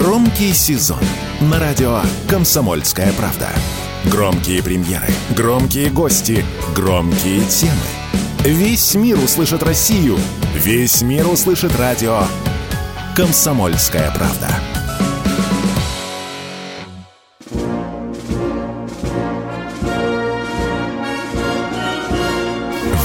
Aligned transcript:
Громкий 0.00 0.52
сезон 0.52 0.98
на 1.40 1.60
радио 1.60 2.00
«Комсомольская 2.28 3.12
правда». 3.12 3.50
Громкие 4.06 4.60
премьеры, 4.60 5.06
громкие 5.36 5.88
гости, 5.88 6.44
громкие 6.74 7.44
темы. 7.44 7.72
Весь 8.40 8.96
мир 8.96 9.16
услышит 9.20 9.62
Россию. 9.62 10.18
Весь 10.52 11.00
мир 11.02 11.28
услышит 11.28 11.78
радио 11.78 12.22
«Комсомольская 13.14 14.10
правда». 14.10 14.48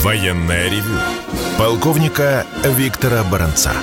Военная 0.02 0.72
ревю. 0.72 0.98
Полковника 1.60 2.48
Виктора 2.64 3.24
Баранца. 3.26 3.74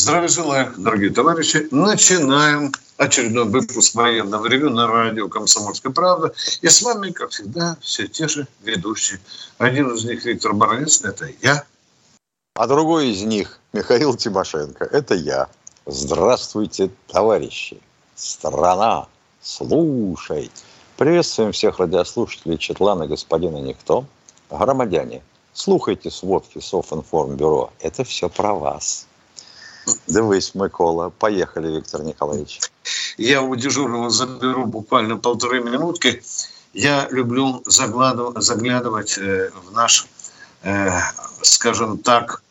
Здравия 0.00 0.28
желаю, 0.28 0.72
дорогие 0.78 1.10
товарищи. 1.10 1.68
Начинаем 1.70 2.72
очередной 2.96 3.44
выпуск 3.44 3.94
военного 3.94 4.46
ревю 4.46 4.70
на 4.70 4.86
радио 4.86 5.28
«Комсомольская 5.28 5.92
правда». 5.92 6.32
И 6.62 6.68
с 6.70 6.80
вами, 6.80 7.10
как 7.10 7.32
всегда, 7.32 7.76
все 7.82 8.08
те 8.08 8.26
же 8.26 8.46
ведущие. 8.62 9.20
Один 9.58 9.92
из 9.92 10.06
них 10.06 10.24
Виктор 10.24 10.54
Баранец, 10.54 11.04
это 11.04 11.28
я. 11.42 11.64
А 12.54 12.66
другой 12.66 13.10
из 13.10 13.20
них 13.24 13.60
Михаил 13.74 14.16
Тимошенко, 14.16 14.86
это 14.86 15.14
я. 15.14 15.48
Здравствуйте, 15.84 16.90
товарищи. 17.06 17.78
Страна, 18.14 19.06
слушай. 19.42 20.50
Приветствуем 20.96 21.52
всех 21.52 21.78
радиослушателей 21.78 22.56
Четлана 22.56 23.06
господина 23.06 23.58
Никто. 23.58 24.06
Громадяне, 24.48 25.22
слухайте 25.52 26.10
сводки 26.10 26.58
Софинформбюро. 26.58 27.70
Это 27.80 28.02
все 28.04 28.30
про 28.30 28.54
вас. 28.54 29.06
Дивись, 30.06 30.54
Микола. 30.54 31.10
Поехали, 31.10 31.76
Виктор 31.76 32.02
Николаевич. 32.02 32.60
Я 33.16 33.42
у 33.42 33.54
дежурного 33.56 34.10
заберу 34.10 34.66
буквально 34.66 35.16
полторы 35.16 35.60
минутки. 35.60 36.22
Я 36.72 37.08
люблю 37.10 37.62
заглядывать 37.66 39.18
э, 39.18 39.50
в 39.66 39.72
наш, 39.72 40.06
э, 40.62 40.90
скажем 41.42 41.98
так, 41.98 42.42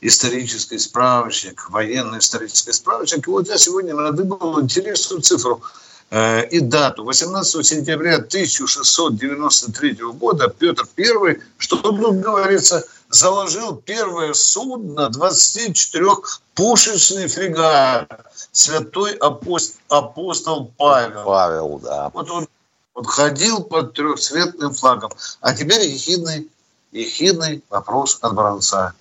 исторический 0.00 0.78
справочник, 0.78 1.70
военный 1.70 2.18
исторический 2.18 2.72
справочник. 2.72 3.26
И 3.26 3.30
вот 3.30 3.48
я 3.48 3.58
сегодня 3.58 3.94
надыбал 3.94 4.60
интересную 4.60 5.22
цифру– 5.22 5.62
Э, 6.10 6.46
и 6.46 6.60
дату. 6.60 7.04
18 7.04 7.66
сентября 7.66 8.16
1693 8.16 9.98
года 10.12 10.48
Петр 10.48 10.86
I, 10.96 11.40
что 11.58 11.76
тут 11.76 12.20
говорится, 12.20 12.84
заложил 13.14 13.76
первое 13.76 14.34
судно 14.34 15.10
24-пушечный 15.14 17.28
фрегат 17.28 18.08
Святой 18.52 19.14
апостол, 19.14 19.80
апостол 19.88 20.70
Павел. 20.76 21.24
Павел, 21.24 21.78
да. 21.78 22.10
Вот 22.12 22.30
он 22.30 22.46
вот 22.94 23.06
ходил 23.06 23.62
под 23.62 23.94
трехцветным 23.94 24.74
флагом. 24.74 25.12
А 25.40 25.54
теперь 25.54 25.88
ехидный, 25.88 26.50
ехидный 26.92 27.64
вопрос 27.70 28.18
от 28.20 28.34
Бранца. 28.34 28.92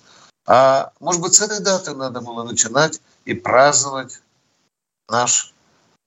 А 0.46 0.92
может 1.00 1.22
быть, 1.22 1.34
с 1.34 1.42
этой 1.42 1.60
даты 1.60 1.94
надо 1.94 2.22
было 2.22 2.44
начинать 2.44 3.02
и 3.26 3.34
праздновать 3.34 4.22
наш 5.10 5.54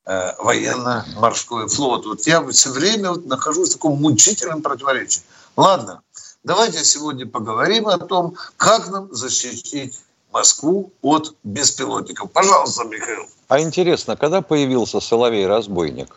Э, 0.08 0.34
военно-морской 0.38 1.68
флот. 1.68 2.06
Вот 2.06 2.24
я 2.28 2.46
все 2.50 2.70
время 2.70 3.10
вот 3.10 3.26
нахожусь 3.26 3.70
в 3.70 3.72
таком 3.72 4.00
мучительном 4.00 4.62
противоречии. 4.62 5.20
Ладно, 5.56 6.00
давайте 6.46 6.84
сегодня 6.84 7.26
поговорим 7.26 7.88
о 7.88 7.98
том, 7.98 8.36
как 8.56 8.88
нам 8.88 9.12
защитить 9.12 9.98
Москву 10.32 10.92
от 11.02 11.34
беспилотников. 11.44 12.30
Пожалуйста, 12.30 12.84
Михаил. 12.84 13.26
А 13.48 13.60
интересно, 13.60 14.16
когда 14.16 14.40
появился 14.40 15.00
Соловей-разбойник? 15.00 16.16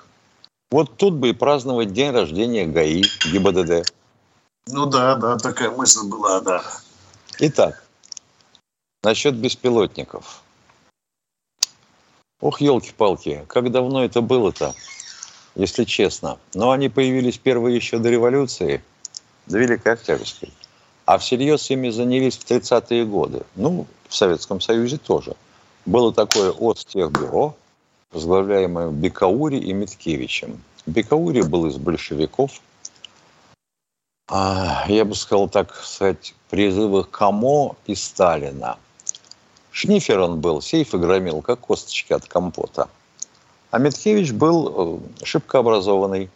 Вот 0.72 0.98
тут 0.98 1.16
бы 1.16 1.30
и 1.30 1.34
праздновать 1.34 1.94
день 1.94 2.12
рождения 2.12 2.66
ГАИ, 2.66 3.04
ГИБДД. 3.32 3.92
Ну 4.68 4.86
да, 4.86 5.16
да, 5.16 5.38
такая 5.38 5.72
мысль 5.72 6.08
была, 6.08 6.42
да. 6.42 6.64
Итак, 7.40 7.84
насчет 9.04 9.36
беспилотников. 9.36 10.44
Ох, 12.40 12.62
елки-палки, 12.62 13.46
как 13.48 13.72
давно 13.72 14.06
это 14.06 14.22
было-то, 14.22 14.76
если 15.56 15.86
честно. 15.86 16.38
Но 16.54 16.72
они 16.72 16.88
появились 16.88 17.38
первые 17.38 17.76
еще 17.76 17.98
до 17.98 18.10
революции, 18.10 18.84
до 19.50 19.60
Великой 19.60 19.94
Октябрьской. 19.94 20.54
А 21.06 21.18
всерьез 21.18 21.70
ими 21.70 21.90
занялись 21.90 22.38
в 22.38 22.46
30-е 22.46 23.06
годы. 23.06 23.42
Ну, 23.56 23.88
в 24.08 24.16
Советском 24.16 24.62
Союзе 24.62 24.98
тоже. 24.98 25.36
Было 25.86 26.14
такое 26.14 26.54
Остехбюро, 26.58 27.56
возглавляемое 28.12 28.90
Бекаури 28.92 29.58
и 29.58 29.74
Миткевичем. 29.74 30.64
Бекаури 30.86 31.42
был 31.42 31.66
из 31.66 31.78
большевиков. 31.78 32.62
А, 34.30 34.86
я 34.88 35.04
бы 35.04 35.16
сказал, 35.16 35.50
так 35.50 35.76
сказать, 35.76 36.36
призывы 36.50 37.04
Камо 37.04 37.76
и 37.88 37.96
Сталина– 37.96 38.78
Шнифер 39.80 40.20
он 40.20 40.42
был, 40.42 40.62
сейфы 40.62 40.98
громил, 40.98 41.42
как 41.42 41.60
косточки 41.60 42.12
от 42.14 42.28
компота. 42.28 42.90
А 43.72 43.78
Миткевич 43.78 44.34
был 44.34 45.00
э, 45.22 45.26
шибко 45.26 45.60
образованный. 45.60 46.30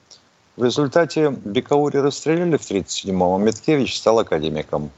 В 0.56 0.64
результате 0.64 1.31
Бекаури 1.31 1.97
расстреляли 1.97 2.58
в 2.58 2.62
1937-м, 2.62 3.24
а 3.24 3.38
Миткевич 3.40 3.97
стал 3.97 4.19
академиком. 4.19 4.91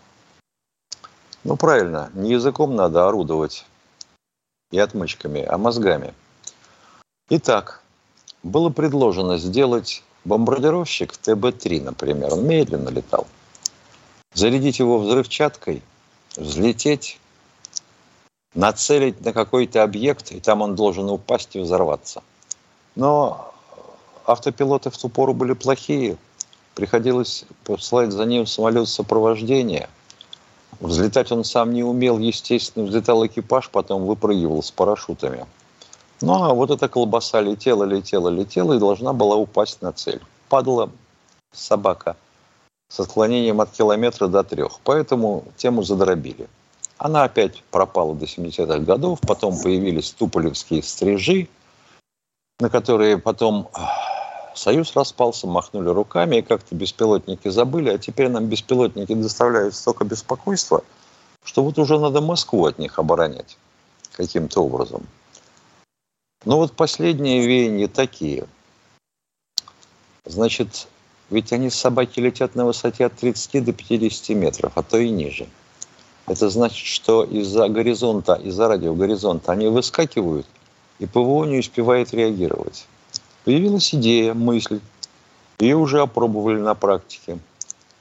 Ну, 1.45 1.55
правильно, 1.55 2.09
не 2.13 2.31
языком 2.31 2.75
надо 2.75 3.07
орудовать 3.07 3.65
и 4.71 4.79
отмычками, 4.79 5.43
а 5.43 5.57
мозгами. 5.57 6.13
Итак, 7.29 7.81
было 8.43 8.69
предложено 8.69 9.37
сделать 9.37 10.03
бомбардировщик 10.25 11.13
ТБ-3, 11.13 11.83
например. 11.83 12.33
Он 12.33 12.45
медленно 12.45 12.89
летал. 12.89 13.25
Зарядить 14.33 14.79
его 14.79 14.99
взрывчаткой, 14.99 15.81
взлететь, 16.35 17.19
нацелить 18.53 19.23
на 19.23 19.31
какой-то 19.31 19.83
объект, 19.83 20.33
и 20.33 20.41
там 20.41 20.61
он 20.61 20.75
должен 20.75 21.09
упасть 21.09 21.55
и 21.55 21.59
взорваться. 21.59 22.23
Но 22.95 23.54
автопилоты 24.25 24.89
в 24.89 24.97
ту 24.97 25.09
пору 25.09 25.33
были 25.33 25.53
плохие. 25.53 26.17
Приходилось 26.73 27.45
послать 27.63 28.11
за 28.11 28.25
ним 28.25 28.45
самолет 28.45 28.89
сопровождения. 28.89 29.89
Взлетать 30.79 31.31
он 31.31 31.43
сам 31.43 31.73
не 31.73 31.83
умел, 31.83 32.19
естественно, 32.19 32.85
взлетал 32.85 33.25
экипаж, 33.25 33.69
потом 33.69 34.05
выпрыгивал 34.05 34.61
с 34.61 34.71
парашютами. 34.71 35.45
Ну, 36.21 36.43
а 36.43 36.53
вот 36.53 36.71
эта 36.71 36.89
колбаса 36.89 37.39
летела, 37.41 37.83
летела, 37.83 38.29
летела 38.29 38.73
и 38.73 38.79
должна 38.79 39.13
была 39.13 39.35
упасть 39.35 39.81
на 39.81 39.93
цель. 39.93 40.21
Падала 40.49 40.89
собака 41.53 42.15
с 42.89 42.99
отклонением 42.99 43.61
от 43.61 43.71
километра 43.71 44.27
до 44.27 44.43
трех. 44.43 44.79
Поэтому 44.83 45.45
тему 45.57 45.83
задробили. 45.83 46.47
Она 46.97 47.23
опять 47.23 47.63
пропала 47.71 48.15
до 48.15 48.25
70-х 48.25 48.79
годов, 48.79 49.19
потом 49.21 49.59
появились 49.61 50.11
туполевские 50.11 50.81
стрижи, 50.81 51.49
на 52.59 52.69
которые 52.69 53.17
потом 53.17 53.69
Союз 54.55 54.95
распался, 54.95 55.47
махнули 55.47 55.89
руками, 55.89 56.37
и 56.37 56.41
как-то 56.41 56.75
беспилотники 56.75 57.49
забыли, 57.49 57.89
а 57.89 57.97
теперь 57.97 58.29
нам 58.29 58.47
беспилотники 58.47 59.13
доставляют 59.13 59.75
столько 59.75 60.05
беспокойства, 60.05 60.83
что 61.43 61.63
вот 61.63 61.77
уже 61.77 61.99
надо 61.99 62.21
Москву 62.21 62.65
от 62.65 62.79
них 62.79 62.97
оборонять 62.97 63.57
каким-то 64.13 64.61
образом. 64.61 65.05
Но 66.45 66.57
вот 66.57 66.73
последние 66.73 67.45
веяния 67.45 67.87
такие. 67.87 68.47
Значит, 70.25 70.87
ведь 71.29 71.51
они 71.53 71.69
собаки 71.69 72.19
летят 72.19 72.55
на 72.55 72.65
высоте 72.65 73.05
от 73.05 73.15
30 73.15 73.63
до 73.63 73.73
50 73.73 74.29
метров, 74.35 74.71
а 74.75 74.83
то 74.83 74.97
и 74.97 75.09
ниже– 75.09 75.47
это 76.27 76.49
значит, 76.49 76.87
что 76.87 77.23
из-за 77.23 77.67
горизонта, 77.69 78.33
из-за 78.33 78.67
радиогоризонта 78.67 79.51
они 79.51 79.67
выскакивают, 79.67 80.47
и 80.97 81.05
ПВО 81.05 81.45
не 81.45 81.59
успевает 81.59 82.13
реагировать. 82.13 82.87
Появилась 83.45 83.93
идея, 83.93 84.33
мысль. 84.33 84.81
Ее 85.59 85.77
уже 85.77 86.01
опробовали 86.01 86.59
на 86.59 86.73
практике. 86.73 87.37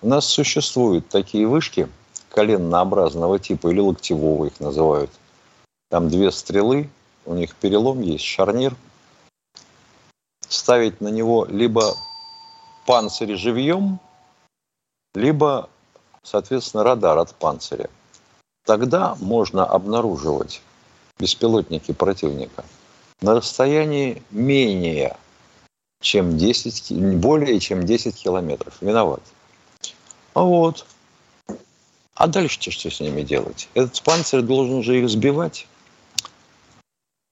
У 0.00 0.08
нас 0.08 0.26
существуют 0.26 1.08
такие 1.08 1.46
вышки 1.46 1.88
коленнообразного 2.31 3.38
типа 3.38 3.69
или 3.69 3.81
локтевого 3.81 4.46
их 4.46 4.58
называют. 4.58 5.11
Там 5.91 6.08
две 6.08 6.32
стрелы, 6.32 6.88
у 7.26 7.35
них 7.35 7.55
перелом 7.55 8.00
есть, 8.00 8.25
шарнир. 8.25 8.75
Ставить 10.49 11.00
на 11.00 11.08
него 11.08 11.44
либо 11.44 11.94
панцирь 12.87 13.37
живьем, 13.37 14.00
либо, 15.14 15.69
соответственно, 16.23 16.85
радар 16.85 17.19
от 17.19 17.35
панциря 17.35 17.88
тогда 18.64 19.14
можно 19.20 19.64
обнаруживать 19.64 20.62
беспилотники 21.19 21.93
противника 21.93 22.64
на 23.20 23.35
расстоянии 23.35 24.23
менее 24.31 25.17
чем 26.05 26.37
10, 26.37 26.93
более 27.17 27.59
чем 27.59 27.85
10 27.85 28.15
километров. 28.15 28.75
Виноват. 28.81 29.23
А 30.35 30.43
вот. 30.43 30.87
А 32.15 32.27
дальше 32.27 32.71
что 32.71 32.91
с 32.91 33.01
ними 33.01 33.23
делать? 33.23 33.69
Этот 33.75 34.01
панцирь 34.03 34.43
должен 34.43 34.83
же 34.83 35.01
их 35.01 35.09
сбивать. 35.09 35.67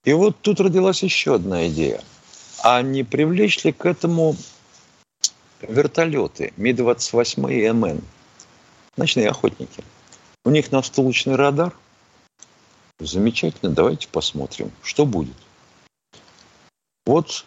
И 0.05 0.13
вот 0.13 0.41
тут 0.41 0.59
родилась 0.59 1.03
еще 1.03 1.37
одна 1.37 1.69
идея. 1.69 2.03
А 2.65 2.83
не 2.83 3.05
привлечь 3.05 3.63
ли 3.63 3.73
к 3.73 3.85
этому 3.87 4.35
вертолеты 5.61 6.53
Ми-28 6.57 7.53
и 7.53 7.71
МН? 7.71 8.03
Ночные 8.97 9.29
охотники. 9.29 9.85
У 10.45 10.51
них 10.51 10.73
настолочный 10.73 11.37
радар. 11.37 11.77
Замечательно, 12.99 13.71
давайте 13.73 14.09
посмотрим, 14.09 14.73
что 14.83 15.07
будет. 15.07 15.37
Вот 17.05 17.45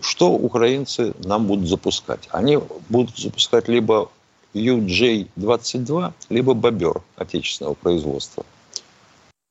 что 0.00 0.32
украинцы 0.32 1.14
нам 1.24 1.46
будут 1.46 1.68
запускать. 1.68 2.28
Они 2.30 2.58
будут 2.88 3.16
запускать 3.18 3.68
либо 3.68 4.10
UJ-22, 4.54 6.12
либо 6.28 6.54
«Бобер» 6.54 7.02
отечественного 7.16 7.74
производства. 7.74 8.44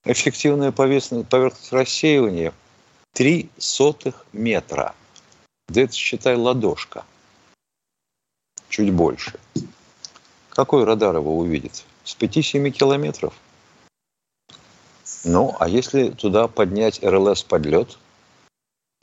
Эффективная 0.03 0.71
поверхность 0.71 1.71
рассеивания 1.71 2.53
3 3.13 3.49
сотых 3.57 4.25
метра. 4.33 4.93
Да 5.67 5.81
это, 5.81 5.93
считай, 5.93 6.35
ладошка. 6.35 7.05
Чуть 8.69 8.91
больше. 8.91 9.39
Какой 10.49 10.83
радар 10.83 11.15
его 11.15 11.37
увидит? 11.37 11.83
С 12.03 12.15
5-7 12.15 12.69
километров? 12.71 13.33
Ну, 15.23 15.55
а 15.59 15.67
если 15.67 16.09
туда 16.09 16.47
поднять 16.47 17.03
РЛС 17.03 17.43
под 17.43 17.65
лед, 17.65 17.97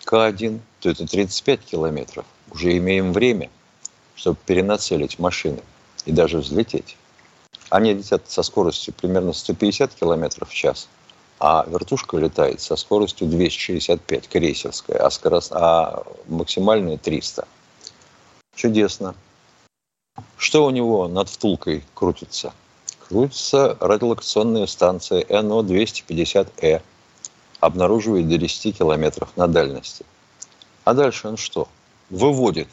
К1, 0.04 0.60
то 0.80 0.90
это 0.90 1.06
35 1.06 1.60
километров. 1.60 2.24
Уже 2.50 2.76
имеем 2.76 3.12
время, 3.12 3.50
чтобы 4.14 4.38
перенацелить 4.44 5.18
машины 5.18 5.60
и 6.04 6.12
даже 6.12 6.38
взлететь. 6.38 6.96
Они 7.70 7.94
летят 7.94 8.28
со 8.28 8.42
скоростью 8.42 8.92
примерно 8.94 9.32
150 9.32 9.94
километров 9.94 10.50
в 10.50 10.54
час, 10.54 10.88
а 11.40 11.64
вертушка 11.66 12.18
летает 12.18 12.60
со 12.60 12.76
скоростью 12.76 13.26
265, 13.26 14.28
крейсерская, 14.28 14.98
а, 14.98 15.10
скорость, 15.10 15.52
а 15.52 16.04
максимальная 16.28 16.98
300. 16.98 17.48
Чудесно. 18.54 19.14
Что 20.36 20.66
у 20.66 20.70
него 20.70 21.08
над 21.08 21.28
втулкой 21.28 21.82
крутится? 21.94 22.52
Крутится 23.08 23.76
радиолокационная 23.80 24.66
станция 24.66 25.24
НО-250Э. 25.28 26.80
Обнаруживает 27.62 28.28
до 28.28 28.36
10 28.36 28.76
километров 28.76 29.34
на 29.36 29.48
дальности. 29.48 30.04
А 30.84 30.92
дальше 30.92 31.28
он 31.28 31.36
что? 31.36 31.68
Выводит 32.10 32.68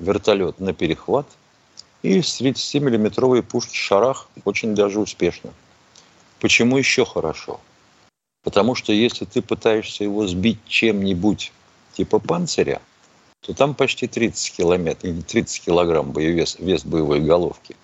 вертолет 0.00 0.58
на 0.58 0.72
перехват– 0.72 1.26
и 2.04 2.20
с 2.20 2.38
30-миллиметровой 2.38 3.42
пушки 3.42 3.74
«Шарах» 3.74 4.28
очень 4.44 4.74
даже 4.74 5.00
успешно. 5.00 5.54
Почему 6.38 6.76
еще 6.76 7.06
хорошо? 7.06 7.60
Потому 8.42 8.74
что 8.74 8.92
если 8.92 9.24
ты 9.24 9.40
пытаешься 9.40 10.04
его 10.04 10.26
сбить 10.26 10.58
чем-нибудь 10.66 11.50
типа 11.94 12.18
панциря, 12.18 12.82
то 13.40 13.54
там 13.54 13.74
почти 13.74 14.06
30, 14.06 14.54
километров, 14.54 15.24
30 15.24 15.64
килограмм 15.64 16.12
боевес, 16.12 16.56
вес 16.58 16.84
боевой 16.84 17.20
головки. 17.20 17.74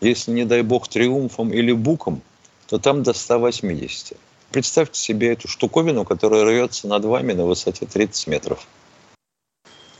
Если, 0.00 0.30
не 0.30 0.44
дай 0.44 0.62
бог, 0.62 0.86
триумфом 0.86 1.52
или 1.52 1.72
буком, 1.72 2.22
то 2.68 2.78
там 2.78 3.02
до 3.02 3.14
180. 3.14 4.16
Представьте 4.56 4.98
себе 4.98 5.34
эту 5.34 5.48
штуковину, 5.48 6.06
которая 6.06 6.42
рвется 6.42 6.88
над 6.88 7.04
вами 7.04 7.34
на 7.34 7.44
высоте 7.44 7.84
30 7.84 8.26
метров. 8.26 8.66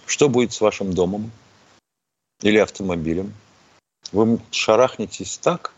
Что 0.07 0.31
будет 0.31 0.55
с 0.55 0.63
вашим 0.63 0.95
домом 0.95 1.31
или 2.41 2.57
автомобилем? 2.57 3.35
Вы 4.13 4.41
шарахнетесь 4.51 5.37
так, 5.37 5.75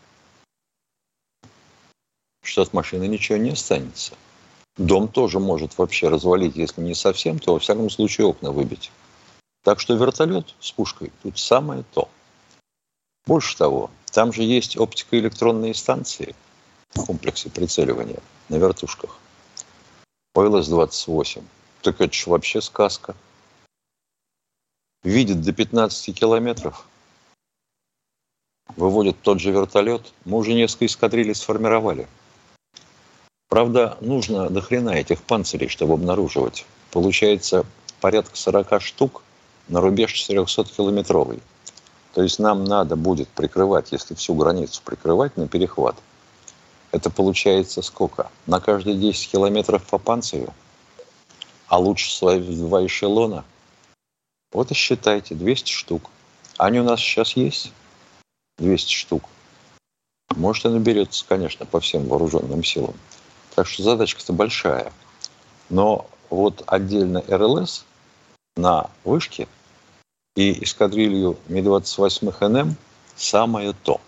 что 2.41 2.61
от 2.61 2.71
машины 2.71 3.05
ничего 3.09 3.37
не 3.37 3.49
останется. 3.49 4.13
Дом 4.77 5.09
тоже 5.09 5.41
может 5.41 5.77
вообще 5.77 6.07
развалить, 6.07 6.55
если 6.55 6.79
не 6.79 6.95
совсем, 6.95 7.37
то 7.37 7.55
во 7.55 7.59
всяком 7.59 7.89
случае 7.89 8.27
окна 8.27 8.53
выбить. 8.53 8.93
Так 9.65 9.81
что 9.81 9.93
вертолет 9.95 10.55
с 10.61 10.71
пушкой 10.71 11.11
тут 11.21 11.37
самое 11.37 11.83
то. 11.93 12.07
Больше 13.27 13.57
того, 13.57 13.91
там 14.13 14.31
же 14.31 14.43
есть 14.43 14.77
оптико-электронные 14.77 15.73
станции 15.73 16.33
комплексе 16.93 17.49
прицеливания 17.49 18.19
на 18.49 18.55
вертушках. 18.55 19.17
ОЛС-28. 20.35 21.43
Так 21.81 22.01
это 22.01 22.13
же 22.13 22.29
вообще 22.29 22.61
сказка. 22.61 23.15
Видит 25.03 25.41
до 25.41 25.53
15 25.53 26.17
километров– 26.17 26.85
выводит 28.75 29.21
тот 29.21 29.39
же 29.39 29.51
вертолет, 29.51 30.13
мы 30.25 30.37
уже 30.37 30.53
несколько 30.53 30.85
эскадрилей 30.85 31.35
сформировали. 31.35 32.07
Правда, 33.47 33.97
нужно 34.01 34.49
до 34.49 34.61
хрена 34.61 34.91
этих 34.91 35.21
панцирей, 35.23 35.67
чтобы 35.67 35.93
обнаруживать. 35.93 36.65
Получается 36.91 37.65
порядка 37.99 38.35
40 38.35 38.81
штук 38.81 39.23
на 39.67 39.81
рубеж 39.81 40.13
400-километровый. 40.29 41.41
То 42.13 42.23
есть 42.23 42.39
нам 42.39 42.63
надо 42.63 42.95
будет 42.95 43.27
прикрывать, 43.29 43.91
если 43.91 44.15
всю 44.15 44.33
границу 44.35 44.81
прикрывать 44.83 45.35
на 45.37 45.47
перехват. 45.47 45.95
Это 46.91 47.09
получается 47.09 47.81
сколько? 47.81 48.31
На 48.47 48.59
каждые 48.59 48.97
10 48.97 49.31
километров 49.31 49.85
по 49.85 49.97
панцирю? 49.97 50.53
А 51.67 51.77
лучше 51.77 52.11
свои 52.11 52.39
два 52.39 52.85
эшелона? 52.85 53.45
Вот 54.51 54.71
и 54.71 54.73
считайте, 54.73 55.35
200 55.35 55.71
штук. 55.71 56.09
Они 56.57 56.79
у 56.79 56.83
нас 56.83 56.99
сейчас 56.99 57.33
есть? 57.33 57.71
200 58.57 58.93
штук. 58.93 59.23
Может 60.35 60.65
и 60.65 60.69
наберется, 60.69 61.25
конечно, 61.27 61.65
по 61.65 61.79
всем 61.79 62.07
вооруженным 62.07 62.63
силам. 62.63 62.95
Так 63.55 63.67
что 63.67 63.83
задачка-то 63.83 64.33
большая. 64.33 64.91
Но 65.69 66.07
вот 66.29 66.63
отдельно 66.65 67.23
РЛС 67.27 67.85
на 68.55 68.89
вышке 69.03 69.47
и 70.35 70.63
эскадрилью 70.63 71.37
Ми-28НМ 71.47 72.73
самое 73.15 73.73
то. 73.83 74.01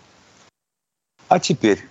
А 1.28 1.38
теперь 1.38 1.86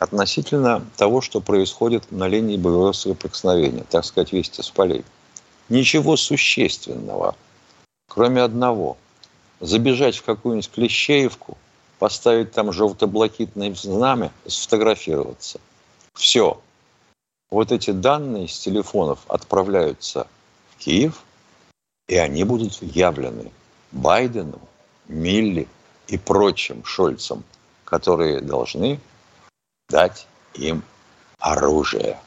относительно 0.00 0.84
того, 0.96 1.20
что 1.20 1.40
происходит 1.40 2.10
на 2.10 2.26
линии 2.26 2.56
боевого 2.56 2.92
соприкосновения, 2.92 3.84
так 3.88 4.04
сказать, 4.04 4.32
вести 4.32 4.62
с 4.62 4.70
полей. 4.70 5.04
Ничего 5.68 6.16
существенного, 6.16 7.36
кроме 8.08 8.42
одного. 8.42 8.96
Забежать 9.60 10.16
в 10.16 10.24
какую-нибудь 10.24 10.70
Клещеевку– 10.70 11.56
поставить 12.00 12.52
там 12.52 12.72
желто-блакитное 12.72 13.72
знамя, 13.74 14.32
сфотографироваться. 14.46 15.60
Все. 16.14 16.60
Вот 17.50 17.70
эти 17.72 17.90
данные 17.90 18.48
с 18.48 18.58
телефонов 18.58 19.20
отправляются 19.28 20.26
в 20.70 20.78
Киев, 20.78 21.22
и 22.08 22.16
они 22.16 22.44
будут 22.44 22.80
явлены 22.82 23.52
Байдену, 23.92 24.58
Милли 25.08 25.68
и 26.08 26.16
прочим 26.16 26.84
Шольцам, 26.84 27.44
которые 27.84 28.40
должны 28.40 28.98
дать 29.90 30.26
им 30.54 30.82
оружие. 31.38 32.18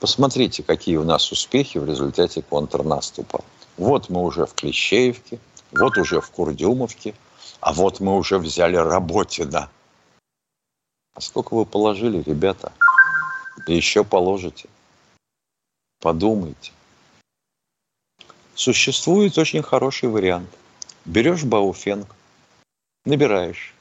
Посмотрите, 0.00 0.62
какие 0.62 0.96
у 0.96 1.04
нас 1.04 1.30
успехи 1.30 1.76
в 1.76 1.84
результате 1.84 2.40
контрнаступа. 2.40 3.44
Вот 3.76 4.08
мы 4.08 4.22
уже 4.22 4.46
в 4.46 4.54
Клещеевке, 4.54 5.38
вот 5.72 5.98
уже 5.98 6.20
в 6.20 6.30
Курдюмовке– 6.30 7.14
а 7.62 7.72
вот 7.72 8.00
мы 8.00 8.16
уже 8.16 8.38
взяли 8.38 8.74
Работина. 8.74 9.70
А 11.14 11.20
сколько 11.20 11.54
вы 11.54 11.64
положили, 11.64 12.20
ребята? 12.20 12.72
И 13.68 13.76
еще 13.76 14.02
положите. 14.02 14.68
Подумайте. 16.00 16.72
Существует 18.56 19.38
очень 19.38 19.62
хороший 19.62 20.08
вариант. 20.08 20.50
Берешь 21.04 21.44
Бауфенг, 21.44 22.12
набираешь 23.04 23.74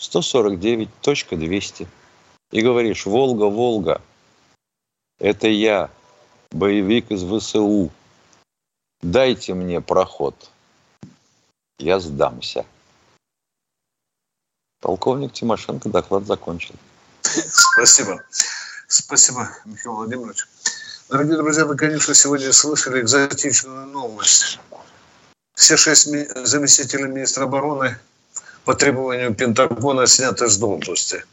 149.200 0.00 1.86
и 2.54 2.62
говоришь, 2.62 3.04
Волга, 3.04 3.44
Волга, 3.46 4.00
это 5.18 5.48
я, 5.48 5.90
боевик 6.52 7.10
из 7.10 7.24
ВСУ. 7.24 7.90
Дайте 9.02 9.54
мне 9.54 9.80
проход. 9.80 10.36
Я 11.80 11.98
сдамся. 11.98 12.64
Полковник 14.80 15.32
Тимошенко 15.32 15.88
доклад 15.88 16.26
закончил. 16.26 16.76
Спасибо. 17.22 18.22
Спасибо, 18.86 19.50
Михаил 19.64 19.96
Владимирович. 19.96 20.46
Дорогие 21.08 21.36
друзья, 21.36 21.64
вы, 21.64 21.76
конечно, 21.76 22.14
сегодня 22.14 22.52
слышали 22.52 23.00
экзотичную 23.00 23.86
новость. 23.86 24.60
Все 25.56 25.76
шесть 25.76 26.06
заместителей 26.46 27.08
министра 27.08 27.44
обороны 27.44 27.98
по 28.64 28.74
требованию 28.74 29.34
Пентагона 29.34 30.06
сняты 30.06 30.48
с 30.48 30.56
должности. 30.56 31.24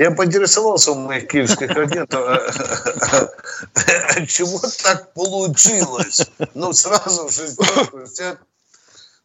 Я 0.00 0.10
поинтересовался 0.10 0.92
у 0.92 0.94
моих 0.94 1.28
киевских 1.28 1.70
агентов, 1.76 2.24
а, 2.26 3.28
а 3.74 4.26
чего 4.26 4.58
так 4.82 5.12
получилось? 5.12 6.26
Ну, 6.54 6.72
сразу 6.72 7.28
же 7.28 7.48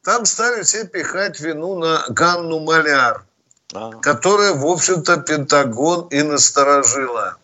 там 0.03 0.25
стали 0.25 0.63
все 0.63 0.85
пихать 0.85 1.39
вину 1.39 1.79
на 1.79 2.05
Ганну 2.09 2.59
Маляр– 2.59 3.23
которая, 4.01 4.53
в 4.53 4.65
общем-то, 4.65 5.17
Пентагон 5.17 6.07
и 6.09 6.21
насторожила. 6.21 7.37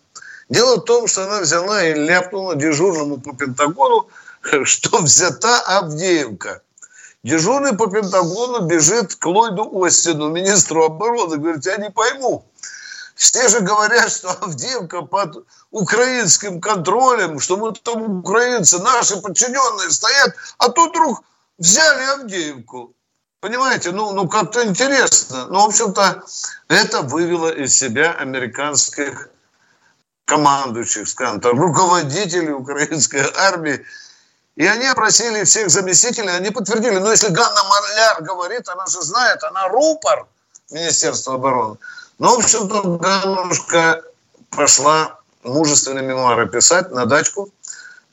Дело 0.50 0.78
в 0.78 0.84
том, 0.84 1.08
что 1.08 1.24
она 1.24 1.42
взяла 1.42 1.84
и 1.84 1.94
ляпнула 1.94 2.56
дежурному 2.56 3.18
по 3.18 3.36
Пентагону, 3.36 4.08
что 4.64 5.00
взята 5.00 5.60
Авдеевка. 5.62 6.62
Дежурный 7.24 7.76
по 7.76 7.88
Пентагону 7.88 8.66
бежит 8.66 9.16
к 9.16 9.26
Ллойду 9.26 9.84
Остину, 9.84 10.30
министру 10.30 10.86
обороны, 10.86 11.38
говорит, 11.38 11.66
я 11.66 11.78
не 11.78 11.90
пойму. 11.90 12.46
Все 13.22 13.48
же 13.50 13.60
говорят, 13.60 14.12
что 14.12 14.32
Авдеевка 14.32 15.04
под 15.04 15.46
украинским 15.70 16.60
контролем, 16.60 17.40
что 17.40 17.56
мы 17.56 17.72
там 17.72 18.22
украинцы, 18.22 18.80
наши 18.80 19.16
подчиненные 19.22 19.92
стоят, 19.92 20.34
а 20.58 20.70
тут 20.70 20.90
вдруг 20.90 21.22
взяли 21.60 22.04
Авдеевку. 22.16 22.96
Понимаете, 23.40 23.92
ну, 23.92 24.12
ну 24.14 24.28
как-то 24.28 24.66
интересно. 24.66 25.46
Ну, 25.52 25.62
в 25.62 25.66
общем-то, 25.68 26.24
это 26.68 27.04
вывело 27.04 27.50
из 27.50 27.78
себя 27.78 28.14
американских 28.14 29.30
командующих, 30.26 31.08
скажем 31.08 31.42
так, 31.42 31.54
руководителей 31.54 32.54
украинской 32.54 33.24
армии, 33.36 33.86
и 34.56 34.66
они 34.66 34.88
опросили 34.88 35.44
всех 35.44 35.70
заместителей, 35.70 36.36
они 36.36 36.50
подтвердили, 36.50 36.98
но 36.98 37.12
если 37.12 37.28
Ганна 37.28 37.64
Маляр 37.66 38.24
говорит, 38.24 38.68
она 38.68 38.88
же 38.88 39.04
знает, 39.04 39.44
она 39.44 39.68
рупор 39.68 40.28
Министерства 40.72 41.36
обороны. 41.36 41.78
Ну, 42.22 42.36
в 42.36 42.40
общем-то, 42.40 43.00
Ганнушка 43.00 44.04
пошла 44.52 45.20
мужественные 45.44 46.06
мемуары 46.06 46.48
писать 46.48 46.92
на 46.92 47.08
дачку, 47.08 47.50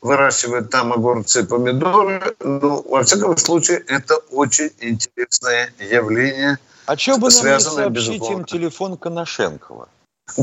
выращивает 0.01 0.71
там 0.71 0.95
огурцы, 0.95 1.45
помидоры. 1.45 2.35
Ну, 2.41 2.83
во 2.89 3.03
всяком 3.03 3.37
случае, 3.37 3.85
это 3.87 4.17
очень 4.31 4.71
интересное 4.81 5.75
явление. 5.79 6.59
А 6.87 6.97
что 6.97 7.19
бы 7.19 7.29
нам 7.29 7.45
не 7.45 7.61
сообщить 7.61 7.93
безусловно. 7.93 8.39
им 8.39 8.45
телефон 8.47 8.97
Коношенкова? 8.97 9.89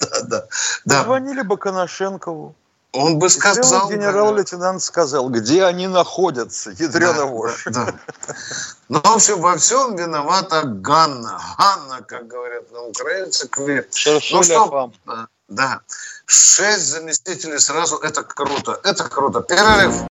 Да, 0.00 0.20
да. 0.22 0.46
да. 0.84 0.98
Позвонили 0.98 1.42
бы 1.42 1.56
Коношенкову. 1.56 2.54
Он 2.94 3.18
бы 3.18 3.28
сказал... 3.28 3.90
Генерал-лейтенант 3.90 4.80
сказал, 4.80 5.28
где 5.28 5.64
они 5.64 5.88
находятся, 5.88 6.70
ядрена 6.70 7.26
да. 7.26 7.52
Да, 7.66 7.84
да. 7.86 7.94
Ну, 8.88 9.00
в 9.00 9.16
общем, 9.16 9.40
во 9.40 9.56
всем 9.56 9.96
виновата 9.96 10.62
Ганна. 10.62 11.40
Ганна, 11.58 12.02
как 12.06 12.28
говорят 12.28 12.70
на 12.70 12.82
украинце, 12.82 13.48
квет. 13.48 13.90
Ну 14.30 14.42
что, 14.42 14.92
да, 15.48 15.80
шесть 16.26 16.86
заместителей 16.86 17.58
сразу, 17.58 17.96
это 17.96 18.22
круто, 18.22 18.80
это 18.84 19.04
круто. 19.04 19.40
Перерыв. 19.40 20.06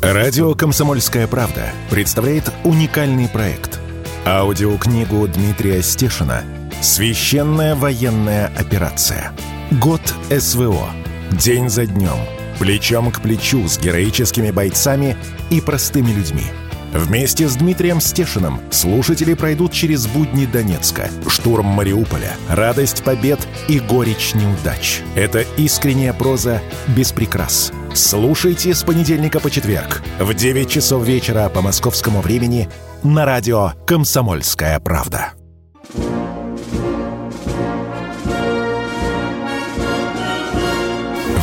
Радио 0.00 0.54
«Комсомольская 0.54 1.26
правда» 1.26 1.72
представляет 1.90 2.44
уникальный 2.64 3.28
проект. 3.28 3.78
Аудиокнигу 4.24 5.26
Дмитрия 5.26 5.82
Стешина 5.82 6.44
«Священная 6.80 7.74
военная 7.74 8.52
операция. 8.56 9.32
Год 9.72 10.00
СВО» 10.30 10.90
День 11.30 11.68
за 11.68 11.86
днем, 11.86 12.18
плечом 12.58 13.10
к 13.12 13.20
плечу 13.20 13.68
с 13.68 13.78
героическими 13.78 14.50
бойцами 14.50 15.16
и 15.50 15.60
простыми 15.60 16.10
людьми. 16.10 16.44
Вместе 16.92 17.48
с 17.48 17.54
Дмитрием 17.54 18.00
Стешиным 18.00 18.60
слушатели 18.70 19.34
пройдут 19.34 19.72
через 19.72 20.08
будни 20.08 20.44
Донецка, 20.44 21.08
штурм 21.28 21.66
Мариуполя, 21.66 22.32
радость 22.48 23.04
побед 23.04 23.38
и 23.68 23.78
горечь 23.78 24.34
неудач. 24.34 25.02
Это 25.14 25.44
искренняя 25.56 26.12
проза 26.12 26.60
без 26.88 27.12
прикрас. 27.12 27.72
Слушайте 27.94 28.74
с 28.74 28.82
понедельника 28.82 29.38
по 29.38 29.50
четверг 29.50 30.02
в 30.18 30.34
9 30.34 30.68
часов 30.68 31.04
вечера 31.04 31.48
по 31.48 31.60
московскому 31.62 32.20
времени 32.20 32.68
на 33.04 33.24
радио 33.24 33.72
«Комсомольская 33.86 34.80
правда». 34.80 35.32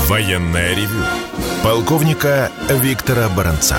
Военное 0.09 0.73
ревю 0.73 1.03
полковника 1.61 2.49
Виктора 2.69 3.27
Баранца. 3.35 3.75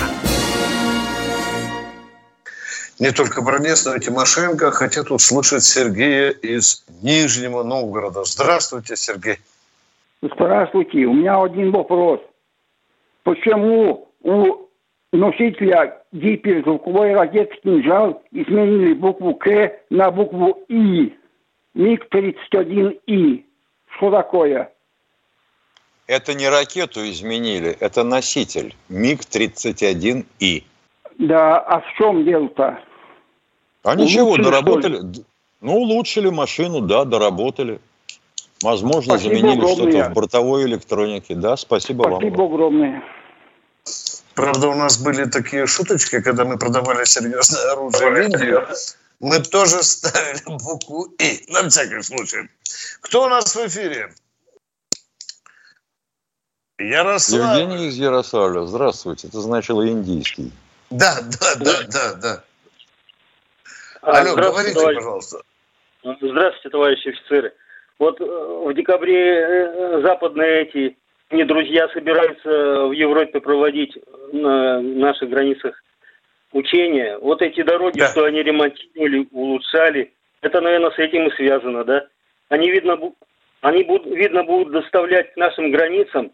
Не 3.01 3.13
только 3.13 3.41
Баранец, 3.41 3.87
но 3.87 3.97
и 3.97 4.01
Тимошенко 4.01 4.71
хотят 4.71 5.11
услышать 5.11 5.65
Сергея 5.65 6.29
из 6.29 6.85
Нижнего 7.01 7.63
Новгорода. 7.63 8.25
Здравствуйте, 8.25 8.95
Сергей. 8.95 9.39
Здравствуйте. 10.21 11.07
У 11.07 11.15
меня 11.15 11.43
один 11.43 11.71
вопрос. 11.71 12.21
Почему 13.23 14.11
у 14.23 14.69
носителя 15.15 16.03
гиперзвуковой 16.13 17.15
ракеты 17.15 17.55
«Кинжал» 17.65 18.23
изменили 18.33 18.93
букву 18.93 19.35
«К» 19.35 19.73
на 19.89 20.11
букву 20.11 20.63
«И»? 20.69 21.17
МиГ-31И. 21.73 23.45
Что 23.97 24.11
такое? 24.11 24.71
Это 26.09 26.33
не 26.33 26.49
ракету 26.49 27.07
изменили, 27.09 27.77
это 27.81 28.03
носитель 28.03 28.75
МиГ-31И. 28.89 30.65
Да, 31.19 31.59
а 31.59 31.81
в 31.81 31.85
чем 31.99 32.25
дело-то? 32.25 32.79
А 33.85 33.95
ничего, 33.95 34.39
доработали. 34.39 35.03
Ну, 35.61 35.77
улучшили 35.77 36.31
машину, 36.31 36.81
да, 36.81 37.05
доработали. 37.05 37.79
Возможно, 38.63 39.19
спасибо 39.19 39.37
заменили 39.37 39.75
что-то 39.75 40.11
в 40.11 40.13
бортовой 40.15 40.65
электронике. 40.65 41.35
Да, 41.35 41.57
спасибо, 41.57 42.03
спасибо 42.05 42.11
вам. 42.11 42.21
Спасибо 42.21 42.45
огромное. 42.45 43.03
Правда, 44.35 44.69
у 44.69 44.75
нас 44.75 44.99
были 45.03 45.25
такие 45.27 45.67
шуточки, 45.67 46.23
когда 46.23 46.45
мы 46.47 46.57
продавали 46.57 47.05
серьезное 47.05 47.73
оружие 47.73 48.11
в 48.11 48.17
Индию. 48.17 48.67
Мы 49.21 49.41
тоже 49.41 49.83
ставили 49.83 50.43
букву 50.47 51.13
«И», 51.19 51.45
на 51.49 51.69
всякий 51.69 52.03
случай. 52.03 52.49
Кто 53.03 53.25
у 53.25 53.29
нас 53.29 53.55
в 53.55 53.67
эфире? 53.67 54.11
Ярослав. 56.79 57.59
Евгений 57.59 57.89
из 57.89 57.99
Ярославля. 57.99 58.63
Здравствуйте. 58.63 59.29
Это 59.29 59.41
значило 59.41 59.87
индийский. 59.87 60.53
Да, 60.91 61.17
да, 61.41 61.55
да, 61.65 61.73
да, 61.93 62.15
да. 62.23 62.45
А, 64.03 64.21
Алло, 64.21 64.37
говорите, 64.37 64.75
товарищ... 64.75 64.97
пожалуйста. 64.97 65.39
Здравствуйте, 66.03 66.71
товарищи 66.71 67.09
офицеры. 67.09 67.53
Вот 67.99 68.21
э, 68.21 68.25
в 68.25 68.73
декабре 68.75 69.41
э, 69.41 70.03
западные 70.03 70.63
эти 70.63 70.97
не 71.31 71.45
друзья 71.45 71.89
собираются 71.89 72.87
в 72.87 72.93
Европе 72.93 73.41
проводить 73.41 73.99
на 74.33 74.81
наших 74.81 75.29
границах 75.29 75.75
учения. 76.53 77.19
Вот 77.19 77.43
эти 77.43 77.63
дороги, 77.63 77.99
да. 77.99 78.09
что 78.09 78.25
они 78.25 78.43
ремонтировали, 78.43 79.29
улучшали, 79.33 80.13
это, 80.41 80.61
наверное, 80.61 80.93
с 80.93 80.99
этим 80.99 81.27
и 81.27 81.35
связано, 81.35 81.85
да? 81.85 82.07
Они, 82.49 82.71
видно, 82.71 82.99
они 83.61 83.83
будут, 83.83 84.07
видно, 84.07 84.45
будут 84.45 84.73
доставлять 84.73 85.35
к 85.35 85.37
нашим 85.37 85.73
границам 85.73 86.31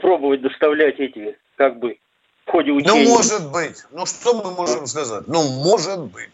пробовать 0.00 0.42
доставлять 0.42 0.98
эти, 0.98 1.38
как 1.56 1.78
бы, 1.78 1.98
в 2.46 2.50
ходе 2.50 2.70
ну, 2.70 2.76
учения. 2.78 3.04
Ну, 3.04 3.10
может 3.10 3.50
быть. 3.50 3.84
Ну, 3.92 4.06
что 4.06 4.42
мы 4.42 4.50
можем 4.52 4.86
сказать? 4.86 5.24
Ну, 5.26 5.42
может 5.62 6.00
быть. 6.00 6.30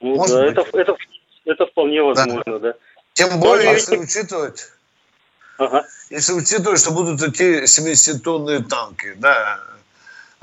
Ну, 0.00 0.16
может 0.16 0.36
да, 0.36 0.42
быть. 0.42 0.52
Это, 0.52 0.78
это, 0.78 0.96
это 1.44 1.66
вполне 1.66 2.02
возможно, 2.02 2.42
да. 2.46 2.58
да. 2.58 2.74
Тем 3.12 3.40
более, 3.40 3.72
если 3.72 3.96
учитывать, 3.96 4.72
ага. 5.58 5.86
если 6.10 6.32
учитывать, 6.32 6.80
что 6.80 6.92
будут 6.92 7.22
идти 7.22 7.62
70-тонные 7.62 8.64
танки, 8.64 9.14
да, 9.16 9.60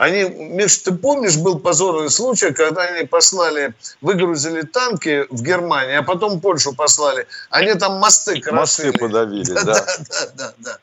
они, 0.02 0.24
Миш, 0.24 0.78
ты 0.78 0.94
помнишь, 0.94 1.38
был 1.38 1.60
позорный 1.60 2.10
случай, 2.10 2.52
когда 2.54 2.82
они 2.82 3.06
послали, 3.06 3.76
выгрузили 4.02 4.64
танки 4.64 5.28
в 5.30 5.44
Германии, 5.44 5.94
а 5.94 6.02
потом 6.02 6.42
Польшу 6.42 6.74
послали. 6.74 7.28
Они 7.52 7.76
там 7.76 8.00
мосты 8.00 8.42
крошили. 8.42 8.60
Мосты 8.60 8.94
подавили, 8.94 9.54
да. 9.54 9.64
Да, 9.64 9.86
да, 10.10 10.32
да. 10.34 10.54
да. 10.58 10.78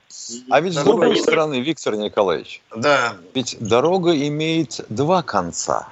А 0.51 0.61
ведь 0.61 0.75
с 0.75 0.85
другой 0.85 1.17
стороны, 1.17 1.61
Виктор 1.61 1.97
Николаевич, 1.97 2.63
да. 2.77 3.17
ведь 3.35 3.57
дорога 3.59 4.15
имеет 4.15 4.87
два 4.89 5.25
конца. 5.25 5.89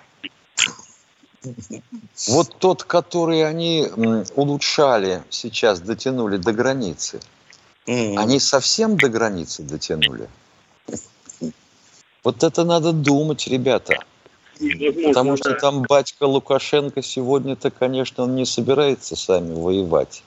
Вот 2.29 2.57
тот, 2.61 2.85
который 2.85 3.45
они 3.45 3.89
улучшали, 4.37 5.25
сейчас 5.31 5.81
дотянули 5.81 6.37
до 6.37 6.53
границы, 6.53 7.19
mm-hmm. 7.87 8.19
они 8.19 8.39
совсем 8.39 8.97
до 8.97 9.09
границы 9.09 9.65
дотянули. 9.65 10.29
Вот 12.27 12.43
это 12.43 12.65
надо 12.65 12.91
думать, 12.91 13.47
ребята. 13.47 14.01
Потому 14.59 15.37
что 15.37 15.55
там 15.55 15.83
батька 15.83 16.25
Лукашенко 16.25 17.01
сегодня-то, 17.01 17.71
конечно, 17.71 18.25
он 18.25 18.35
не 18.35 18.45
собирается 18.45 19.15
с 19.15 19.29
вами 19.29 19.55
воевать. 19.55 20.25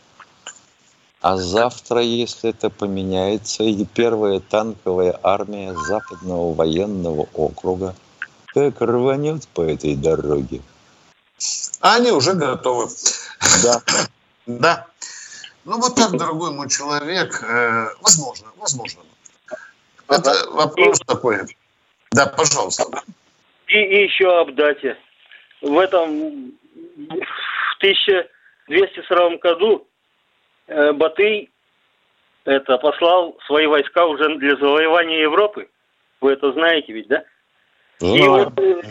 А 1.19 1.35
завтра, 1.35 2.01
если 2.01 2.51
это 2.51 2.69
поменяется, 2.69 3.63
и 3.63 3.83
первая 3.83 4.39
танковая 4.39 5.19
армия 5.21 5.75
Западного 5.75 6.53
военного 6.53 7.27
округа 7.33 7.93
как 8.45 8.79
рванет 8.79 9.45
по 9.49 9.61
этой 9.61 9.97
дороге. 9.97 10.61
Они 11.81 12.11
уже 12.11 12.31
готовы. 12.31 12.87
Да. 13.61 13.81
Да. 14.47 14.87
Ну 15.65 15.79
вот 15.79 15.95
так, 15.95 16.17
дорогой 16.17 16.51
мой 16.51 16.69
человек, 16.69 17.43
э, 17.43 17.89
возможно, 18.01 18.47
возможно. 18.57 19.01
Это 20.07 20.49
вопрос 20.49 20.99
такой. 21.05 21.45
Да, 22.11 22.27
пожалуйста. 22.27 22.83
И, 23.67 23.77
и 23.77 24.03
еще 24.03 24.39
об 24.39 24.55
дате. 24.55 24.97
В 25.61 25.77
этом 25.77 26.51
в 27.09 27.77
1240 27.77 29.41
году 29.41 29.87
э, 30.67 30.91
Батый 30.93 31.49
это 32.45 32.77
послал 32.77 33.37
свои 33.45 33.67
войска 33.67 34.05
уже 34.05 34.37
для 34.37 34.55
завоевания 34.55 35.21
Европы. 35.21 35.69
Вы 36.21 36.33
это 36.33 36.51
знаете 36.53 36.93
ведь, 36.93 37.07
да? 37.07 37.23
И 38.01 38.21
вот, 38.21 38.57
э, 38.59 38.81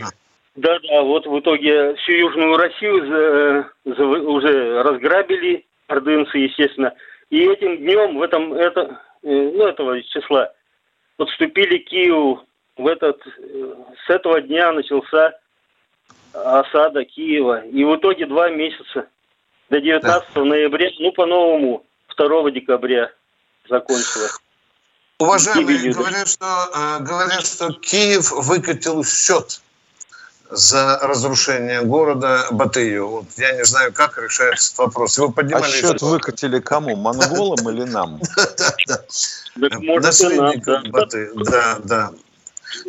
да, 0.56 0.78
да, 0.80 1.02
вот 1.02 1.26
в 1.26 1.38
итоге 1.40 1.94
всю 1.96 2.12
Южную 2.12 2.56
Россию 2.56 3.06
за, 3.06 3.94
за, 3.94 4.04
уже 4.04 4.82
разграбили 4.82 5.64
ордынцы, 5.86 6.38
естественно. 6.38 6.94
И 7.30 7.40
этим 7.40 7.78
днем, 7.78 8.18
в 8.18 8.22
этом, 8.22 8.52
это, 8.54 9.00
э, 9.22 9.50
ну, 9.54 9.66
этого 9.66 10.02
числа, 10.02 10.52
подступили 11.16 11.78
к 11.78 11.88
Киеву. 11.88 12.42
В 12.78 12.86
этот, 12.86 13.20
э, 13.26 13.74
с 14.06 14.10
этого 14.10 14.40
дня 14.40 14.72
начался 14.72 15.32
осада 16.32 17.04
Киева. 17.04 17.64
И 17.66 17.84
в 17.84 17.96
итоге 17.96 18.26
два 18.26 18.50
месяца 18.50 19.06
до 19.68 19.80
19 19.80 20.28
да. 20.34 20.44
ноября, 20.44 20.90
ну, 21.00 21.12
по-новому, 21.12 21.84
2 22.16 22.50
декабря 22.52 23.10
закончилось. 23.68 24.38
Уважаемые, 25.18 25.92
говорят, 25.92 26.28
что, 26.28 26.46
э, 26.46 27.02
говорят, 27.02 27.44
что 27.44 27.72
Киев 27.72 28.30
выкатил 28.30 29.04
счет 29.04 29.60
за 30.48 30.98
разрушение 31.02 31.82
города 31.82 32.46
Батыю. 32.52 33.08
Вот 33.08 33.26
я 33.36 33.52
не 33.52 33.64
знаю, 33.64 33.92
как 33.92 34.16
решается 34.18 34.72
этот 34.72 34.78
вопрос. 34.78 35.18
Его 35.18 35.30
поднимали... 35.30 35.64
А 35.64 35.66
счет 35.66 36.00
выкатили 36.00 36.60
кому? 36.60 36.94
Монголам 36.94 37.68
или 37.70 37.82
нам? 37.82 38.20
Да, 38.36 38.46
да, 38.86 39.00
да. 39.56 40.00
Наследникам 40.00 40.84
Батыя. 40.92 41.32
Да, 41.34 41.78
да. 41.82 42.12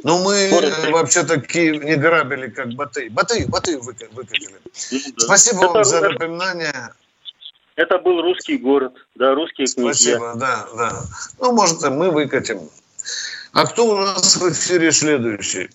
Ну, 0.04 0.24
мы 0.24 0.34
э, 0.34 0.92
вообще-то 0.92 1.40
Киев 1.40 1.84
не 1.84 1.96
грабили, 1.96 2.50
как 2.50 2.70
Батый. 2.74 3.10
Батый, 3.10 3.48
Батый 3.48 3.78
выкатили. 3.78 4.60
Ну 4.64 5.20
Спасибо 5.20 5.66
вам 5.66 5.84
за 5.84 6.02
напоминание. 6.02 6.94
Это 7.76 7.98
был 7.98 8.22
русский 8.22 8.58
город, 8.58 8.94
да, 9.16 9.34
русские 9.34 9.68
князья. 9.68 10.18
Спасибо, 10.18 10.36
да, 10.36 10.68
да. 10.76 11.02
Ну, 11.40 11.54
может, 11.54 11.82
мы 11.84 12.12
выкатим. 12.12 12.70
А 13.54 13.66
кто 13.66 13.88
у 13.88 13.96
нас 13.96 14.36
в 14.36 14.52
эфире 14.52 14.92
следующий? 14.92 15.70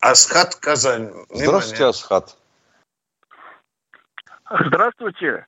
Асхат 0.00 0.56
Казань. 0.56 1.10
Внимание. 1.28 1.46
Здравствуйте, 1.46 1.84
Асхат. 1.84 2.36
Здравствуйте. 4.50 5.46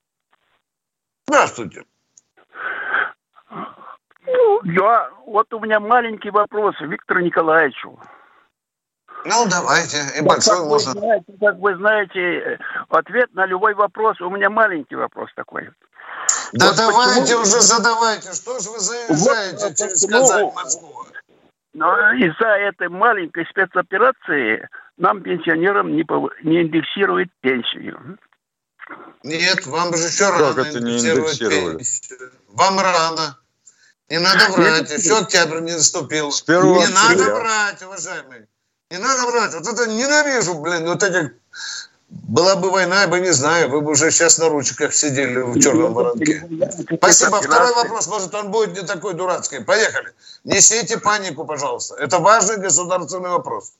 Здравствуйте. 1.26 1.84
Ну, 4.32 4.60
я, 4.64 5.10
вот 5.26 5.52
у 5.52 5.60
меня 5.60 5.80
маленький 5.80 6.30
вопрос 6.30 6.74
Виктору 6.80 7.20
Николаевичу. 7.20 7.98
Ну, 9.24 9.46
давайте. 9.48 9.98
И 10.18 10.22
большой 10.22 10.58
как 10.58 10.66
можно. 10.66 10.92
Вы 10.92 11.00
знаете, 11.00 11.32
как 11.40 11.56
вы 11.58 11.76
знаете, 11.76 12.58
ответ 12.88 13.34
на 13.34 13.46
любой 13.46 13.74
вопрос. 13.74 14.20
У 14.20 14.30
меня 14.30 14.48
маленький 14.50 14.96
вопрос 14.96 15.30
такой. 15.34 15.70
Да 16.52 16.68
вот 16.68 16.76
давайте 16.76 17.20
почему... 17.20 17.42
уже 17.42 17.60
задавайте. 17.60 18.32
Что 18.32 18.58
же 18.58 18.70
вы 18.70 18.78
заезжаете 18.78 19.66
вот, 19.66 19.76
через 19.76 20.04
почему... 20.04 20.20
Казань, 20.20 20.52
Москву? 20.54 21.04
Но 21.72 22.12
из-за 22.14 22.48
этой 22.48 22.88
маленькой 22.88 23.46
спецоперации 23.46 24.68
нам, 24.96 25.22
пенсионерам, 25.22 25.94
не, 25.94 26.02
пов... 26.02 26.30
не 26.42 26.62
индексируют 26.62 27.30
пенсию. 27.40 28.18
Нет, 29.22 29.66
вам 29.66 29.94
же 29.94 30.04
еще 30.04 30.30
рано 30.30 30.54
как 30.54 30.66
это 30.66 30.80
не 30.80 30.98
индексировали? 30.98 31.76
Пенсию. 31.76 32.30
Вам 32.48 32.80
рано. 32.80 33.36
Не 34.10 34.18
надо 34.18 34.52
врать. 34.52 34.90
Еще 34.90 35.16
октябрь 35.16 35.60
не 35.60 35.72
наступил. 35.72 36.32
С 36.32 36.46
не 36.46 36.88
надо 36.88 37.34
врать, 37.34 37.82
уважаемый. 37.82 38.46
Не 38.90 38.98
надо 38.98 39.30
врать. 39.30 39.54
Вот 39.54 39.66
это 39.66 39.86
ненавижу, 39.88 40.54
блин, 40.54 40.86
вот 40.86 41.02
этих... 41.02 41.32
Была 42.08 42.56
бы 42.56 42.70
война, 42.72 43.02
я 43.02 43.06
бы 43.06 43.20
не 43.20 43.32
знаю, 43.32 43.70
вы 43.70 43.82
бы 43.82 43.92
уже 43.92 44.10
сейчас 44.10 44.38
на 44.38 44.48
ручках 44.48 44.92
сидели 44.92 45.38
в 45.38 45.60
черном 45.60 45.94
воронке. 45.94 46.44
Спасибо. 46.96 47.40
Второй 47.40 47.72
вопрос, 47.72 48.08
может, 48.08 48.34
он 48.34 48.50
будет 48.50 48.76
не 48.80 48.84
такой 48.84 49.14
дурацкий. 49.14 49.60
Поехали. 49.60 50.12
Несите 50.42 50.98
панику, 50.98 51.44
пожалуйста. 51.44 51.94
Это 51.94 52.18
важный 52.18 52.56
государственный 52.56 53.30
вопрос. 53.30 53.74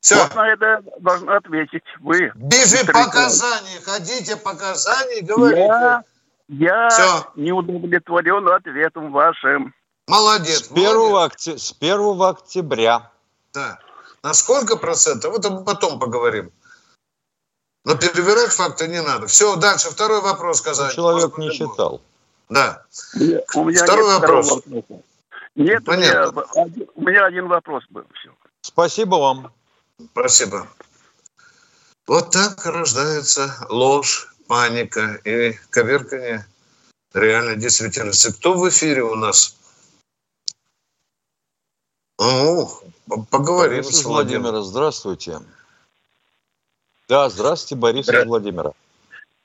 Все. 0.00 0.16
Вот 0.16 0.34
на 0.36 0.52
это 0.52 0.82
должен 1.00 1.28
ответить 1.28 1.82
вы. 2.00 2.30
Бежи 2.36 2.84
показания, 2.84 3.80
ходите 3.84 4.36
показания, 4.36 5.22
говорите. 5.22 5.60
Я, 5.62 6.04
я 6.48 6.88
Все. 6.88 7.30
не 7.36 7.52
удовлетворен 7.52 8.48
ответом 8.48 9.12
вашим. 9.12 9.74
Молодец. 10.06 10.68
С 10.68 10.70
1, 10.70 10.96
молодец. 10.96 11.32
Окте... 11.32 11.58
С 11.58 11.74
1 11.80 12.22
октября 12.22 13.10
да. 13.56 13.78
На 14.22 14.34
сколько 14.34 14.76
процентов? 14.76 15.38
Это 15.38 15.50
мы 15.50 15.64
потом 15.64 15.98
поговорим. 15.98 16.52
Но 17.86 17.96
перевирать 17.96 18.52
факты 18.52 18.86
не 18.86 19.00
надо. 19.00 19.26
Все, 19.28 19.56
дальше. 19.56 19.88
Второй 19.88 20.20
вопрос, 20.20 20.58
сказать. 20.58 20.94
Человек 20.94 21.38
не 21.38 21.50
читал. 21.52 22.02
Да. 22.50 22.84
У 23.54 23.64
меня 23.64 23.82
Второй 23.82 24.12
нет 24.12 24.20
вопрос. 24.20 24.62
Нет, 25.54 25.84
Понятно. 25.86 26.44
У, 26.54 26.66
меня, 26.66 26.86
у 26.94 27.00
меня 27.02 27.24
один 27.24 27.48
вопрос 27.48 27.84
был. 27.88 28.04
Все. 28.12 28.30
Спасибо 28.60 29.16
вам. 29.16 29.52
Спасибо. 30.12 30.66
Вот 32.06 32.30
так 32.30 32.66
рождается 32.66 33.66
ложь, 33.70 34.34
паника 34.48 35.20
и 35.24 35.52
коверкание 35.70 36.46
реальной 37.14 37.56
действительности. 37.56 38.32
Кто 38.32 38.54
в 38.54 38.68
эфире 38.68 39.02
у 39.02 39.14
нас? 39.14 39.56
Ну, 42.18 42.68
поговорим 43.30 43.82
Борис 43.82 44.00
с 44.00 44.04
Владимира. 44.04 44.62
Здравствуйте. 44.62 45.38
Да, 47.08 47.28
здравствуйте, 47.28 47.80
Борис 47.80 48.06
Здра... 48.06 48.24
Владимира. 48.24 48.72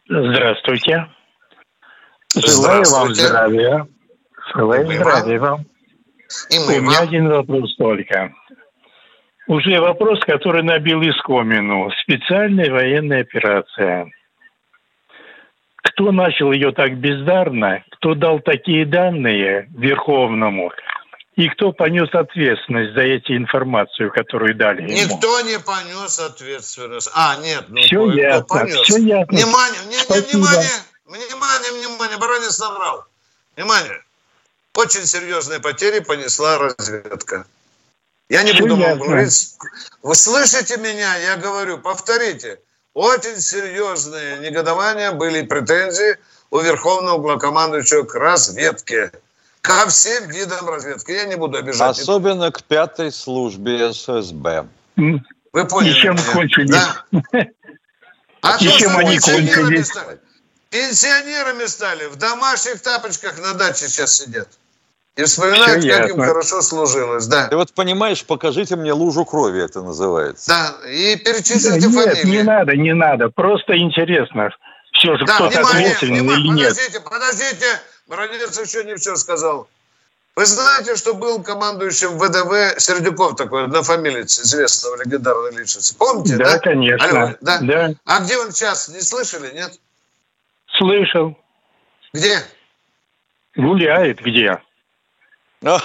Здравствуйте. 0.08 1.08
Желаю 2.36 2.84
вам 2.90 3.14
здравия. 3.14 3.88
Желаю 4.56 4.86
здравия 4.88 5.40
вам. 5.40 5.66
И 6.50 6.60
мы 6.60 6.78
У 6.78 6.82
меня 6.82 7.00
вам. 7.00 7.08
один 7.08 7.30
вопрос 7.30 7.76
только. 7.76 8.34
Уже 9.48 9.80
вопрос, 9.82 10.22
который 10.22 10.64
набил 10.64 11.02
искомину. 11.02 11.92
Специальная 12.04 12.72
военная 12.72 13.22
операция. 13.22 14.10
Кто 15.82 16.12
начал 16.12 16.52
ее 16.52 16.72
так 16.72 16.98
бездарно? 16.98 17.84
Кто 17.91 18.13
дал 18.13 18.39
такие 18.39 18.86
данные 18.86 19.67
Верховному? 19.76 20.72
И 21.36 21.48
кто 21.50 21.72
понес 21.72 22.10
ответственность 22.13 22.94
за 22.94 23.02
эти 23.02 23.36
информацию, 23.36 24.12
которую 24.12 24.54
дали 24.56 24.82
ему? 24.82 24.91
Никто 24.91 25.41
не 25.41 25.58
понес 25.60 26.20
ответственность. 26.20 27.10
А, 27.13 27.38
нет, 27.38 27.65
ну 27.70 27.82
все 27.82 27.96
кто, 27.96 28.12
ясно, 28.12 28.46
понес? 28.46 28.82
Все 28.82 28.98
ясно. 28.98 29.38
Внимание, 29.38 29.80
не, 29.88 29.98
внимание, 29.98 30.70
внимание, 31.06 31.72
внимание, 31.72 32.17
баронец 32.17 32.60
набрал. 32.60 33.06
Внимание. 33.56 34.04
Очень 34.76 35.06
серьезные 35.06 35.60
потери 35.60 36.00
понесла 36.00 36.58
разведка. 36.58 37.46
Я 38.30 38.44
не 38.44 38.52
все 38.52 38.62
буду 38.62 38.76
вам 38.78 39.00
говорить. 39.00 39.56
Вы 40.04 40.15
слышите 40.15 40.78
меня? 40.78 41.17
Я 41.17 41.38
говорю, 41.38 41.80
повторите. 41.80 42.60
Очень 42.93 43.39
серьезные 43.39 44.39
негодования 44.39 45.12
были 45.12 45.43
претензии 45.43 46.17
у 46.49 46.60
Верховного 46.60 47.19
главкомандующего 47.19 48.04
к 48.04 48.15
разведке 48.15 49.12
ко 49.62 49.88
всем 49.88 50.27
видам 50.27 50.67
разведки. 50.67 51.12
Я 51.12 51.25
не 51.25 51.36
буду 51.36 51.58
обижать. 51.58 51.97
Особенно 51.97 52.51
к 52.51 52.63
пятой 52.63 53.12
службе 53.12 53.93
ССБ. 53.93 54.67
Вы 54.97 55.67
поняли? 55.67 55.91
И 55.91 56.01
чем 56.01 56.17
кончились? 56.17 56.71
Да. 56.71 57.06
А 58.43 58.58
и 58.58 58.67
чем 58.69 58.97
они 58.97 59.19
кончились? 59.19 59.86
Стали? 59.86 60.19
Пенсионерами 60.71 61.65
стали. 61.67 62.08
В 62.08 62.15
домашних 62.15 62.82
тапочках 62.82 63.39
на 63.39 63.54
даче 63.54 63.88
сейчас 63.88 64.15
сидят. 64.15 64.49
И 65.17 65.24
вспоминают, 65.24 65.82
Все 65.82 65.91
как 65.91 66.08
ясно. 66.08 66.13
им 66.13 66.28
хорошо 66.28 66.62
служилось. 66.62 67.28
Да. 67.28 67.47
Ты 67.47 67.58
вот 67.58 67.74
понимаешь, 67.74 68.26
покажите 68.26 68.78
мне 68.78 68.93
лужу 68.93 69.26
крови, 69.26 69.62
это 69.63 69.82
называется. 69.82 70.47
Да, 70.47 70.89
и 70.89 71.17
перечислите 71.17 71.88
да, 71.88 71.93
фамилии. 71.93 72.15
Нет, 72.15 72.26
не 72.26 72.43
надо, 72.43 72.76
не 72.78 72.93
надо. 72.93 73.30
Просто 73.30 73.78
интересно, 73.78 74.52
все 74.93 75.17
же 75.17 75.26
да, 75.26 75.36
кто-то 75.36 75.62
ответственный 75.62 76.19
или 76.19 76.47
нет. 76.47 76.69
Подождите, 76.69 77.00
подождите. 77.02 77.65
Баранец 78.08 78.60
еще 78.60 78.84
не 78.86 78.95
все 78.95 79.15
сказал. 79.15 79.67
Вы 80.36 80.45
знаете, 80.45 80.95
что 80.95 81.13
был 81.13 81.43
командующим 81.43 82.17
ВДВ 82.17 82.80
Сердюков 82.80 83.36
такой, 83.36 83.65
однофамилец, 83.65 84.39
известного 84.39 85.04
легендарной 85.04 85.52
личности. 85.52 85.93
Помните, 85.97 86.38
да? 86.38 86.54
Да, 86.54 86.60
конечно. 86.60 87.24
Алло, 87.24 87.36
да? 87.41 87.60
да. 87.62 87.93
А 88.06 88.21
где 88.21 88.38
он 88.38 88.52
сейчас? 88.52 88.88
Не 88.88 89.02
слышали, 89.02 89.54
нет? 89.54 89.78
Слышал. 90.78 91.38
Где? 92.13 92.39
Гуляет 93.56 94.21
где? 94.21 94.62
Он... 95.63 95.82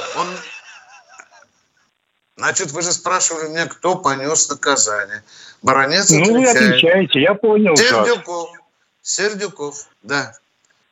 Значит, 2.37 2.71
вы 2.73 2.83
же 2.83 2.93
спрашивали 2.93 3.49
меня, 3.49 3.67
кто 3.67 3.97
понес 3.97 4.49
наказание. 4.49 5.23
Баронец 5.63 6.11
Ну, 6.11 6.39
вы 6.39 6.49
отвечаете, 6.49 7.21
я 7.21 7.35
понял. 7.35 7.77
Сердюков. 7.77 8.53
Как. 8.53 8.63
Сердюков, 9.03 9.87
да. 10.03 10.35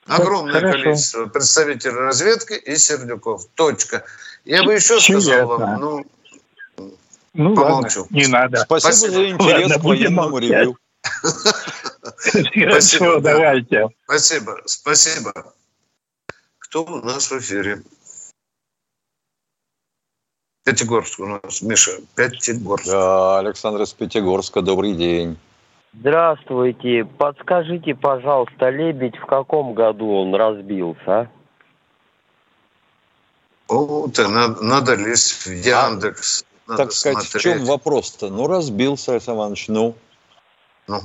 Огромное 0.07 0.61
Хорошо. 0.61 0.83
количество 0.83 1.27
представителей 1.27 1.94
разведки 1.94 2.55
и 2.55 2.77
Сердюков. 2.77 3.47
Точка. 3.55 4.05
Я 4.44 4.62
бы 4.62 4.75
еще 4.75 4.99
Все 4.99 5.20
сказал 5.20 5.59
вам, 5.59 5.81
ну, 5.81 6.07
ну 7.33 7.55
помолчу. 7.55 8.03
Ладно, 8.03 8.16
не 8.16 8.27
надо. 8.27 8.61
Спасибо, 8.61 8.90
Спасибо. 8.90 9.12
за 9.12 9.31
интерес 9.31 9.62
ладно, 9.62 9.79
к 9.79 9.85
военному 9.85 10.38
ревью. 10.38 10.79
Хорошо, 12.55 13.20
давайте. 13.20 13.88
Спасибо, 14.05 14.62
спасибо. 14.66 15.55
кто 16.59 16.85
у 16.85 17.03
нас 17.03 17.31
в 17.31 17.38
эфире? 17.38 17.83
Пятигорск 20.64 21.20
у 21.20 21.27
нас, 21.27 21.61
Миша, 21.61 21.92
Пятигорск. 22.16 22.87
Да, 22.87 23.38
Александр 23.38 23.83
из 23.83 23.92
Пятигорска, 23.92 24.62
добрый 24.62 24.94
день. 24.94 25.37
Здравствуйте. 25.92 27.05
Подскажите, 27.05 27.94
пожалуйста, 27.94 28.70
Лебедь 28.70 29.16
в 29.16 29.27
каком 29.27 29.74
году 29.74 30.11
он 30.11 30.35
разбился, 30.35 31.00
а? 31.07 31.29
О, 33.68 34.09
ты, 34.09 34.27
надо, 34.27 34.62
надо 34.62 34.94
лезть 34.94 35.46
в 35.46 35.50
Яндекс. 35.50 36.44
Надо 36.66 36.85
так 36.85 36.92
сказать, 36.92 37.24
смотреть. 37.24 37.35
в 37.35 37.59
чем 37.59 37.64
вопрос-то? 37.66 38.31
Ну, 38.31 38.46
разбился, 38.46 39.12
Александр 39.12 39.40
Иванович, 39.40 39.68
ну. 39.68 39.94
Ну. 40.88 41.00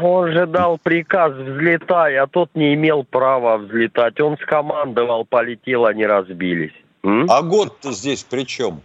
Он 0.00 0.32
же 0.32 0.46
дал 0.46 0.78
приказ 0.78 1.32
взлетай, 1.34 2.16
а 2.16 2.26
тот 2.26 2.50
не 2.54 2.74
имел 2.74 3.04
права 3.04 3.58
взлетать. 3.58 4.20
Он 4.20 4.38
скомандовал, 4.38 5.26
полетел, 5.26 5.84
они 5.84 6.06
разбились. 6.06 6.72
М? 7.02 7.30
А 7.30 7.42
год-то 7.42 7.92
здесь 7.92 8.22
при 8.22 8.44
чем? 8.44 8.80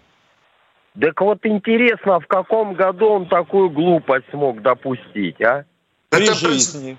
Так 1.00 1.22
вот 1.22 1.40
интересно, 1.44 2.20
в 2.20 2.28
каком 2.28 2.74
году 2.74 3.08
он 3.08 3.28
такую 3.28 3.70
глупость 3.70 4.26
смог 4.32 4.62
допустить, 4.62 5.40
а? 5.42 5.66
При 6.10 6.24
Это 6.24 6.34
жизни. 6.34 6.98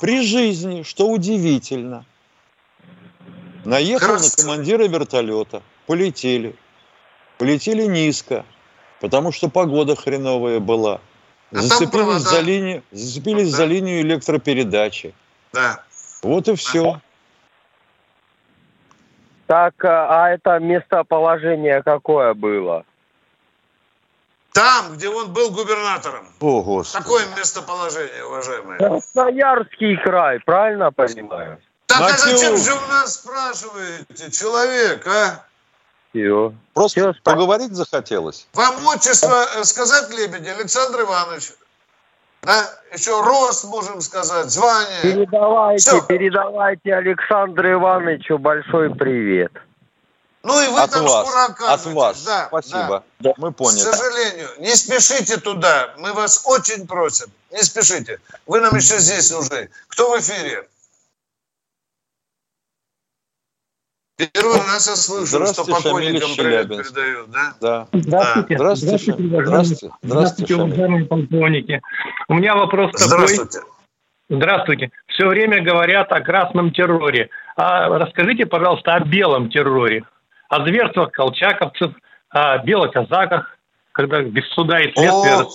При 0.00 0.22
жизни, 0.22 0.82
что 0.82 1.08
удивительно. 1.08 2.04
Наехал 3.64 4.08
Красавцы. 4.08 4.42
на 4.42 4.44
командира 4.44 4.88
вертолета, 4.88 5.62
полетели. 5.86 6.54
Полетели 7.38 7.86
низко, 7.86 8.44
потому 9.00 9.32
что 9.32 9.48
погода 9.48 9.96
хреновая 9.96 10.60
была. 10.60 11.00
А 11.50 11.60
зацепились, 11.60 12.22
за, 12.22 12.40
линию, 12.40 12.82
зацепились 12.90 13.50
да. 13.52 13.58
за 13.58 13.64
линию 13.66 14.00
электропередачи. 14.02 15.14
Да. 15.52 15.82
Вот 16.22 16.48
и 16.48 16.54
все. 16.56 17.00
Так, 19.52 19.84
а, 19.84 20.06
а 20.08 20.30
это 20.30 20.58
местоположение 20.60 21.82
какое 21.82 22.32
было? 22.32 22.86
Там, 24.54 24.94
где 24.94 25.10
он 25.10 25.30
был 25.30 25.50
губернатором. 25.50 26.26
О, 26.40 26.62
Господи. 26.62 27.02
Такое 27.02 27.26
местоположение, 27.36 28.24
уважаемые. 28.24 28.78
Красноярский 28.78 29.98
край, 29.98 30.40
правильно 30.40 30.90
понимаю? 30.90 31.58
Так 31.84 32.00
Матюк. 32.00 32.14
а 32.14 32.30
зачем 32.30 32.56
же 32.56 32.72
у 32.72 32.86
нас 32.86 33.12
спрашиваете, 33.12 34.30
человек, 34.30 35.06
а? 35.06 35.44
Все. 36.14 36.54
Просто 36.72 37.12
Все, 37.12 37.22
поговорить 37.22 37.74
захотелось. 37.74 38.48
Вам 38.54 38.86
отчество 38.86 39.48
э, 39.56 39.64
сказать, 39.64 40.08
Лебедь, 40.16 40.48
Александр 40.48 41.02
Иванович? 41.02 41.52
Да? 42.42 42.68
Еще 42.92 43.20
рост 43.20 43.64
можем 43.64 44.00
сказать, 44.00 44.50
звание. 44.50 45.00
Передавайте, 45.02 45.90
Все. 45.90 46.02
передавайте 46.02 46.92
Александру 46.92 47.72
Ивановичу 47.72 48.36
большой 48.36 48.92
привет. 48.94 49.52
Ну 50.42 50.60
и 50.60 50.66
вы 50.68 50.80
от 50.80 50.90
там 50.90 51.04
вас, 51.04 51.28
скоро 51.28 51.72
От 51.72 51.86
вас, 51.86 52.24
да, 52.24 52.46
спасибо. 52.48 53.04
Да. 53.20 53.32
Мы 53.36 53.52
поняли. 53.52 53.78
К 53.78 53.94
сожалению, 53.94 54.48
не 54.58 54.74
спешите 54.74 55.36
туда. 55.36 55.94
Мы 55.98 56.12
вас 56.14 56.42
очень 56.44 56.84
просим. 56.88 57.30
Не 57.52 57.62
спешите. 57.62 58.18
Вы 58.46 58.60
нам 58.60 58.74
еще 58.74 58.98
здесь 58.98 59.30
нужны. 59.30 59.70
Кто 59.86 60.10
в 60.10 60.18
эфире? 60.18 60.66
Первый 64.32 64.58
раз 64.58 64.86
я 64.88 64.96
слышу, 64.96 65.46
что 65.46 65.64
покойникам 65.64 66.30
привет 66.36 66.68
передают, 66.68 67.30
да? 67.30 67.54
Да. 67.60 67.88
Здравствуйте. 67.92 68.56
Да. 68.56 68.74
Здравствуйте. 68.74 69.16
Здравствуйте, 69.16 69.44
здравствуйте, 69.44 69.90
здравствуйте 70.02 70.54
уважаемые 70.54 71.04
полковники. 71.06 71.82
У 72.28 72.34
меня 72.34 72.54
вопрос 72.54 72.92
такой. 72.92 73.06
Здравствуйте. 73.06 73.60
Здравствуйте. 74.28 74.90
Все 75.08 75.26
время 75.26 75.62
говорят 75.62 76.12
о 76.12 76.20
красном 76.20 76.72
терроре. 76.72 77.28
А 77.56 77.88
расскажите, 77.88 78.46
пожалуйста, 78.46 78.94
о 78.94 79.00
белом 79.00 79.50
терроре. 79.50 80.04
О 80.48 80.64
зверствах 80.64 81.12
колчаковцев, 81.12 81.92
о 82.30 82.58
белоказаках, 82.58 83.58
когда 83.92 84.22
без 84.22 84.48
суда 84.50 84.80
и 84.80 84.92
следствия... 84.92 85.34
О, 85.34 85.48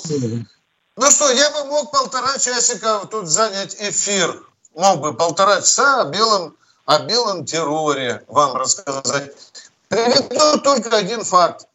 ну 1.00 1.12
что, 1.12 1.32
я 1.32 1.52
бы 1.52 1.70
мог 1.70 1.92
полтора 1.92 2.34
часика 2.34 3.06
тут 3.10 3.28
занять 3.28 3.76
эфир. 3.80 4.36
Мог 4.76 5.00
бы 5.00 5.14
полтора 5.14 5.58
часа 5.58 6.02
о 6.02 6.10
белом 6.12 6.56
о 6.88 7.00
белом 7.00 7.46
терроре 7.46 8.24
вам 8.28 8.56
рассказать. 8.56 9.34
Приведу 9.90 10.60
только 10.62 10.96
один 10.96 11.24
факт. 11.24 11.68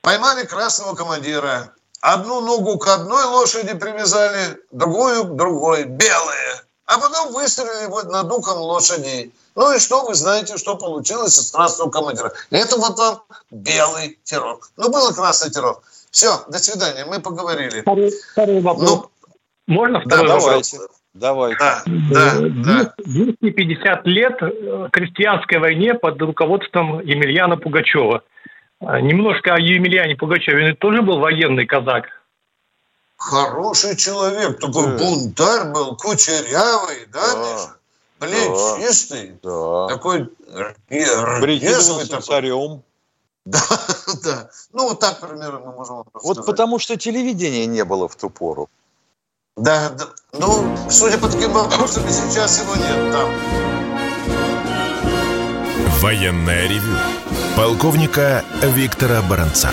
Поймали 0.00 0.46
красного 0.46 0.94
командира. 0.94 1.72
Одну 2.00 2.40
ногу 2.40 2.78
к 2.78 2.86
одной 2.86 3.24
лошади 3.24 3.74
привязали, 3.74 4.58
другую 4.70 5.24
к 5.24 5.36
другой, 5.36 5.84
белые. 5.84 6.62
А 6.86 6.98
потом 6.98 7.32
выстрелили 7.32 7.86
вот 7.86 8.04
над 8.10 8.28
духом 8.28 8.58
лошадей. 8.58 9.34
Ну 9.56 9.74
и 9.74 9.78
что 9.78 10.04
вы 10.04 10.14
знаете, 10.14 10.56
что 10.56 10.76
получилось 10.76 11.36
из 11.38 11.50
красного 11.50 11.90
командира? 11.90 12.32
Это 12.50 12.76
вот 12.76 12.98
вам 12.98 13.22
белый 13.50 14.18
террор. 14.22 14.60
Ну, 14.76 14.90
был 14.90 15.12
красный 15.12 15.50
террор. 15.50 15.82
Все, 16.10 16.44
до 16.48 16.58
свидания, 16.58 17.04
мы 17.04 17.20
поговорили. 17.20 17.80
Второй, 17.80 18.12
второй 18.32 18.60
вопрос. 18.60 18.90
Ну, 18.90 19.10
Можно 19.66 20.00
второй 20.02 20.28
да, 20.28 20.34
вопрос? 20.34 20.70
Давайте. 20.70 20.94
Давай. 21.14 21.54
Да, 21.56 21.82
да, 21.86 22.40
да. 22.40 22.94
250 23.04 24.06
лет 24.06 24.36
э, 24.42 24.88
крестьянской 24.90 25.58
войне 25.58 25.94
под 25.94 26.20
руководством 26.20 27.00
Емельяна 27.00 27.56
Пугачева. 27.56 28.22
А, 28.80 29.00
немножко 29.00 29.54
о 29.54 29.60
Емельяне 29.60 30.16
Пугачеве. 30.16 30.70
Он 30.70 30.76
тоже 30.76 31.02
был 31.02 31.20
военный 31.20 31.66
казак. 31.66 32.06
Хороший 33.16 33.96
человек, 33.96 34.58
такой 34.58 34.86
да. 34.86 34.98
бунтарь 34.98 35.72
был, 35.72 35.96
кучерявый, 35.96 37.06
да, 37.12 37.32
да. 37.32 38.26
Миша? 38.26 38.76
Плечистый, 38.76 39.38
да. 39.42 39.86
такой 39.88 40.28
резвый 40.90 42.06
такой. 42.06 42.22
царем. 42.22 42.82
Да, 43.46 43.60
да. 44.24 44.48
Ну, 44.72 44.88
вот 44.88 45.00
так 45.00 45.20
примерно 45.20 45.60
мы 45.60 45.72
можем 45.72 46.04
Вот 46.14 46.46
потому 46.46 46.78
что 46.78 46.96
телевидения 46.96 47.66
не 47.66 47.84
было 47.84 48.08
в 48.08 48.16
ту 48.16 48.30
пору. 48.30 48.70
Да, 49.56 49.90
да, 49.90 50.06
ну, 50.32 50.66
судя 50.90 51.16
по 51.16 51.28
таким 51.28 51.52
вопросам, 51.52 52.02
сейчас 52.08 52.60
его 52.60 52.74
нет 52.74 53.12
там. 53.12 53.28
Военная 56.00 56.66
ревю. 56.66 56.96
Полковника 57.56 58.42
Виктора 58.62 59.22
Баранца. 59.22 59.70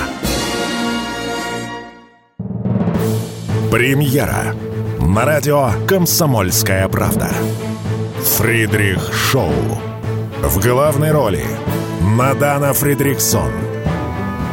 Премьера. 3.71 4.55
На 4.99 5.25
радио 5.25 5.71
«Комсомольская 5.87 6.87
правда». 6.87 7.31
Фридрих 8.37 9.11
Шоу. 9.11 9.51
В 10.43 10.59
главной 10.61 11.11
роли 11.11 11.43
Мадана 12.01 12.73
Фридрихсон. 12.73 13.51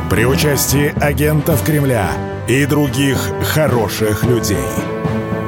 При 0.08 0.24
участии 0.24 0.94
агентов 1.04 1.62
Кремля 1.66 2.12
и 2.48 2.64
других 2.64 3.18
хороших 3.52 4.24
людей– 4.24 4.56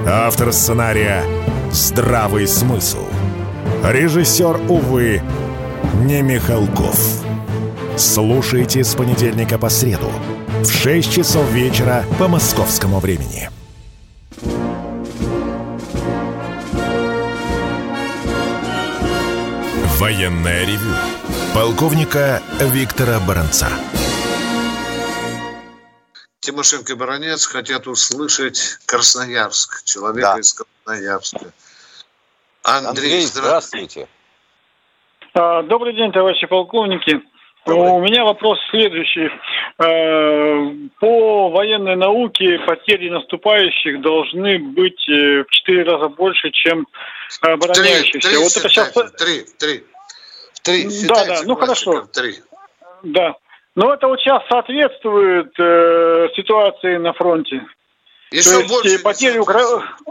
Автор 0.06 0.50
сценария 0.52 1.24
«Здравый 1.70 2.48
смысл». 2.48 3.04
Режиссер, 3.84 4.60
увы, 4.68 5.22
не 6.04 6.22
Михалков. 6.22 6.98
Слушайте 7.96 8.82
с 8.82 8.94
понедельника 8.94 9.58
по 9.58 9.68
среду 9.68 10.10
в 10.62 10.70
6 10.70 11.12
часов 11.12 11.50
вечера 11.52 12.04
по 12.18 12.28
московскому 12.28 12.98
времени. 12.98 13.50
Военная 19.98 20.64
ревю. 20.64 20.94
Полковника 21.54 22.40
Виктора 22.72 23.20
Баранца. 23.20 23.68
Тимошенко 26.50 26.92
и 26.92 26.96
Баранец 26.96 27.46
хотят 27.46 27.86
услышать 27.86 28.78
Красноярск, 28.86 29.84
человека 29.84 30.32
да. 30.34 30.40
из 30.40 30.52
Красноярска. 30.52 31.52
Андрей, 32.64 32.88
Андрей 32.88 33.20
здравствуйте. 33.22 34.08
А, 35.34 35.62
добрый 35.62 35.94
день, 35.94 36.10
товарищи 36.10 36.46
полковники. 36.48 37.22
Добрый. 37.66 37.92
У 37.92 38.00
меня 38.00 38.24
вопрос 38.24 38.58
следующий. 38.70 39.30
А, 39.78 40.74
по 40.98 41.50
военной 41.50 41.94
науке 41.94 42.58
потери 42.66 43.10
наступающих 43.10 44.00
должны 44.00 44.58
быть 44.58 45.08
э, 45.08 45.44
в 45.44 45.50
четыре 45.50 45.84
раза 45.84 46.08
больше, 46.08 46.50
чем 46.50 46.88
обороняющихся. 47.42 48.28
Три, 48.28 48.30
три, 48.30 48.36
вот 48.38 48.56
это 48.56 48.68
сейчас... 48.68 48.92
три, 48.92 49.44
три. 49.56 49.84
три. 50.64 51.06
Да, 51.06 51.24
да, 51.26 51.42
ну 51.44 51.54
хорошо. 51.54 52.08
Три. 52.12 52.34
Да. 53.04 53.36
Но 53.76 53.94
это 53.94 54.08
вот 54.08 54.18
сейчас 54.20 54.42
соответствует 54.48 55.52
э, 55.58 56.28
ситуации 56.34 56.96
на 56.96 57.12
фронте. 57.12 57.62
Еще 58.30 58.62
То 58.62 58.68
больше 58.68 58.90
есть 58.90 59.02
потери 59.02 59.38
укра... 59.38 59.60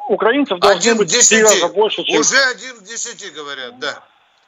украинцев 0.08 0.60
должны 0.60 0.78
один 0.78 0.98
быть 0.98 1.12
в 1.12 1.44
раза 1.44 1.68
больше, 1.70 2.04
чем... 2.04 2.20
Уже 2.20 2.38
один 2.52 2.76
в 2.78 2.84
десяти 2.84 3.30
говорят, 3.30 3.80
да. 3.80 4.04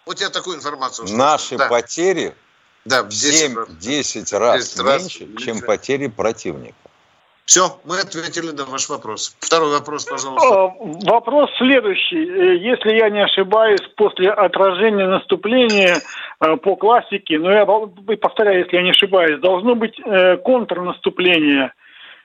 Вот 0.05 0.19
я 0.19 0.29
такую 0.29 0.57
информацию 0.57 1.05
услышал. 1.05 1.25
Наши 1.25 1.57
да. 1.57 1.67
потери 1.67 2.33
да, 2.83 3.03
в 3.03 3.09
7-10 3.09 4.37
раз, 4.37 4.73
10 4.73 4.79
раз 4.79 5.01
меньше, 5.01 5.35
чем 5.37 5.61
потери 5.61 6.07
противника. 6.07 6.75
Все, 7.45 7.79
мы 7.85 7.99
ответили 7.99 8.51
на 8.51 8.65
ваш 8.65 8.87
вопрос. 8.89 9.35
Второй 9.39 9.71
вопрос, 9.71 10.05
пожалуйста. 10.05 10.73
Вопрос 11.09 11.49
следующий. 11.57 12.23
Э, 12.23 12.55
если 12.57 12.95
я 12.95 13.09
не 13.09 13.23
ошибаюсь, 13.23 13.81
после 13.97 14.31
отражения 14.31 15.07
наступления 15.07 15.97
э, 16.39 16.55
по 16.57 16.75
классике, 16.75 17.39
но 17.39 17.51
я 17.51 17.65
повторяю, 17.65 18.59
если 18.59 18.77
я 18.77 18.83
не 18.83 18.91
ошибаюсь, 18.91 19.41
должно 19.41 19.75
быть 19.75 19.99
э, 19.99 20.37
контрнаступление 20.37 21.73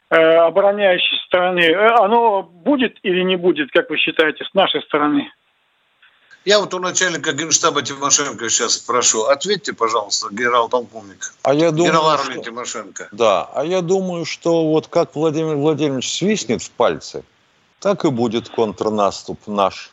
обороняющей 0.08 1.18
стороны. 1.26 1.74
Оно 1.98 2.44
будет 2.44 2.96
или 3.02 3.22
не 3.22 3.34
будет, 3.34 3.72
как 3.72 3.90
вы 3.90 3.96
считаете, 3.96 4.44
с 4.44 4.54
нашей 4.54 4.80
стороны? 4.82 5.32
Я 6.46 6.60
вот 6.60 6.72
у 6.74 6.78
начальника 6.78 7.32
генштаба 7.32 7.82
Тимошенко 7.82 8.48
сейчас 8.48 8.74
спрошу. 8.74 9.24
Ответьте, 9.24 9.72
пожалуйста, 9.72 10.28
генерал-полковник. 10.30 11.34
А 11.42 11.52
я 11.52 11.72
думаю, 11.72 11.90
генерал 11.90 12.10
армии 12.10 12.34
что... 12.34 12.44
Тимошенко. 12.44 13.08
Да, 13.10 13.50
а 13.52 13.64
я 13.64 13.82
думаю, 13.82 14.24
что 14.24 14.64
вот 14.68 14.86
как 14.86 15.16
Владимир 15.16 15.56
Владимирович 15.56 16.08
свистнет 16.18 16.62
в 16.62 16.70
пальцы, 16.70 17.24
так 17.80 18.04
и 18.04 18.10
будет 18.10 18.48
контрнаступ 18.48 19.44
наш. 19.48 19.90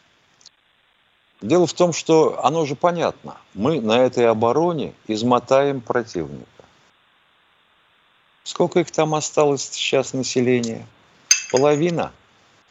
Дело 1.42 1.66
в 1.66 1.74
том, 1.74 1.92
что 1.92 2.40
оно 2.46 2.68
же 2.68 2.76
понятно. 2.76 3.36
Мы 3.56 3.82
на 3.82 4.06
этой 4.06 4.28
обороне 4.30 4.94
измотаем 5.08 5.82
противника. 5.82 6.46
Сколько 8.44 8.82
их 8.82 8.92
там 8.92 9.16
осталось 9.16 9.70
сейчас 9.72 10.14
населения? 10.14 10.86
Половина? 11.50 12.12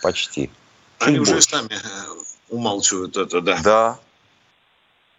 Почти. 0.01 0.53
Они 1.01 1.17
больше. 1.19 1.33
уже 1.33 1.43
сами 1.43 1.75
умалчивают 2.53 3.17
это, 3.17 3.41
да. 3.41 3.61
Да. 3.63 3.99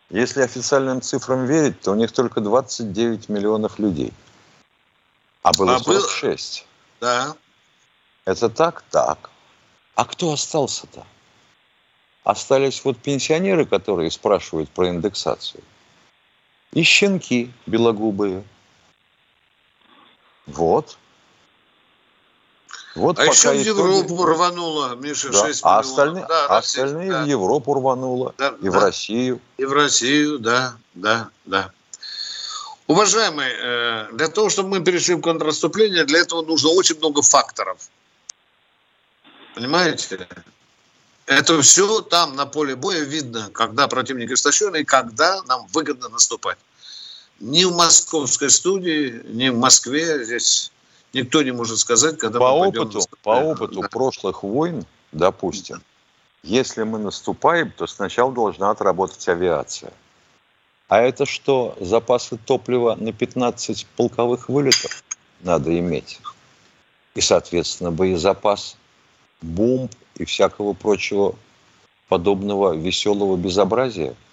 Если 0.10 0.42
официальным 0.42 1.02
цифрам 1.02 1.46
верить, 1.46 1.82
то 1.82 1.92
у 1.92 1.96
них 1.96 2.12
только 2.12 2.40
29 2.40 3.30
миллионов 3.30 3.80
людей. 3.80 4.14
А 5.42 5.52
было 5.54 5.76
а 5.76 5.80
46. 5.80 6.66
Был... 7.02 7.08
Да. 7.08 7.36
Это 8.26 8.50
так? 8.50 8.84
Так. 8.92 9.32
А 9.96 10.06
кто 10.06 10.32
остался-то? 10.32 11.06
Остались 12.24 12.86
вот 12.86 12.98
пенсионеры, 13.00 13.66
которые 13.66 14.12
спрашивают 14.12 14.70
про 14.70 14.90
индексацию. 14.90 15.64
И 16.72 16.84
щенки 16.84 17.52
белогубые. 17.66 18.44
Вот. 20.46 20.98
Вот 22.96 23.18
а 23.18 23.26
еще 23.26 23.52
в 23.52 23.60
Европу 23.60 24.16
итоге... 24.16 24.34
рвануло, 24.34 24.96
Миша, 24.96 25.30
да. 25.32 25.48
6 25.48 25.62
а 25.64 25.80
остальные, 25.80 26.26
да, 26.28 26.46
а 26.48 26.58
остальные 26.58 27.12
да. 27.12 27.24
в 27.24 27.28
Европу 27.28 27.74
рвануло, 27.74 28.36
да, 28.38 28.56
и 28.62 28.66
да. 28.66 28.72
в 28.72 28.84
Россию. 28.84 29.42
И 29.58 29.66
в 29.66 29.74
Россию, 29.74 30.38
да, 30.38 30.76
да, 30.94 31.30
да. 31.46 31.72
Уважаемые, 32.86 33.52
э, 33.52 34.08
для 34.14 34.28
того, 34.28 34.50
чтобы 34.50 34.70
мы 34.70 34.84
перешли 34.84 35.16
в 35.16 35.22
контрнаступление, 35.22 36.04
для 36.06 36.20
этого 36.20 36.44
нужно 36.44 36.70
очень 36.70 36.98
много 36.98 37.22
факторов. 37.22 37.78
Понимаете? 39.56 40.28
Это 41.26 41.62
все 41.62 42.02
там 42.02 42.36
на 42.36 42.46
поле 42.46 42.76
боя 42.76 43.00
видно, 43.00 43.50
когда 43.54 43.88
противник 43.88 44.32
истощен 44.32 44.76
и 44.76 44.84
когда 44.84 45.42
нам 45.44 45.66
выгодно 45.68 46.10
наступать. 46.10 46.58
Ни 47.40 47.64
в 47.64 47.74
московской 47.74 48.50
студии, 48.50 49.22
ни 49.26 49.50
в 49.50 49.58
Москве 49.58 50.24
здесь 50.24 50.73
никто 51.14 51.42
не 51.44 51.52
может 51.52 51.80
сказать, 51.80 52.18
когда 52.18 52.40
по 52.40 52.58
мы 52.58 52.68
опыту, 52.68 53.02
По 53.22 53.30
опыту 53.30 53.82
да. 53.82 53.88
прошлых 53.88 54.44
войн, 54.44 54.86
допустим, 55.12 55.82
если 56.44 56.84
мы 56.84 57.00
наступаем, 57.00 57.72
то 57.72 57.88
сначала 57.88 58.32
должна 58.34 58.72
отработать 58.72 59.28
авиация. 59.28 59.94
А 60.90 61.02
это 61.02 61.26
что, 61.26 61.76
запасы 61.80 62.38
топлива 62.38 62.96
на 62.96 63.14
15 63.14 63.88
полковых 63.96 64.50
вылетов 64.50 65.04
надо 65.42 65.78
иметь? 65.80 66.20
И, 67.16 67.22
соответственно, 67.22 67.92
боезапас, 67.92 68.76
бомб 69.42 69.92
и 70.16 70.26
всякого 70.26 70.74
прочего 70.74 71.36
подобного 72.10 72.74
веселого 72.74 73.38
безобразия– 73.38 74.16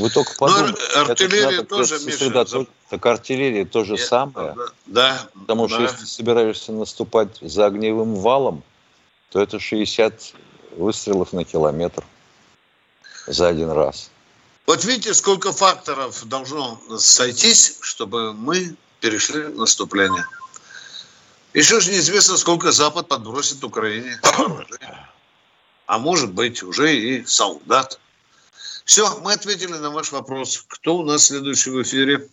вы 0.00 0.08
только 0.08 0.30
ну, 0.32 0.36
подумайте. 0.38 0.82
Но 0.94 1.00
артиллерия 1.02 1.62
тоже, 1.62 1.98
Миша. 2.04 2.56
Так 2.90 3.06
артиллерия 3.06 3.64
то 3.64 3.84
же 3.84 3.96
самое. 3.96 4.56
Да. 4.86 5.28
Потому 5.34 5.68
да. 5.68 5.74
что 5.74 5.82
если 5.84 6.04
собираешься 6.04 6.72
наступать 6.72 7.38
за 7.40 7.66
огневым 7.66 8.16
валом, 8.16 8.64
то 9.30 9.40
это 9.40 9.60
60 9.60 10.34
выстрелов 10.76 11.32
на 11.32 11.44
километр 11.44 12.04
за 13.28 13.46
один 13.46 13.70
раз. 13.70 14.10
Вот 14.66 14.84
видите, 14.84 15.14
сколько 15.14 15.52
факторов 15.52 16.26
должно 16.26 16.80
сойтись, 16.98 17.78
чтобы 17.80 18.32
мы 18.32 18.74
перешли 18.98 19.42
в 19.42 19.56
наступление. 19.56 20.26
Еще 21.54 21.78
же 21.78 21.92
неизвестно, 21.92 22.36
сколько 22.36 22.72
Запад 22.72 23.06
подбросит 23.06 23.62
Украине. 23.62 24.20
А 25.86 25.98
может 25.98 26.32
быть, 26.32 26.62
уже 26.64 26.96
и 26.96 27.24
солдат. 27.24 28.00
Все, 28.84 29.16
мы 29.20 29.32
ответили 29.32 29.74
на 29.74 29.90
ваш 29.90 30.10
вопрос. 30.10 30.64
Кто 30.66 30.98
у 30.98 31.04
нас 31.04 31.26
следующий 31.26 31.70
в 31.70 31.82
эфире? 31.82 32.28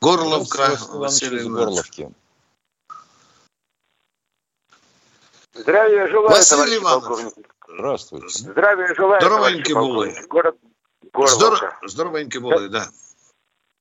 Горловка 0.00 0.76
Василий 0.90 1.48
Горловки. 1.48 2.10
Здравия 5.54 6.06
желаю, 6.08 6.28
Василий 6.28 6.76
Иванович. 6.78 7.34
Здравствуйте. 7.66 8.28
Здравия 8.28 8.94
желаю, 8.94 9.20
Здоровенький 9.20 9.74
були. 9.74 10.26
Город 10.28 10.56
Горловка. 11.12 11.78
Здоровенький 11.82 12.40
були, 12.40 12.68
да. 12.68 12.86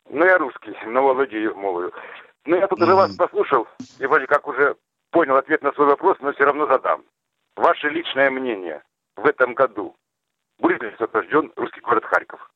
Ну, 0.10 0.24
я 0.24 0.38
русский, 0.38 0.76
но 0.86 1.14
владею 1.14 1.56
мовою. 1.56 1.92
Ну, 2.46 2.56
я 2.56 2.68
тут 2.68 2.82
уже 2.82 2.96
вас 2.96 3.16
послушал 3.16 3.68
и 4.00 4.06
вроде 4.06 4.28
как 4.28 4.48
уже 4.48 4.78
понял 5.12 5.36
ответ 5.36 5.64
на 5.64 5.74
свой 5.74 5.88
вопрос, 5.88 6.18
но 6.22 6.32
все 6.34 6.46
равно 6.46 6.68
задам. 6.68 7.04
Ваше 7.56 7.90
личное 7.90 8.30
мнение 8.30 8.84
в 9.16 9.26
этом 9.26 9.54
году 9.54 9.96
будет 10.60 10.82
ли 10.82 10.90
освобожден 10.90 11.52
русский 11.56 11.82
город 11.82 12.06
Харьков? 12.06 12.52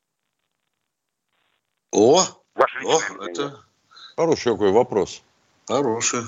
О, 1.91 2.19
Ваше 2.60 2.80
о 2.84 3.24
это 3.24 3.58
хороший 4.17 4.52
какой 4.52 4.72
вопрос. 4.72 5.22
Хороший. 5.65 6.24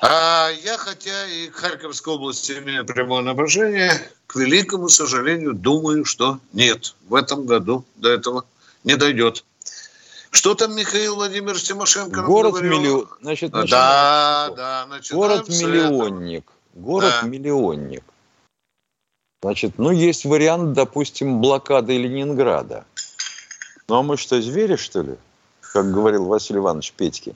А 0.00 0.50
я, 0.62 0.78
хотя 0.78 1.26
и 1.26 1.48
к 1.48 1.56
Харьковской 1.56 2.14
области 2.14 2.52
имею 2.52 2.86
прямое 2.86 3.22
направление, 3.22 3.90
к 4.28 4.36
великому 4.36 4.88
сожалению, 4.88 5.52
думаю, 5.52 6.04
что 6.04 6.38
нет. 6.52 6.94
В 7.08 7.16
этом 7.16 7.44
году 7.44 7.84
до 7.96 8.10
этого 8.10 8.44
не 8.84 8.94
дойдет. 8.96 9.44
Что 10.30 10.54
там 10.54 10.76
Михаил 10.76 11.16
Владимирович 11.16 11.64
Тимошенко 11.64 12.22
Город 12.22 12.62
миллион. 12.62 13.08
Значит, 13.20 13.50
да, 13.50 14.50
да, 14.56 14.86
Город 15.10 15.48
миллионник. 15.48 16.44
Город 16.74 17.14
да. 17.22 17.26
миллионник. 17.26 18.04
Значит, 19.42 19.78
ну, 19.78 19.90
есть 19.90 20.24
вариант, 20.24 20.74
допустим, 20.74 21.40
блокады 21.40 21.98
Ленинграда. 21.98 22.84
Ну, 23.88 23.96
а 23.96 24.02
мы 24.02 24.16
что, 24.16 24.40
звери, 24.40 24.76
что 24.76 25.02
ли? 25.02 25.16
Как 25.60 25.92
говорил 25.92 26.24
Василий 26.24 26.58
Иванович 26.58 26.92
Петьки. 26.92 27.34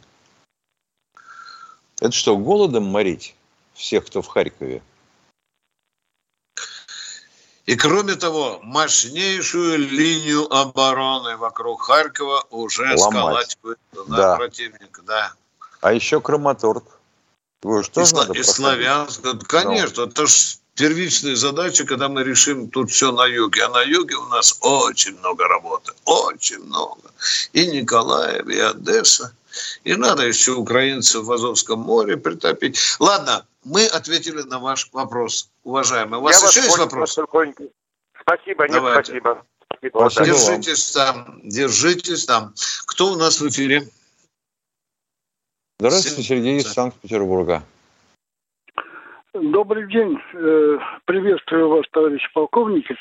Это 2.00 2.12
что, 2.12 2.36
голодом 2.36 2.84
морить 2.84 3.34
всех, 3.74 4.06
кто 4.06 4.22
в 4.22 4.26
Харькове? 4.26 4.82
И 7.66 7.76
кроме 7.76 8.16
того, 8.16 8.58
мощнейшую 8.62 9.78
линию 9.78 10.52
обороны 10.52 11.36
вокруг 11.36 11.82
Харькова 11.82 12.46
уже 12.50 12.96
Ломать. 12.96 13.52
сколачивает 13.52 13.78
да. 14.08 14.36
противник. 14.36 15.00
Да. 15.04 15.32
А 15.80 15.92
еще 15.92 16.20
Краматорск. 16.20 16.86
Вы 17.62 17.84
что 17.84 18.00
и, 18.00 18.38
и 18.38 18.42
Славянск. 18.42 19.22
Конечно, 19.46 20.06
ну. 20.06 20.10
это 20.10 20.26
же 20.26 20.34
первичная 20.80 21.36
задача, 21.36 21.84
когда 21.84 22.08
мы 22.08 22.24
решим 22.24 22.70
тут 22.70 22.90
все 22.90 23.12
на 23.12 23.26
юге. 23.26 23.64
А 23.64 23.68
на 23.68 23.82
юге 23.82 24.16
у 24.16 24.26
нас 24.28 24.58
очень 24.62 25.18
много 25.18 25.46
работы. 25.46 25.92
Очень 26.06 26.60
много. 26.60 27.10
И 27.52 27.66
Николаев, 27.66 28.48
и 28.48 28.58
Одесса. 28.58 29.34
И 29.84 29.94
надо 29.94 30.26
еще 30.26 30.52
украинцев 30.52 31.24
в 31.24 31.32
Азовском 31.32 31.80
море 31.80 32.16
притопить. 32.16 32.78
Ладно, 32.98 33.44
мы 33.62 33.84
ответили 33.86 34.40
на 34.42 34.58
ваш 34.58 34.88
вопрос, 34.92 35.50
уважаемый. 35.64 36.18
У 36.18 36.22
вас 36.22 36.40
Я 36.40 36.48
еще 36.48 36.60
есть 36.60 36.78
вопрос? 36.78 37.12
Спасибо, 37.12 38.64
нет, 38.64 38.72
Давайте. 38.72 39.20
спасибо. 39.20 39.44
спасибо 39.90 40.24
держитесь 40.24 40.92
там, 40.92 41.40
держитесь 41.42 42.24
там. 42.24 42.54
Кто 42.86 43.12
у 43.12 43.16
нас 43.16 43.40
в 43.40 43.48
эфире? 43.48 43.86
Здравствуйте, 45.78 46.22
Сергей 46.22 46.58
из 46.58 46.72
Санкт-Петербурга. 46.72 47.64
Добрый 49.32 49.86
день. 49.86 50.18
Э, 50.34 50.78
приветствую 51.04 51.68
вас, 51.68 51.84
товарищ 51.92 52.20
полковники. 52.34 52.96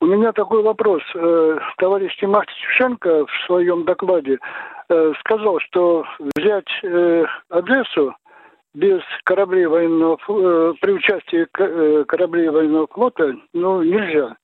У 0.00 0.06
меня 0.06 0.32
такой 0.32 0.60
вопрос. 0.60 1.02
Э, 1.14 1.58
товарищ 1.78 2.16
Тимах 2.18 2.46
Тимошенко 2.46 3.26
в 3.26 3.46
своем 3.46 3.84
докладе 3.84 4.38
э, 4.88 5.12
сказал, 5.20 5.60
что 5.60 6.04
взять 6.34 6.66
Одессу 7.48 8.12
без 8.74 9.02
кораблей 9.22 9.66
военного 9.66 10.16
при 10.80 10.92
участии 10.92 11.46
кораблей 12.06 12.48
военного 12.48 12.88
флота 12.88 13.32
ну, 13.52 13.82
нельзя. 13.82 14.34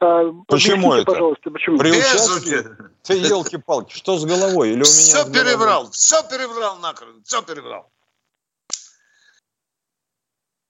А, 0.00 0.32
почему 0.48 0.94
это? 0.94 1.04
Пожалуйста, 1.04 1.50
почему? 1.50 1.78
При 1.78 1.90
участии? 1.90 2.64
Ты 3.04 3.14
елки-палки, 3.14 3.94
что 3.94 4.16
с 4.16 4.24
головой? 4.24 4.70
Или 4.70 4.74
у 4.74 4.78
меня 4.78 4.84
все 4.84 5.24
перебрал, 5.30 5.90
все 5.90 6.16
перебрал 6.28 6.78
накрын, 6.78 7.22
все 7.24 7.42
перебрал. 7.42 7.90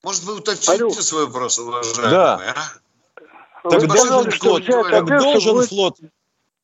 Может, 0.04 0.24
вы 0.24 0.36
уточните 0.36 0.84
Алло. 0.84 0.90
свой 0.90 1.26
вопрос, 1.26 1.58
уважаемый, 1.58 2.10
да. 2.10 2.54
а? 3.64 3.70
Так 3.70 3.86
должен 3.86 4.30
флот, 4.30 4.66
так 4.66 5.06
должен 5.06 5.62
флот, 5.62 5.96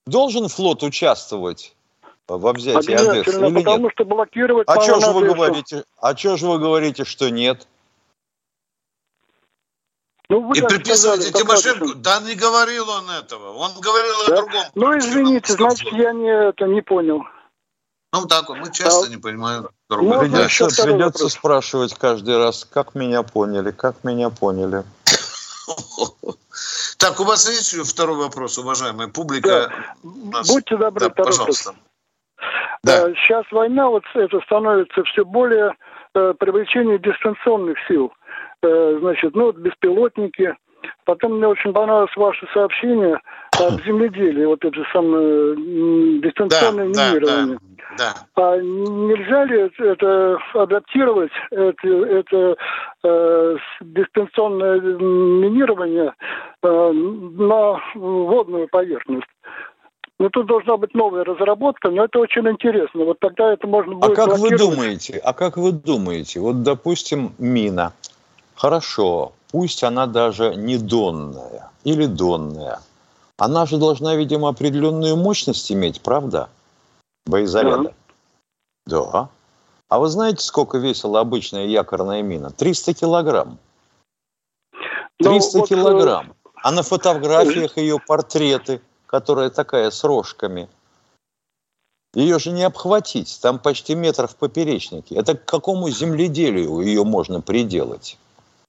должен 0.06 0.48
флот 0.48 0.82
участвовать 0.82 1.74
во 2.28 2.52
взятии 2.52 2.92
Одессы 2.92 3.30
или 3.30 3.54
потому 3.54 3.84
нет? 3.84 3.92
что 3.94 4.04
блокировать 4.04 4.68
а 4.68 4.80
что 4.82 5.00
же 5.00 5.10
вы 5.12 5.24
говорите? 5.24 5.84
А 5.96 6.14
что 6.14 6.36
же 6.36 6.46
вы 6.46 6.58
говорите, 6.58 7.04
что 7.04 7.30
нет? 7.30 7.66
Ну, 10.28 10.46
вы 10.46 10.58
и 10.58 10.60
приписываете 10.60 11.32
Тимошенко? 11.32 11.94
Да 11.96 12.20
не 12.20 12.34
говорил 12.34 12.88
он 12.90 13.08
этого. 13.10 13.54
Он 13.54 13.72
говорил 13.80 14.14
да? 14.28 14.34
о 14.34 14.36
другом. 14.36 14.64
Ну, 14.74 14.98
извините, 14.98 15.54
значит, 15.54 15.90
я 15.92 16.12
не, 16.12 16.28
это 16.50 16.66
не 16.66 16.82
понял. 16.82 17.22
Ну, 18.12 18.26
так 18.26 18.48
вот, 18.48 18.58
мы 18.58 18.72
часто 18.72 19.06
а, 19.06 19.08
не 19.08 19.16
понимаем 19.16 19.68
друг 19.88 20.02
друга. 20.02 20.14
Ну, 20.14 20.20
придется, 20.20 20.82
придется 20.84 21.28
спрашивать 21.28 21.94
каждый 21.94 22.38
раз, 22.38 22.64
как 22.64 22.94
меня 22.94 23.22
поняли, 23.22 23.70
как 23.70 24.04
меня 24.04 24.30
поняли. 24.30 24.84
Так, 26.98 27.18
у 27.18 27.24
вас 27.24 27.48
есть 27.48 27.72
еще 27.72 27.82
второй 27.82 28.18
вопрос, 28.18 28.58
уважаемая 28.58 29.08
публика? 29.08 29.72
Да. 30.02 30.42
Будьте 30.46 30.76
добры, 30.76 31.08
да, 31.08 31.10
пожалуйста. 31.10 31.74
Да. 32.82 33.14
Сейчас 33.14 33.46
война, 33.50 33.88
вот 33.88 34.02
это 34.14 34.38
становится 34.40 35.02
все 35.04 35.24
более 35.24 35.74
э, 36.14 36.34
привлечение 36.38 36.98
дистанционных 36.98 37.78
сил. 37.88 38.12
Э, 38.62 38.98
значит, 39.00 39.34
ну, 39.34 39.52
беспилотники. 39.52 40.54
Потом 41.06 41.38
мне 41.38 41.46
очень 41.46 41.72
понравилось 41.72 42.14
ваше 42.16 42.46
сообщение 42.52 43.18
об 43.68 43.82
земледелии, 43.84 44.44
вот 44.44 44.64
это 44.64 44.82
самое 44.92 45.56
дистанционное 46.20 46.92
да, 46.92 47.10
минирование. 47.10 47.58
Да, 47.98 48.14
да. 48.36 48.42
А 48.42 48.56
нельзя 48.58 49.44
ли 49.44 49.70
это 49.78 50.38
адаптировать, 50.54 51.32
это, 51.50 51.88
это 51.88 52.56
э, 53.04 53.56
дистанционное 53.80 54.80
минирование 54.80 56.12
э, 56.62 56.92
на 56.92 57.80
водную 57.94 58.68
поверхность? 58.68 59.26
Ну, 60.18 60.28
тут 60.28 60.46
должна 60.46 60.76
быть 60.76 60.94
новая 60.94 61.24
разработка, 61.24 61.88
но 61.88 62.04
это 62.04 62.18
очень 62.18 62.46
интересно. 62.46 63.04
Вот 63.04 63.18
тогда 63.20 63.54
это 63.54 63.66
можно 63.66 63.94
будет... 63.94 64.18
А 64.18 64.26
как 64.26 64.38
вы 64.38 64.50
думаете, 64.56 65.18
а 65.24 65.32
как 65.32 65.56
вы 65.56 65.72
думаете, 65.72 66.40
вот, 66.40 66.62
допустим, 66.62 67.32
мина– 67.38 67.92
Хорошо, 68.60 69.32
пусть 69.50 69.82
она 69.82 70.06
даже 70.06 70.54
не 70.54 70.76
донная 70.76 71.70
или 71.82 72.04
донная. 72.04 72.80
Она 73.40 73.64
же 73.64 73.78
должна, 73.78 74.16
видимо, 74.16 74.50
определенную 74.50 75.16
мощность 75.16 75.72
иметь, 75.72 76.02
правда? 76.02 76.50
Боезаряда. 77.24 77.94
Да. 78.84 79.04
да. 79.10 79.28
А 79.88 79.98
вы 79.98 80.08
знаете, 80.08 80.44
сколько 80.44 80.76
весила 80.76 81.20
обычная 81.20 81.66
якорная 81.66 82.20
мина? 82.20 82.50
300 82.50 82.92
килограмм. 82.92 83.58
300 85.22 85.54
ну, 85.54 85.60
вот, 85.60 85.68
килограмм. 85.70 86.34
А 86.54 86.70
на 86.70 86.82
фотографиях 86.82 87.78
ее 87.78 87.98
портреты, 87.98 88.82
которая 89.06 89.48
такая 89.48 89.90
с 89.90 90.04
рожками. 90.04 90.68
Ее 92.12 92.38
же 92.38 92.50
не 92.50 92.64
обхватить, 92.64 93.38
там 93.40 93.58
почти 93.58 93.94
метр 93.94 94.26
в 94.26 94.36
поперечнике. 94.36 95.14
Это 95.14 95.34
к 95.34 95.46
какому 95.46 95.88
земледелию 95.88 96.80
ее 96.80 97.04
можно 97.04 97.40
приделать? 97.40 98.18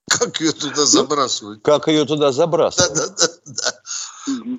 Как 0.08 0.40
ее 0.40 0.52
туда 0.52 0.86
забрасывают? 0.86 1.62
Как 1.62 1.88
ее 1.88 2.06
туда 2.06 2.32
забрасывают? 2.32 2.94
Да, 2.94 3.08
да, 3.08 3.28
да. 3.44 3.62
да. 3.70 3.81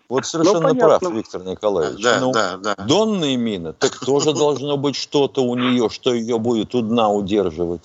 Вот 0.10 0.26
совершенно 0.26 0.73
ну, 0.73 0.76
прав, 0.76 1.02
Виктор 1.02 1.43
Николаевич. 1.43 2.04
Да, 2.04 2.19
ну, 2.19 2.32
да, 2.32 2.58
да. 2.58 2.76
Донные 2.76 3.38
мины, 3.38 3.73
так 3.73 3.97
тоже 3.99 4.34
должно 4.34 4.78
быть 4.78 4.95
что-то 4.95 5.43
у 5.43 5.56
нее, 5.56 5.89
что 5.89 6.13
ее 6.13 6.38
будет 6.39 6.76
у 6.76 6.82
дна 6.82 7.10
удерживать. 7.10 7.82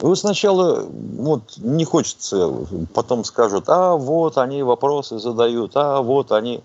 Вы 0.00 0.16
сначала, 0.16 0.86
вот, 0.88 1.58
не 1.58 1.84
хочется, 1.84 2.50
потом 2.94 3.24
скажут, 3.24 3.64
а 3.68 3.96
вот 3.96 4.38
они 4.38 4.62
вопросы 4.62 5.18
задают, 5.18 5.72
а 5.74 6.00
вот 6.00 6.32
они... 6.32 6.62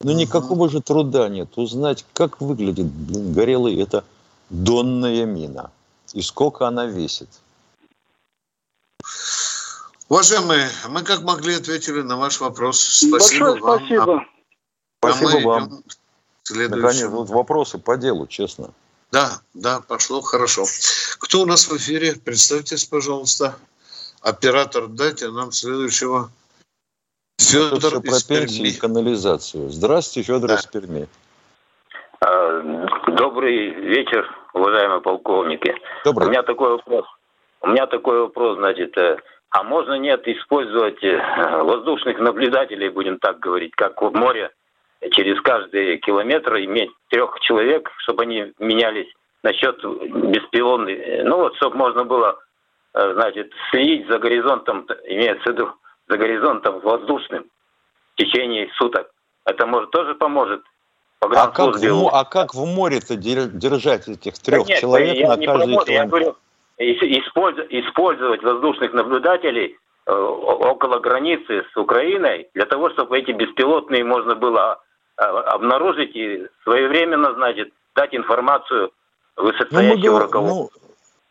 Но 0.00 0.10
никакого 0.10 0.68
же 0.68 0.80
труда 0.80 1.28
нет 1.28 1.56
узнать, 1.56 2.04
как 2.12 2.40
выглядит, 2.40 2.86
блин, 2.86 3.32
горелый, 3.32 3.80
это 3.80 4.02
донная 4.50 5.24
мина. 5.26 5.70
И 6.12 6.22
сколько 6.22 6.66
она 6.66 6.86
весит. 6.86 7.28
Уважаемые, 10.08 10.68
мы 10.88 11.02
как 11.02 11.22
могли 11.22 11.54
ответили 11.54 12.02
на 12.02 12.16
ваш 12.16 12.40
вопрос. 12.40 12.80
Спасибо 12.80 13.46
Большое 13.46 13.60
вам. 13.60 13.78
Спасибо. 13.78 14.26
А, 15.02 15.12
спасибо 15.12 15.40
а 15.40 15.46
вам. 15.46 15.84
Наконец, 16.50 17.06
вот 17.06 17.28
вопросы 17.30 17.78
по 17.78 17.96
делу, 17.96 18.26
честно. 18.26 18.70
Да, 19.10 19.40
да, 19.54 19.80
пошло 19.80 20.20
хорошо. 20.20 20.64
Кто 21.18 21.42
у 21.42 21.46
нас 21.46 21.68
в 21.68 21.76
эфире? 21.76 22.14
Представьтесь, 22.14 22.84
пожалуйста. 22.84 23.56
Оператор, 24.22 24.86
дайте 24.88 25.28
нам 25.28 25.52
следующего. 25.52 26.30
Федор 27.38 27.94
Это 27.94 28.00
про 28.00 28.20
пенсии 28.26 28.68
и 28.68 28.78
канализацию. 28.78 29.68
Здравствуйте, 29.70 30.26
Федор 30.26 30.48
да. 30.48 30.54
из 30.56 30.66
Перми. 30.66 31.08
А, 32.20 32.62
добрый 33.08 33.70
вечер, 33.70 34.26
уважаемые 34.54 35.00
полковники. 35.00 35.74
Добрый. 36.04 36.28
У 36.28 36.30
меня 36.30 36.42
такой 36.42 36.70
вопрос. 36.70 37.04
У 37.60 37.68
меня 37.68 37.86
такой 37.86 38.20
вопрос, 38.20 38.58
значит, 38.58 38.96
э, 38.96 39.18
а 39.52 39.62
можно 39.62 39.94
нет 39.94 40.26
использовать 40.26 41.04
э, 41.04 41.62
воздушных 41.62 42.18
наблюдателей, 42.18 42.88
будем 42.88 43.18
так 43.18 43.38
говорить, 43.38 43.74
как 43.76 44.00
в 44.00 44.10
море, 44.12 44.50
через 45.10 45.40
каждый 45.42 45.98
километр 45.98 46.56
иметь 46.56 46.90
трех 47.10 47.38
человек, 47.40 47.90
чтобы 47.98 48.22
они 48.22 48.52
менялись 48.58 49.12
насчет 49.42 49.76
беспилотных, 49.84 50.98
э, 50.98 51.22
ну 51.24 51.36
вот, 51.36 51.54
чтобы 51.56 51.76
можно 51.76 52.04
было, 52.04 52.38
значит, 52.94 53.52
следить 53.70 54.08
за 54.08 54.18
горизонтом, 54.18 54.86
имеется 55.04 55.50
в 55.50 55.52
виду, 55.52 55.72
за 56.08 56.16
горизонтом 56.16 56.80
воздушным 56.80 57.44
в 58.14 58.16
течение 58.16 58.70
суток. 58.76 59.10
Это 59.44 59.66
может 59.66 59.90
тоже 59.90 60.14
поможет 60.14 60.62
а 61.20 61.48
как, 61.48 61.76
в, 61.76 62.08
а 62.08 62.24
как 62.24 62.54
в 62.54 62.64
море-то 62.64 63.14
держать 63.16 64.08
этих 64.08 64.38
трех 64.40 64.66
да 64.66 64.72
нет, 64.72 64.80
человек 64.80 65.28
на 65.28 65.36
каждый 65.36 65.44
километр? 65.46 65.90
Я 65.92 66.06
говорю, 66.06 66.36
использовать 66.78 68.42
воздушных 68.42 68.92
наблюдателей 68.92 69.76
э, 70.06 70.12
около 70.12 70.98
границы 70.98 71.64
с 71.72 71.76
Украиной 71.76 72.48
для 72.54 72.66
того, 72.66 72.90
чтобы 72.90 73.18
эти 73.18 73.32
беспилотные 73.32 74.04
можно 74.04 74.34
было 74.34 74.80
э, 75.16 75.22
обнаружить 75.22 76.14
и 76.16 76.46
своевременно, 76.64 77.34
значит, 77.34 77.72
дать 77.94 78.14
информацию 78.14 78.90
высокостоящего 79.36 80.18
ну, 80.18 80.18
руководства. 80.18 80.78
Ну, 80.80 80.86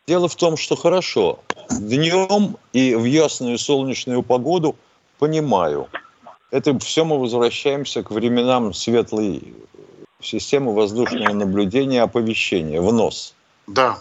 дело 0.06 0.28
в 0.28 0.36
том, 0.36 0.56
что 0.56 0.76
хорошо. 0.76 1.40
Днем 1.70 2.56
и 2.72 2.94
в 2.94 3.04
ясную 3.04 3.58
солнечную 3.58 4.22
погоду 4.22 4.76
понимаю. 5.18 5.88
Это 6.50 6.78
все 6.78 7.04
мы 7.04 7.18
возвращаемся 7.18 8.02
к 8.02 8.10
временам 8.10 8.74
светлой 8.74 9.54
системы 10.20 10.74
воздушного 10.74 11.32
наблюдения 11.32 12.02
оповещения 12.02 12.80
в 12.80 12.92
нос. 12.92 13.34
Да 13.66 13.96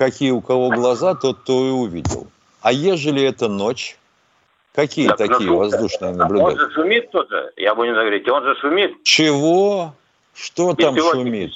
какие 0.00 0.30
у 0.30 0.40
кого 0.40 0.70
глаза, 0.70 1.14
тот 1.14 1.44
то 1.44 1.66
и 1.66 1.70
увидел. 1.70 2.26
А 2.62 2.72
ежели 2.72 3.22
это 3.22 3.48
ночь, 3.48 3.98
какие 4.74 5.08
так, 5.08 5.18
такие 5.18 5.50
ну, 5.50 5.58
воздушные 5.58 6.14
наблюдатели? 6.14 6.62
Он 6.62 6.68
же 6.68 6.74
шумит 6.74 7.10
тоже, 7.10 7.52
я 7.58 7.74
будем 7.74 7.92
говорить, 7.92 8.26
он 8.26 8.42
же 8.42 8.54
шумит. 8.56 8.92
Чего? 9.04 9.92
Что 10.34 10.74
там 10.74 10.96
шумит? 10.96 11.52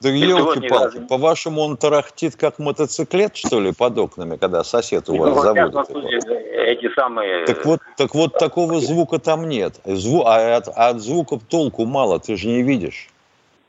Да 0.00 0.08
елки-палки, 0.08 1.00
по-вашему 1.08 1.60
он 1.60 1.76
тарахтит 1.76 2.36
как 2.36 2.58
мотоциклет, 2.58 3.36
что 3.36 3.60
ли, 3.60 3.74
под 3.74 3.98
окнами, 3.98 4.36
когда 4.36 4.64
сосед 4.64 5.06
у 5.10 5.16
вас 5.16 5.34
ну, 5.34 5.42
заводит? 5.42 6.24
Эти 6.26 6.94
самые... 6.94 7.44
Так 7.44 7.66
вот, 7.66 7.80
так 7.98 8.14
вот 8.14 8.32
такого 8.38 8.80
звука 8.80 9.18
там 9.18 9.46
нет. 9.46 9.74
Зву... 9.84 10.24
А 10.24 10.56
от, 10.56 10.68
а 10.68 10.88
от 10.88 11.00
звука 11.00 11.38
толку 11.38 11.84
мало, 11.84 12.18
ты 12.18 12.36
же 12.36 12.48
не 12.48 12.62
видишь. 12.62 13.10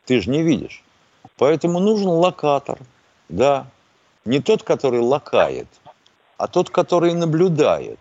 Ты 0.06 0.22
же 0.22 0.30
не 0.30 0.42
видишь. 0.42 0.84
Поэтому 1.38 1.80
нужен 1.80 2.08
локатор, 2.08 2.78
да, 3.28 3.66
не 4.30 4.40
тот, 4.40 4.62
который 4.62 5.00
лакает, 5.00 5.68
а 6.38 6.48
тот, 6.48 6.70
который 6.70 7.14
наблюдает. 7.14 8.00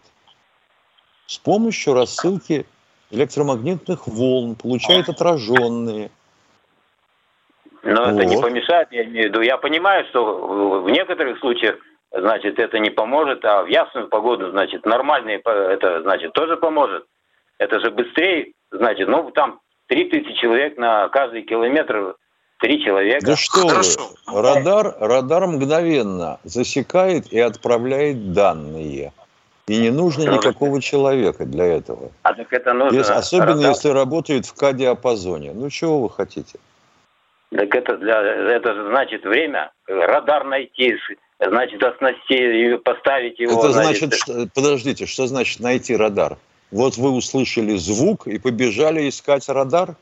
С 1.27 1.39
помощью 1.39 1.95
рассылки 1.95 2.67
электромагнитных 3.11 4.07
волн 4.07 4.55
получает 4.55 5.09
отраженные. 5.09 6.11
Но 7.83 8.05
вот. 8.05 8.13
это 8.13 8.25
не 8.27 8.37
помешает, 8.37 8.89
я 8.91 9.05
имею 9.05 9.29
в 9.29 9.31
виду. 9.31 9.41
Я 9.41 9.57
понимаю, 9.57 10.05
что 10.11 10.83
в 10.83 10.91
некоторых 10.91 11.39
случаях, 11.39 11.77
значит, 12.13 12.59
это 12.59 12.79
не 12.79 12.91
поможет, 12.91 13.43
а 13.47 13.63
в 13.63 13.69
ясную 13.69 14.09
погоду, 14.09 14.51
значит, 14.51 14.85
нормальные, 14.85 15.39
это, 15.39 16.03
значит, 16.03 16.35
тоже 16.35 16.59
поможет. 16.59 17.07
Это 17.57 17.81
же 17.81 17.91
быстрее, 17.91 18.53
значит, 18.71 19.09
ну, 19.09 19.31
там 19.31 19.61
3000 19.87 20.35
человек 20.35 20.77
на 20.77 21.09
каждый 21.09 21.43
километр 21.43 22.17
Три 22.59 22.83
человека. 22.83 23.25
Да 23.25 23.37
что 23.37 23.69
Хорошо. 23.69 24.11
вы, 24.27 24.43
радар, 24.43 24.97
радар 24.99 25.47
мгновенно 25.47 26.41
засекает 26.45 27.33
и 27.33 27.39
отправляет 27.39 28.33
данные. 28.33 29.13
И 29.69 29.77
не 29.79 29.91
нужно 29.91 30.23
что 30.25 30.33
никакого 30.33 30.81
человека 30.83 31.45
для 31.45 31.67
этого. 31.67 32.11
А 32.23 32.35
так 32.35 32.53
это 32.53 32.73
нужно... 32.73 32.97
Если, 32.97 33.13
особенно 33.13 33.55
радар... 33.55 33.71
если 33.71 33.89
работают 33.91 34.47
в 34.47 34.55
К-диапазоне. 34.55 35.53
Ну, 35.53 35.71
чего 35.71 36.01
вы 36.01 36.11
хотите? 36.11 36.59
Так 37.51 37.75
это, 37.75 37.97
для, 37.99 38.21
это 38.57 38.75
же 38.75 38.89
значит 38.89 39.25
время. 39.25 39.71
Радар 39.87 40.45
найти, 40.45 40.97
значит, 41.39 41.83
оснастить, 41.83 42.83
поставить 42.83 43.39
его... 43.39 43.59
Это 43.61 43.73
значит, 43.73 44.15
что, 44.15 44.49
подождите, 44.53 45.07
что 45.07 45.27
значит 45.27 45.61
найти 45.61 45.95
радар? 45.95 46.39
Вот 46.71 46.97
вы 46.97 47.11
услышали 47.13 47.77
звук 47.77 48.27
и 48.27 48.39
побежали 48.39 49.09
искать 49.09 49.49
радар? 49.49 49.95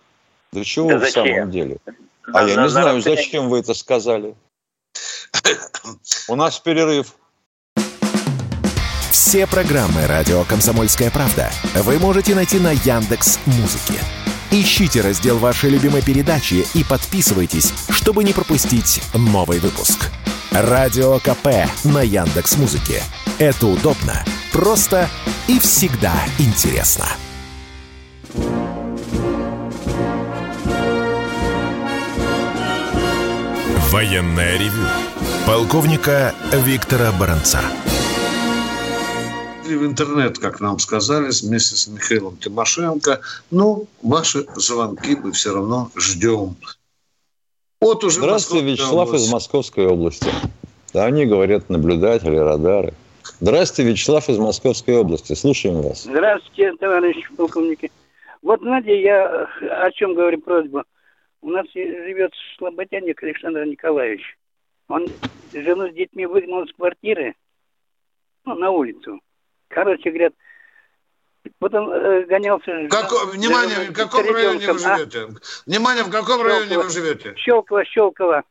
Для 0.53 0.65
чего 0.65 0.91
да 0.91 0.99
в 0.99 1.01
зачем? 1.01 1.27
самом 1.27 1.51
деле? 1.51 1.79
А 2.33 2.43
на, 2.43 2.49
я 2.49 2.57
на, 2.57 2.63
не 2.63 2.69
знаю, 2.69 3.01
зачем 3.01 3.49
вы 3.49 3.61
это 3.61 3.75
сказали. 3.75 4.35
У 6.29 6.35
нас 6.35 6.59
перерыв. 6.59 7.15
Все 9.11 9.47
программы 9.47 10.07
радио 10.07 10.45
Комсомольская 10.45 11.11
правда 11.11 11.51
вы 11.75 11.99
можете 11.99 12.35
найти 12.35 12.59
на 12.59 12.73
Яндекс 12.73 13.39
Музыке. 13.47 14.01
Ищите 14.51 15.01
раздел 15.01 15.39
вашей 15.39 15.71
любимой 15.71 16.03
передачи 16.03 16.65
и 16.75 16.85
подписывайтесь, 16.85 17.73
чтобы 17.91 18.25
не 18.25 18.33
пропустить 18.33 19.03
новый 19.15 19.59
выпуск. 19.59 20.11
Радио 20.53 21.19
КП 21.19 21.69
на 21.85 22.03
Яндекс 22.03 22.57
Музыке. 22.57 23.03
Это 23.39 23.67
удобно, 23.67 24.25
просто 24.53 25.09
и 25.49 25.59
всегда 25.59 26.15
интересно. 26.39 27.07
Военная 33.97 34.59
ревю. 34.59 34.87
Полковника 35.47 36.35
Виктора 36.53 37.13
Баранца 37.19 37.61
в 39.65 39.87
интернет, 39.87 40.39
как 40.39 40.61
нам 40.61 40.79
сказали, 40.79 41.31
вместе 41.43 41.77
с 41.77 41.89
Михаилом 41.89 42.37
Тимошенко. 42.37 43.23
Ну, 43.51 43.87
ваши 44.03 44.45
звонки 44.55 45.17
мы 45.17 45.33
все 45.33 45.55
равно 45.55 45.91
ждем. 45.97 46.57
Вот 47.81 48.05
уже 48.05 48.19
Здравствуйте, 48.19 48.67
Вячеслав 48.67 49.09
область. 49.09 49.25
из 49.25 49.33
Московской 49.33 49.87
области. 49.87 50.29
Да, 50.93 51.07
они 51.07 51.25
говорят 51.25 51.71
наблюдатели, 51.71 52.37
радары. 52.37 52.93
Здравствуйте, 53.41 53.93
Вячеслав 53.93 54.29
из 54.29 54.37
Московской 54.37 54.95
области. 54.95 55.33
Слушаем 55.33 55.81
вас. 55.81 56.03
Здравствуйте, 56.03 56.75
товарищи 56.79 57.27
полковники. 57.35 57.91
Вот, 58.43 58.61
знаете, 58.61 59.01
я 59.01 59.49
о 59.71 59.91
чем 59.91 60.15
говорю 60.15 60.39
просьбу. 60.43 60.83
У 61.47 61.51
нас 61.51 61.65
живет 61.73 62.33
слаботяник 62.59 63.23
Александр 63.23 63.65
Николаевич. 63.67 64.37
Он 64.89 65.07
жену 65.53 65.89
с 65.89 65.95
детьми 65.95 66.27
выгнал 66.27 66.65
из 66.65 66.75
квартиры, 66.75 67.37
ну, 68.45 68.57
на 68.57 68.73
улицу. 68.73 69.21
Короче, 69.69 70.11
говорят, 70.11 70.35
потом 71.61 71.89
э, 71.89 72.25
гонялся... 72.25 72.89
Как, 72.91 73.13
внимание, 73.33 73.91
в 73.91 73.93
каком 73.93 74.29
районе 74.29 74.73
вы 74.73 74.79
живете? 74.81 75.19
А? 75.21 75.71
Внимание, 75.71 76.03
в 76.03 76.11
каком 76.11 76.39
Щелково. 76.39 76.49
районе 76.49 76.79
вы 76.79 76.91
живете? 76.91 77.35
Щелково, 77.37 77.85
Щелково. 77.85 78.43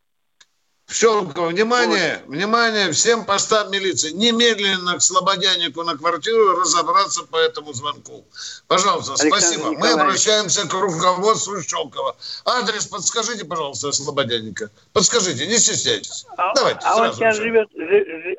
Щелково, 0.87 1.47
внимание, 1.47 2.21
внимание 2.27 2.91
всем 2.91 3.25
постам 3.25 3.71
милиции. 3.71 4.11
Немедленно 4.11 4.97
к 4.97 5.01
Слободянику 5.01 5.83
на 5.83 5.97
квартиру 5.97 6.59
разобраться 6.59 7.23
по 7.23 7.37
этому 7.37 7.73
звонку. 7.73 8.23
Пожалуйста, 8.67 9.13
Александр 9.13 9.37
спасибо. 9.37 9.69
Николаевич. 9.71 9.95
Мы 9.95 10.01
обращаемся 10.01 10.67
к 10.67 10.73
руководству 10.73 11.59
Щелкова. 11.59 12.15
Адрес 12.45 12.85
подскажите, 12.85 13.45
пожалуйста, 13.45 13.91
Слободяника. 13.91 14.69
Подскажите, 14.93 15.47
не 15.47 15.57
стесняйтесь. 15.57 16.27
А, 16.37 16.53
Давайте, 16.53 16.79
а 16.83 16.97
он 16.97 17.13
сейчас 17.13 17.35
живет, 17.37 17.67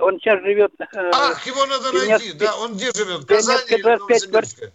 он 0.01 0.21
сейчас 0.21 0.41
живет... 0.43 0.73
Э, 0.79 1.11
Ах, 1.13 1.45
его 1.47 1.67
надо 1.67 1.93
найти, 1.93 2.33
да, 2.33 2.57
он 2.59 2.75
где 2.75 2.93
живет? 2.93 3.25
В 3.25 3.27
Казани 3.27 3.61
или 3.71 3.83
25 3.83 4.31
квартир, 4.31 4.73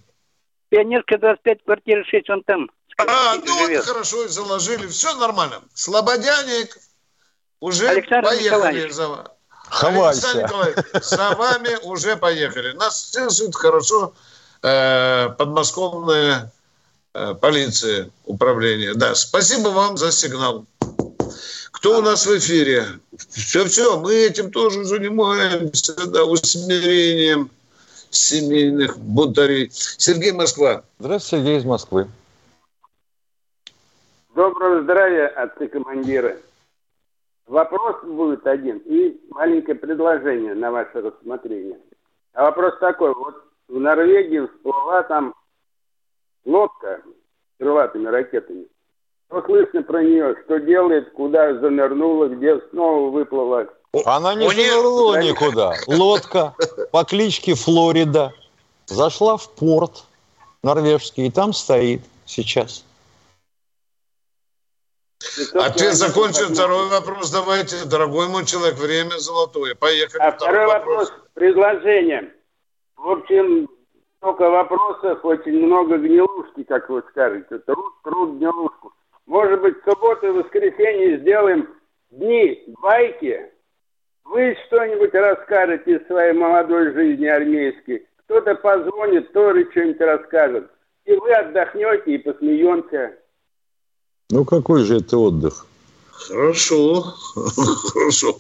Пионерская 0.67 1.19
25, 1.19 1.63
квартира 1.63 2.03
6, 2.03 2.29
он 2.29 2.43
там. 2.43 2.69
А, 2.97 3.37
ну 3.37 3.59
живет. 3.65 3.85
вот 3.85 3.93
хорошо, 3.93 4.27
заложили, 4.27 4.87
все 4.87 5.15
нормально. 5.15 5.61
Слободяник, 5.73 6.77
уже 7.61 7.87
Александр 7.87 8.27
поехали 8.27 8.89
за 8.89 9.31
Ховайся. 9.69 10.31
Александр 10.31 10.85
за 11.01 11.35
вами 11.35 11.77
уже 11.83 12.17
поехали. 12.17 12.73
Нас 12.73 13.11
связывает 13.11 13.55
хорошо 13.55 14.13
э, 14.61 15.29
подмосковная 15.37 16.51
э, 17.13 17.35
полиция, 17.35 18.09
управление. 18.25 18.93
Да, 18.95 19.15
спасибо 19.15 19.69
вам 19.69 19.95
за 19.95 20.11
сигнал. 20.11 20.65
Кто 21.71 21.99
у 21.99 22.01
нас 22.01 22.25
в 22.25 22.37
эфире? 22.37 22.85
Все-все, 23.29 23.97
мы 23.97 24.13
этим 24.13 24.51
тоже 24.51 24.83
занимаемся, 24.83 25.95
да, 26.07 26.25
усмирением 26.25 27.49
семейных 28.09 28.99
бунтарей. 28.99 29.71
Сергей 29.71 30.33
Москва. 30.33 30.83
Здравствуйте, 30.99 31.45
Сергей 31.45 31.59
из 31.59 31.65
Москвы. 31.65 32.07
Доброго 34.35 34.83
здравия, 34.83 35.27
отцы-командиры. 35.27 36.41
Вопрос 37.51 37.97
будет 38.03 38.47
один 38.47 38.77
и 38.85 39.19
маленькое 39.29 39.75
предложение 39.75 40.53
на 40.53 40.71
ваше 40.71 41.01
рассмотрение. 41.01 41.77
А 42.33 42.43
вопрос 42.43 42.75
такой, 42.79 43.13
вот 43.13 43.35
в 43.67 43.77
Норвегии 43.77 44.47
всплыла 44.47 45.03
там 45.03 45.35
лодка 46.45 47.01
с 47.03 47.59
крылатыми 47.59 48.07
ракетами. 48.07 48.67
Что 49.27 49.41
слышно 49.41 49.83
про 49.83 50.01
нее? 50.01 50.37
Что 50.45 50.59
делает? 50.61 51.11
Куда 51.11 51.53
занырнула? 51.55 52.29
Где 52.29 52.57
снова 52.69 53.09
выплыла? 53.09 53.67
Она 54.05 54.33
не 54.33 54.47
занырнула 54.47 55.21
никуда. 55.21 55.73
Лодка 55.87 56.55
по 56.93 57.03
кличке 57.03 57.55
Флорида 57.55 58.31
зашла 58.85 59.35
в 59.35 59.49
порт 59.55 60.05
норвежский 60.63 61.27
и 61.27 61.31
там 61.31 61.51
стоит 61.51 61.99
сейчас. 62.25 62.85
Ответ 65.53 65.93
закончен. 65.93 66.53
Второй 66.53 66.89
вопрос 66.89 67.31
давайте. 67.31 67.85
Дорогой 67.85 68.27
мой 68.27 68.45
человек, 68.45 68.77
время 68.77 69.17
золотое. 69.17 69.75
Поехали. 69.75 70.21
А 70.21 70.31
второй, 70.31 70.65
вопрос. 70.65 71.09
вопрос. 71.09 71.23
Предложение. 71.33 72.33
В 72.95 73.09
общем, 73.09 73.67
только 74.19 74.49
вопросов, 74.49 75.25
очень 75.25 75.65
много 75.65 75.97
гнилушки, 75.97 76.63
как 76.63 76.89
вы 76.89 77.03
скажете. 77.09 77.57
Труд, 77.59 77.93
труд, 78.03 78.37
гнилушку. 78.37 78.93
Может 79.25 79.61
быть, 79.61 79.77
в 79.77 79.89
субботу 79.89 80.27
и 80.27 80.29
воскресенье 80.29 81.19
сделаем 81.19 81.69
дни 82.11 82.63
байки. 82.81 83.51
Вы 84.25 84.55
что-нибудь 84.67 85.13
расскажете 85.13 85.95
из 85.95 86.07
своей 86.07 86.33
молодой 86.33 86.93
жизни 86.93 87.25
армейской. 87.25 88.07
Кто-то 88.25 88.55
позвонит, 88.55 89.33
тоже 89.33 89.69
что-нибудь 89.71 90.01
расскажет. 90.01 90.71
И 91.05 91.13
вы 91.15 91.31
отдохнете 91.33 92.15
и 92.15 92.17
посмеемся. 92.19 93.17
Ну, 94.31 94.45
какой 94.45 94.85
же 94.85 94.97
это 94.97 95.17
отдых? 95.17 95.65
Хорошо, 96.11 97.01
хорошо. 97.33 98.39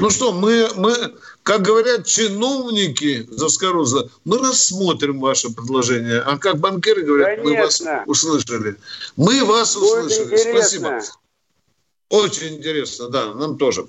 Ну 0.00 0.08
что, 0.08 0.32
мы, 0.32 0.68
мы, 0.76 0.94
как 1.42 1.62
говорят 1.62 2.06
чиновники 2.06 3.26
Заскоруза, 3.30 4.08
мы 4.24 4.38
рассмотрим 4.38 5.20
ваше 5.20 5.50
предложение. 5.50 6.20
А 6.20 6.38
как 6.38 6.58
банкиры 6.58 7.02
говорят, 7.02 7.42
Конечно. 7.42 7.44
мы 7.46 7.62
вас 7.62 7.82
услышали. 8.06 8.76
Мы 9.16 9.44
вас 9.44 9.76
услышали. 9.76 10.36
Спасибо. 10.36 11.00
Очень 12.08 12.56
интересно, 12.56 13.10
да, 13.10 13.34
нам 13.34 13.58
тоже. 13.58 13.86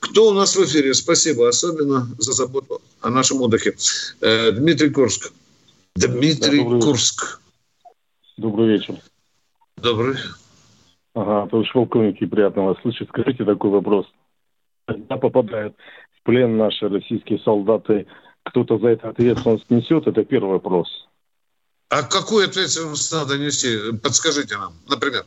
Кто 0.00 0.28
у 0.28 0.32
нас 0.32 0.54
в 0.54 0.64
эфире? 0.64 0.92
Спасибо, 0.92 1.48
особенно 1.48 2.06
за 2.18 2.32
заботу 2.32 2.82
о 3.00 3.08
нашем 3.08 3.40
отдыхе. 3.40 3.74
Э, 4.20 4.50
Дмитрий 4.50 4.90
Курск. 4.90 5.32
Дмитрий 5.96 6.58
да, 6.58 6.64
добрый 6.64 6.82
Курск. 6.82 7.40
Добрый 8.36 8.68
вечер. 8.76 8.96
Добрый. 9.78 10.18
Ага, 11.14 11.48
товарищ 11.50 11.72
полковники, 11.72 12.24
приятно 12.26 12.64
вас 12.64 12.80
слышать. 12.82 13.08
Скажите 13.08 13.44
такой 13.44 13.70
вопрос. 13.70 14.06
Когда 14.86 15.16
попадают 15.16 15.76
в 16.18 16.22
плен 16.24 16.56
наши 16.56 16.88
российские 16.88 17.38
солдаты, 17.40 18.06
кто-то 18.44 18.78
за 18.78 18.88
это 18.88 19.10
ответственность 19.10 19.70
несет? 19.70 20.06
Это 20.06 20.24
первый 20.24 20.52
вопрос. 20.52 20.88
А 21.90 22.02
какую 22.02 22.46
ответственность 22.46 23.12
надо 23.12 23.38
нести? 23.38 23.96
Подскажите 24.02 24.56
нам, 24.56 24.72
например. 24.88 25.24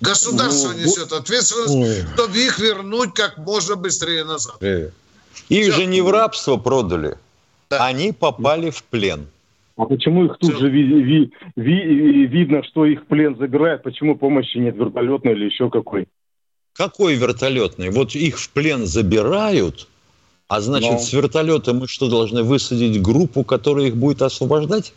Государство 0.00 0.72
ну, 0.72 0.78
несет 0.78 1.12
ответственность, 1.12 1.74
ой. 1.74 2.14
чтобы 2.14 2.38
их 2.38 2.58
вернуть 2.58 3.12
как 3.14 3.36
можно 3.36 3.76
быстрее 3.76 4.24
назад. 4.24 4.56
Э. 4.62 4.90
Их 5.48 5.64
Все. 5.64 5.72
же 5.72 5.86
не 5.86 6.00
в 6.00 6.10
рабство 6.10 6.56
продали. 6.56 7.16
Да. 7.70 7.84
Они 7.84 8.12
попали 8.12 8.70
в 8.70 8.82
плен. 8.84 9.28
А 9.78 9.84
почему 9.84 10.24
их 10.24 10.38
тут 10.40 10.58
же 10.58 10.70
ви 10.70 10.82
ви 10.82 11.30
ви 11.56 12.26
видно, 12.26 12.62
что 12.64 12.84
их 12.84 13.06
плен 13.06 13.36
забирают? 13.38 13.82
Почему 13.84 14.16
помощи 14.16 14.58
нет 14.58 14.76
вертолетной 14.76 15.32
или 15.34 15.44
еще 15.44 15.70
какой? 15.70 16.08
Какой 16.72 17.14
вертолетный? 17.14 17.90
Вот 17.90 18.16
их 18.16 18.38
в 18.38 18.50
плен 18.52 18.86
забирают, 18.86 19.86
а 20.48 20.60
значит, 20.60 20.92
Но... 20.92 20.98
с 20.98 21.12
вертолета 21.12 21.74
мы 21.74 21.86
что, 21.86 22.10
должны 22.10 22.42
высадить 22.42 23.00
группу, 23.00 23.44
которая 23.44 23.86
их 23.86 23.96
будет 23.96 24.22
освобождать? 24.22 24.92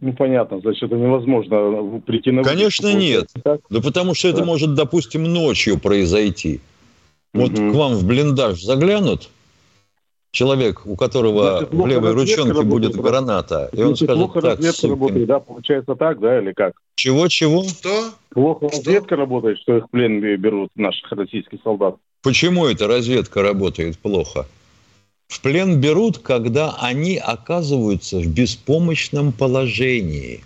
Ну, 0.00 0.12
понятно, 0.12 0.60
значит, 0.60 0.84
это 0.84 0.94
невозможно 0.94 2.00
прийти 2.06 2.30
на... 2.30 2.44
Конечно, 2.44 2.94
нет. 2.94 3.30
Так? 3.42 3.60
Да 3.68 3.80
потому 3.80 4.14
что 4.14 4.28
да. 4.28 4.34
это 4.34 4.44
может, 4.44 4.74
допустим, 4.74 5.24
ночью 5.24 5.80
произойти. 5.80 6.60
Вот 7.34 7.58
угу. 7.58 7.72
к 7.72 7.74
вам 7.74 7.94
в 7.94 8.06
блиндаж 8.06 8.62
заглянут, 8.62 9.28
человек, 10.32 10.86
у 10.86 10.96
которого 10.96 11.58
Значит, 11.58 11.74
в 11.74 11.86
левой 11.86 12.12
ручонке 12.12 12.62
будет 12.62 12.96
да? 12.96 13.02
граната, 13.02 13.70
и 13.72 13.82
он 13.82 13.94
скажет 13.94 14.16
плохо 14.16 14.40
так... 14.40 14.56
разведка 14.56 14.88
работает, 14.88 15.26
да? 15.26 15.38
Получается 15.40 15.94
так, 15.94 16.20
да, 16.20 16.40
или 16.40 16.52
как? 16.52 16.72
Чего-чего? 16.96 17.62
Что? 17.64 18.10
Плохо 18.30 18.68
разведка 18.68 19.16
работает, 19.16 19.58
что 19.58 19.76
их 19.76 19.84
в 19.84 19.90
плен 19.90 20.20
берут 20.20 20.70
наших 20.74 21.12
российских 21.12 21.58
солдат. 21.62 21.96
Почему 22.22 22.66
эта 22.66 22.88
разведка 22.88 23.42
работает 23.42 23.98
плохо? 23.98 24.46
В 25.28 25.40
плен 25.40 25.80
берут, 25.80 26.18
когда 26.18 26.76
они 26.78 27.16
оказываются 27.16 28.18
в 28.18 28.26
беспомощном 28.26 29.32
положении. 29.32 30.42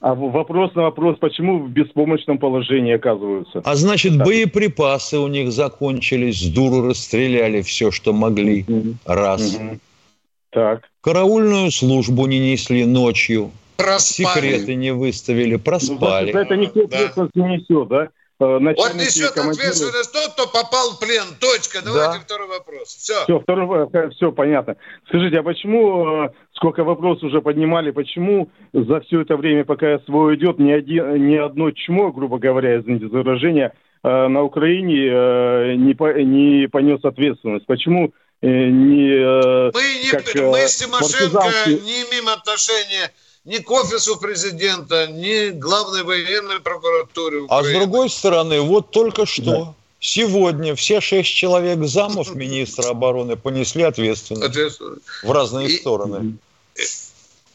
А 0.00 0.14
вопрос 0.14 0.74
на 0.74 0.82
вопрос, 0.82 1.16
почему 1.18 1.58
в 1.58 1.70
беспомощном 1.70 2.38
положении 2.38 2.94
оказываются? 2.94 3.62
А 3.64 3.74
значит, 3.76 4.18
так. 4.18 4.26
боеприпасы 4.26 5.18
у 5.18 5.26
них 5.26 5.50
закончились, 5.52 6.40
с 6.40 6.48
дуру 6.48 6.82
расстреляли 6.86 7.62
все, 7.62 7.90
что 7.90 8.12
могли. 8.12 8.64
Угу. 8.68 8.94
Раз. 9.06 9.54
Угу. 9.54 9.78
Так. 10.50 10.84
Караульную 11.00 11.70
службу 11.70 12.26
не 12.26 12.38
несли 12.38 12.84
ночью. 12.84 13.50
Проспали. 13.76 14.52
Секреты 14.52 14.74
не 14.74 14.92
выставили, 14.92 15.56
проспали. 15.56 16.26
Ну, 16.26 16.32
значит, 16.32 16.50
это 16.50 16.56
никто 16.56 16.86
да. 16.86 17.28
не 17.34 17.56
несет, 17.56 17.88
да? 17.88 18.08
Э, 18.38 18.58
вот 18.58 18.94
несет 18.94 19.32
командиры... 19.32 19.68
ответственность 19.68 20.12
тот, 20.12 20.32
кто 20.34 20.46
попал 20.46 20.90
в 20.90 21.00
плен. 21.00 21.24
Точка. 21.40 21.82
Давайте 21.82 22.18
да. 22.18 22.24
второй 22.24 22.48
вопрос. 22.48 22.88
Все. 22.88 23.22
Все, 23.24 23.40
второй, 23.40 23.88
э, 23.92 24.10
все 24.10 24.30
понятно. 24.30 24.76
Скажите, 25.08 25.38
а 25.38 25.42
почему, 25.42 26.24
э, 26.24 26.30
сколько 26.54 26.84
вопросов 26.84 27.24
уже 27.24 27.40
поднимали, 27.40 27.92
почему 27.92 28.50
за 28.74 29.00
все 29.00 29.22
это 29.22 29.36
время, 29.36 29.64
пока 29.64 29.98
СВО 30.00 30.34
идет, 30.34 30.58
ни, 30.58 30.70
один, 30.70 31.26
ни 31.26 31.36
одно 31.36 31.70
чмо, 31.70 32.12
грубо 32.12 32.38
говоря, 32.38 32.78
извините 32.78 33.08
за 33.08 33.18
выражение, 33.18 33.72
на 34.02 34.42
Украине 34.42 35.76
не, 35.76 35.94
по, 35.94 36.12
не 36.12 36.68
понес 36.68 37.04
ответственность? 37.04 37.66
Почему 37.66 38.12
не... 38.40 39.18
Мы, 39.74 39.82
не, 40.04 40.10
как, 40.10 40.34
мы 40.36 40.58
с 40.60 40.76
Тимошенко 40.76 41.70
не 41.70 42.02
имеем 42.04 42.28
отношения 42.28 43.10
ни 43.46 43.58
к 43.58 43.70
офису 43.70 44.18
президента, 44.18 45.06
ни 45.06 45.50
к 45.50 45.58
главной 45.58 46.02
военной 46.02 46.60
прокуратуре 46.60 47.42
Украины. 47.42 47.48
А 47.48 47.62
с 47.64 47.78
другой 47.78 48.10
стороны, 48.10 48.60
вот 48.60 48.90
только 48.90 49.24
что 49.24 49.64
да. 49.64 49.74
сегодня 50.00 50.74
все 50.74 51.00
шесть 51.00 51.30
человек 51.30 51.82
замов 51.84 52.34
министра 52.34 52.90
обороны 52.90 53.36
понесли 53.36 53.84
ответственность, 53.84 54.48
ответственность. 54.50 55.02
в 55.22 55.30
разные 55.30 55.68
и, 55.68 55.78
стороны. 55.78 56.36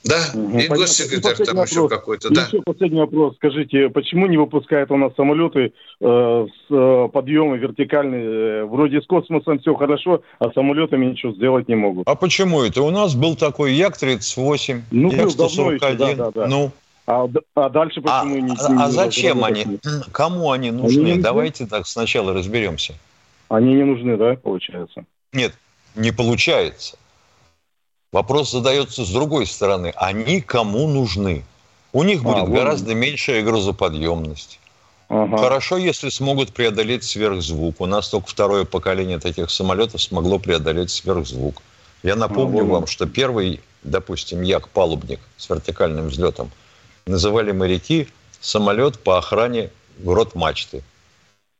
Да, 0.03 0.17
угу. 0.33 0.57
и 0.57 0.67
госсекретарь 0.67 1.35
там 1.35 1.55
вопрос. 1.55 1.71
еще 1.71 1.87
какой-то, 1.87 2.33
да. 2.33 2.45
Еще 2.47 2.61
последний 2.61 2.99
вопрос. 2.99 3.35
Скажите, 3.35 3.89
почему 3.89 4.25
не 4.25 4.37
выпускают 4.37 4.89
у 4.91 4.97
нас 4.97 5.13
самолеты 5.15 5.73
э, 5.99 6.47
с 6.47 6.73
э, 6.73 7.09
подъемы 7.13 7.57
вертикальные? 7.57 8.65
Вроде 8.65 9.01
с 9.01 9.05
космосом 9.05 9.59
все 9.59 9.75
хорошо, 9.75 10.23
а 10.39 10.51
самолетами 10.51 11.05
ничего 11.05 11.33
сделать 11.33 11.67
не 11.67 11.75
могут. 11.75 12.07
А 12.07 12.15
почему 12.15 12.63
это? 12.63 12.81
У 12.81 12.89
нас 12.89 13.13
был 13.15 13.35
такой 13.35 13.73
Як-38, 13.73 14.81
ну, 14.89 15.11
Як-141. 15.11 15.97
Да, 15.97 16.15
да, 16.15 16.31
да. 16.31 16.47
Ну, 16.47 16.71
а, 17.05 17.27
а 17.55 17.69
дальше 17.69 18.01
а, 18.05 18.21
почему 18.21 18.35
а, 18.35 18.39
не, 18.39 18.41
не... 18.41 18.83
А 18.83 18.89
зачем 18.89 19.43
они? 19.43 19.79
Кому 20.11 20.51
они 20.51 20.71
нужны? 20.71 20.99
Они 20.99 21.09
нужны? 21.09 21.21
Давайте 21.21 21.67
так 21.67 21.85
сначала 21.85 22.33
разберемся. 22.33 22.95
Они 23.49 23.73
не 23.73 23.83
нужны, 23.83 24.17
да, 24.17 24.35
получается? 24.35 25.03
Нет, 25.33 25.53
не 25.95 26.11
получается. 26.11 26.97
Вопрос 28.11 28.51
задается 28.51 29.05
с 29.05 29.09
другой 29.09 29.45
стороны. 29.47 29.93
Они 29.95 30.41
кому 30.41 30.87
нужны? 30.87 31.45
У 31.93 32.03
них 32.03 32.23
будет 32.23 32.43
а, 32.43 32.47
гораздо 32.47 32.93
меньшая 32.93 33.41
грузоподъемность. 33.41 34.59
Ага. 35.07 35.37
Хорошо, 35.37 35.77
если 35.77 36.09
смогут 36.09 36.53
преодолеть 36.53 37.03
сверхзвук. 37.03 37.79
У 37.79 37.85
нас 37.85 38.09
только 38.09 38.27
второе 38.27 38.65
поколение 38.65 39.19
таких 39.19 39.49
самолетов 39.49 40.01
смогло 40.01 40.39
преодолеть 40.39 40.91
сверхзвук. 40.91 41.61
Я 42.03 42.15
напомню 42.15 42.63
а, 42.63 42.65
вам, 42.65 42.87
что 42.87 43.05
первый, 43.05 43.61
допустим, 43.83 44.41
Як-палубник 44.41 45.19
с 45.37 45.49
вертикальным 45.49 46.07
взлетом 46.07 46.51
называли 47.05 47.51
моряки 47.51 48.07
самолет 48.41 48.99
по 48.99 49.17
охране 49.17 49.69
грот 49.99 50.35
мачты. 50.35 50.83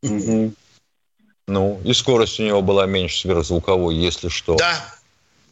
Угу. 0.02 0.52
Ну, 1.48 1.80
и 1.84 1.92
скорость 1.92 2.40
у 2.40 2.42
него 2.42 2.60
была 2.60 2.86
меньше 2.86 3.20
сверхзвуковой, 3.20 3.94
если 3.94 4.28
что. 4.28 4.56
Да, 4.56 4.74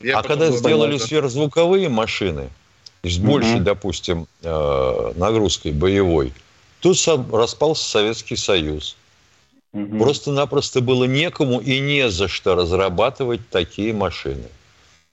я 0.01 0.18
а 0.18 0.22
когда 0.22 0.51
сделали 0.51 0.92
понял, 0.92 1.07
сверхзвуковые 1.07 1.88
машины 1.88 2.51
с 3.03 3.18
большей, 3.18 3.57
угу. 3.57 3.64
допустим, 3.64 4.26
э, 4.42 5.12
нагрузкой 5.16 5.72
боевой, 5.72 6.32
тут 6.80 6.96
распался 7.32 7.84
Советский 7.84 8.36
Союз. 8.36 8.96
Угу. 9.72 9.98
Просто-напросто 9.98 10.80
было 10.80 11.05
некому 11.05 11.61
и 11.61 11.78
не 11.80 12.11
за 12.11 12.28
что 12.28 12.55
разрабатывать 12.55 13.48
такие 13.51 13.92
машины. 13.92 14.48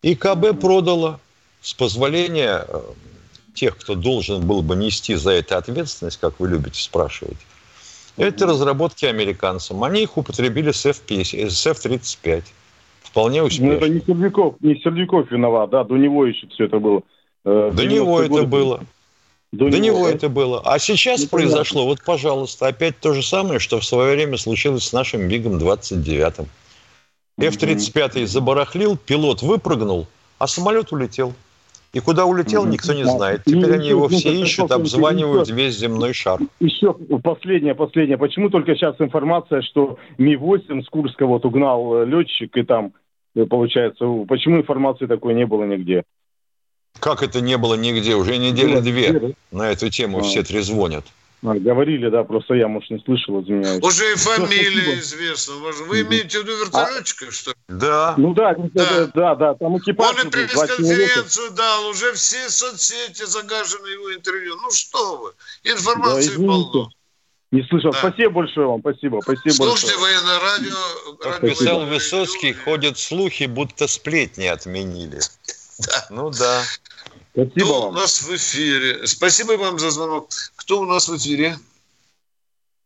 И 0.02 0.16
КБ 0.16 0.52
угу. 0.52 0.54
продало 0.56 1.20
с 1.62 1.74
позволения 1.74 2.66
э, 2.68 2.82
тех, 3.54 3.78
кто 3.78 3.96
должен 3.96 4.46
был 4.46 4.62
бы 4.62 4.76
нести 4.76 5.16
за 5.16 5.32
это 5.32 5.58
ответственность, 5.58 6.20
как 6.20 6.40
вы 6.40 6.50
любите 6.50 6.82
спрашивать, 6.82 7.38
это 8.16 8.48
разработки 8.48 9.06
американцам. 9.06 9.84
Они 9.84 10.04
их 10.04 10.18
употребили 10.18 10.72
с 10.72 10.86
F-50, 10.86 11.50
с 11.50 11.66
F-35. 11.68 12.44
Вполне 13.18 13.42
успешно. 13.42 13.66
Ну, 13.66 13.74
это 13.74 13.90
не 13.90 14.00
Сердюков, 14.02 14.56
не 14.60 14.76
Сердюков 14.76 15.32
виноват, 15.32 15.72
да, 15.72 15.84
до 15.84 15.96
него 15.96 16.28
еще 16.28 16.46
все 16.50 16.66
это 16.66 16.78
было. 16.78 17.02
Э, 17.46 17.72
до 17.74 17.88
него 17.88 18.22
это 18.22 18.44
было. 18.44 18.82
До, 19.52 19.72
До 19.72 19.80
него, 19.80 19.98
него 19.98 20.08
это 20.08 20.30
было. 20.30 20.62
А 20.64 20.78
сейчас 20.78 21.24
ну, 21.24 21.30
произошло, 21.30 21.86
вот, 21.86 22.04
пожалуйста, 22.06 22.68
опять 22.68 23.00
то 23.00 23.14
же 23.14 23.24
самое, 23.24 23.58
что 23.58 23.80
в 23.80 23.86
свое 23.86 24.14
время 24.14 24.38
случилось 24.38 24.84
с 24.84 24.94
нашим 24.94 25.28
МиГом 25.28 25.58
29-м. 25.58 26.46
F-35 27.40 28.28
забарахлил, 28.28 28.98
пилот 28.98 29.42
выпрыгнул, 29.42 30.06
а 30.38 30.46
самолет 30.46 30.92
улетел. 30.92 31.34
И 31.94 32.00
куда 32.00 32.26
улетел, 32.26 32.68
никто 32.68 32.94
не 32.94 33.06
знает. 33.06 33.42
Теперь 33.48 33.74
они 33.74 33.88
его 33.88 34.10
все 34.10 34.32
ищут, 34.32 34.72
обзванивают 34.72 35.50
весь 35.50 35.76
земной 35.76 36.14
шар. 36.14 36.40
Еще 36.60 36.94
последнее, 37.24 37.74
последнее. 37.74 38.20
Почему 38.20 38.52
только 38.52 38.76
сейчас 38.76 38.96
информация, 39.00 39.64
что 39.64 39.98
Ми-8 40.20 40.84
с 40.84 40.90
Курска 40.90 41.26
вот 41.26 41.46
угнал 41.46 42.04
э, 42.04 42.06
летчик, 42.06 42.56
и 42.56 42.62
там 42.62 42.94
получается, 43.46 44.06
почему 44.28 44.58
информации 44.58 45.06
такой 45.06 45.34
не 45.34 45.46
было 45.46 45.64
нигде? 45.64 46.04
Как 47.00 47.22
это 47.22 47.42
не 47.42 47.58
было 47.58 47.76
нигде? 47.76 48.16
Уже 48.16 48.38
недели 48.38 48.80
две 48.80 49.36
на 49.52 49.72
эту 49.72 49.90
тему 49.90 50.20
а. 50.20 50.22
все 50.24 50.44
трезвонят. 50.44 51.06
А, 51.46 51.54
говорили, 51.54 52.10
да, 52.10 52.24
просто 52.24 52.56
я, 52.56 52.68
может, 52.68 52.90
не 52.90 53.00
слышал, 53.00 53.42
извиняюсь. 53.42 53.84
Уже 53.84 54.12
и 54.14 54.16
фамилия 54.16 55.00
известна. 55.00 55.54
Вы 55.88 56.02
имеете 56.02 56.40
в 56.40 56.44
виду 56.44 56.58
вертолетчиков, 56.58 57.32
что 57.32 57.52
ли? 57.52 57.58
Да. 57.68 58.16
Ну 58.18 58.34
да, 58.34 58.56
да, 58.74 59.12
да, 59.14 59.36
да, 59.36 59.54
там 59.54 59.78
экипаж. 59.78 60.16
Он 60.20 60.28
и 60.28 60.32
пресс-конференцию 60.32 61.52
дал, 61.52 61.90
уже 61.90 62.14
все 62.14 62.50
соцсети 62.50 63.24
загажены 63.26 63.88
его 63.88 64.16
интервью. 64.16 64.56
Ну 64.56 64.72
что 64.72 65.18
вы, 65.18 65.34
информации 65.72 66.38
да, 66.38 66.48
полно. 66.48 66.90
Не 67.52 67.64
слышал. 67.64 67.92
Да. 67.92 68.00
Спасибо 68.00 68.32
большое 68.32 68.68
вам, 68.68 68.82
спасибо. 68.82 69.20
спасибо 69.22 69.54
Слушайте 69.54 69.96
большое. 69.98 70.20
военное 70.20 70.40
радио. 70.40 71.16
Как 71.22 71.42
писал 71.42 71.86
Высоцкий, 71.86 72.54
ходят 72.54 72.98
слухи, 72.98 73.46
будто 73.46 73.88
сплетни 73.88 74.46
отменили. 74.46 75.20
Да. 75.80 76.08
Ну 76.10 76.30
да. 76.32 76.64
Спасибо 77.32 77.66
Кто 77.66 77.82
вам. 77.82 77.90
у 77.90 77.92
нас 77.94 78.22
в 78.22 78.36
эфире? 78.36 79.08
Спасибо 79.08 79.54
вам 79.54 79.80
за 79.80 79.92
звонок. 79.92 80.30
Кто 80.56 80.82
у 80.82 80.86
нас 80.86 81.08
в 81.08 81.16
эфире? 81.18 81.56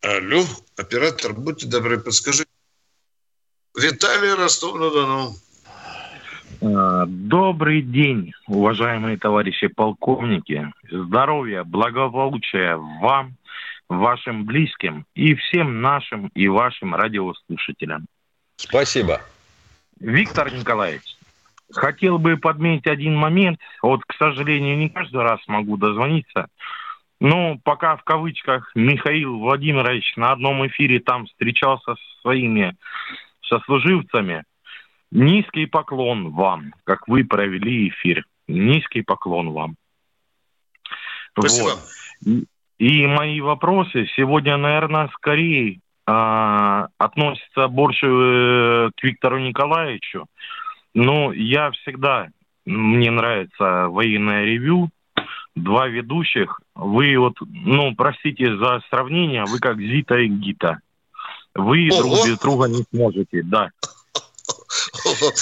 Алло, 0.01 0.43
оператор, 0.78 1.34
будьте 1.34 1.68
добры, 1.68 1.99
подскажите. 1.99 2.49
Виталий 3.80 4.34
Ростов-на-Дону. 4.34 5.36
А, 6.62 7.05
добрый 7.07 7.82
день, 7.82 8.34
уважаемые 8.47 9.18
товарищи 9.18 9.68
полковники. 9.68 10.72
Здоровья, 10.91 11.64
благополучия 11.64 12.76
вам, 12.76 13.36
вашим 13.92 14.46
близким 14.46 15.06
и 15.16 15.36
всем 15.36 15.82
нашим 15.82 16.28
и 16.30 16.48
вашим 16.48 16.96
радиослушателям. 16.96 18.06
Спасибо. 18.56 19.22
Виктор 20.00 20.52
Николаевич, 20.54 21.18
хотел 21.72 22.18
бы 22.18 22.38
подметить 22.38 22.88
один 22.88 23.16
момент. 23.16 23.60
Вот, 23.82 24.04
к 24.06 24.14
сожалению, 24.16 24.78
не 24.78 24.89
каждый 24.89 25.22
раз 25.22 25.39
могу 25.48 25.78
дозвониться. 25.78 26.48
Но 27.20 27.60
пока 27.64 27.98
в 27.98 28.04
кавычках 28.04 28.72
Михаил 28.76 29.38
Владимирович 29.38 30.16
на 30.16 30.32
одном 30.32 30.66
эфире 30.68 31.00
там 31.00 31.28
встречался 31.28 31.96
со 31.96 32.22
своими 32.22 32.76
сослуживцами, 33.44 34.44
низкий 35.12 35.66
поклон 35.66 36.32
вам, 36.32 36.74
как 36.86 37.08
вы 37.08 37.26
провели 37.26 37.89
эфир. 37.89 38.26
Низкий 38.48 39.02
поклон 39.02 39.52
вам. 39.52 39.76
Спасибо. 41.38 41.78
Вот. 42.26 42.44
И 42.82 43.06
мои 43.06 43.40
вопросы 43.42 44.08
сегодня, 44.16 44.58
наверное, 44.58 45.08
скорее 45.14 45.82
э, 46.08 46.88
относятся 46.98 47.68
больше 47.68 48.08
э, 48.08 48.90
к 48.98 49.04
Виктору 49.04 49.38
Николаевичу. 49.38 50.26
Но 50.96 51.32
я 51.32 51.70
всегда, 51.70 52.30
мне 52.66 53.12
нравится 53.12 53.88
военное 53.88 54.46
ревю, 54.46 54.90
два 55.56 55.90
ведущих. 55.90 56.60
Вы 56.74 57.20
вот, 57.20 57.36
ну, 57.42 57.94
простите 57.96 58.58
за 58.58 58.82
сравнение, 58.90 59.46
вы 59.46 59.60
как 59.60 59.78
Зита 59.78 60.18
и 60.18 60.28
Гита. 60.28 60.80
Вы 61.54 61.88
Ого. 61.92 62.02
друг 62.02 62.26
без 62.26 62.40
друга 62.40 62.68
не 62.68 62.84
сможете, 62.92 63.44
да. 63.44 63.70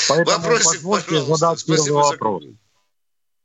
Вопросик, 0.09 0.83
пожалуйста. 0.83 1.21
задать 1.21 1.59
Спасибо 1.59 1.95
вопрос. 1.99 2.43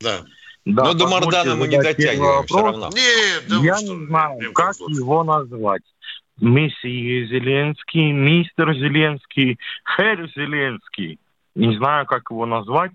Да. 0.01 0.25
Да, 0.65 0.85
Но 0.85 0.93
до 0.95 1.07
Мардана 1.07 1.55
мы 1.55 1.67
не 1.67 1.77
дотягиваем 1.77 2.45
все 2.45 2.61
равно. 2.61 2.89
Нет, 2.93 3.43
да 3.47 3.55
Я 3.57 3.81
не 3.81 4.07
знаю, 4.07 4.53
как 4.53 4.75
его 4.79 5.23
назвать. 5.23 5.83
Мессия 6.41 7.27
Зеленский, 7.27 8.11
мистер 8.11 8.73
Зеленский, 8.73 9.57
Хэр 9.83 10.29
Зеленский. 10.35 11.19
Не 11.53 11.77
знаю, 11.77 12.05
как 12.05 12.23
его 12.29 12.45
назвать, 12.45 12.91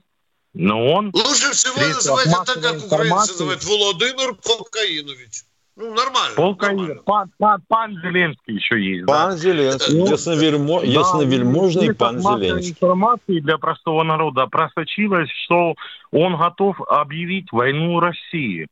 но 0.52 0.92
он... 0.92 1.10
Лучше 1.14 1.52
всего 1.52 1.80
называть 1.80 2.26
это, 2.26 2.60
как 2.60 2.84
украинцы 2.84 3.32
называют, 3.32 3.64
Володимир 3.64 4.34
Полкаинович. 4.34 5.44
Ну, 5.80 5.94
нормально. 5.94 6.36
Полкаир. 6.36 7.00
Пан, 7.06 7.30
пан, 7.38 7.62
пан 7.66 7.98
Зеленский 8.02 8.56
еще 8.56 8.78
есть. 8.78 9.06
Пан 9.06 9.30
да? 9.30 9.36
Зеленский. 9.36 9.98
Ну, 9.98 10.10
Ясновельмо... 10.10 10.80
да, 10.80 10.86
Ясновельможный 10.86 11.94
пан 11.94 12.20
Зеленский. 12.20 12.72
информации 12.72 13.40
для 13.40 13.56
простого 13.56 14.02
народа 14.02 14.46
просочилась, 14.46 15.30
что 15.44 15.74
он 16.12 16.36
готов 16.36 16.78
объявить 16.86 17.50
войну 17.50 17.98
России. 17.98 18.66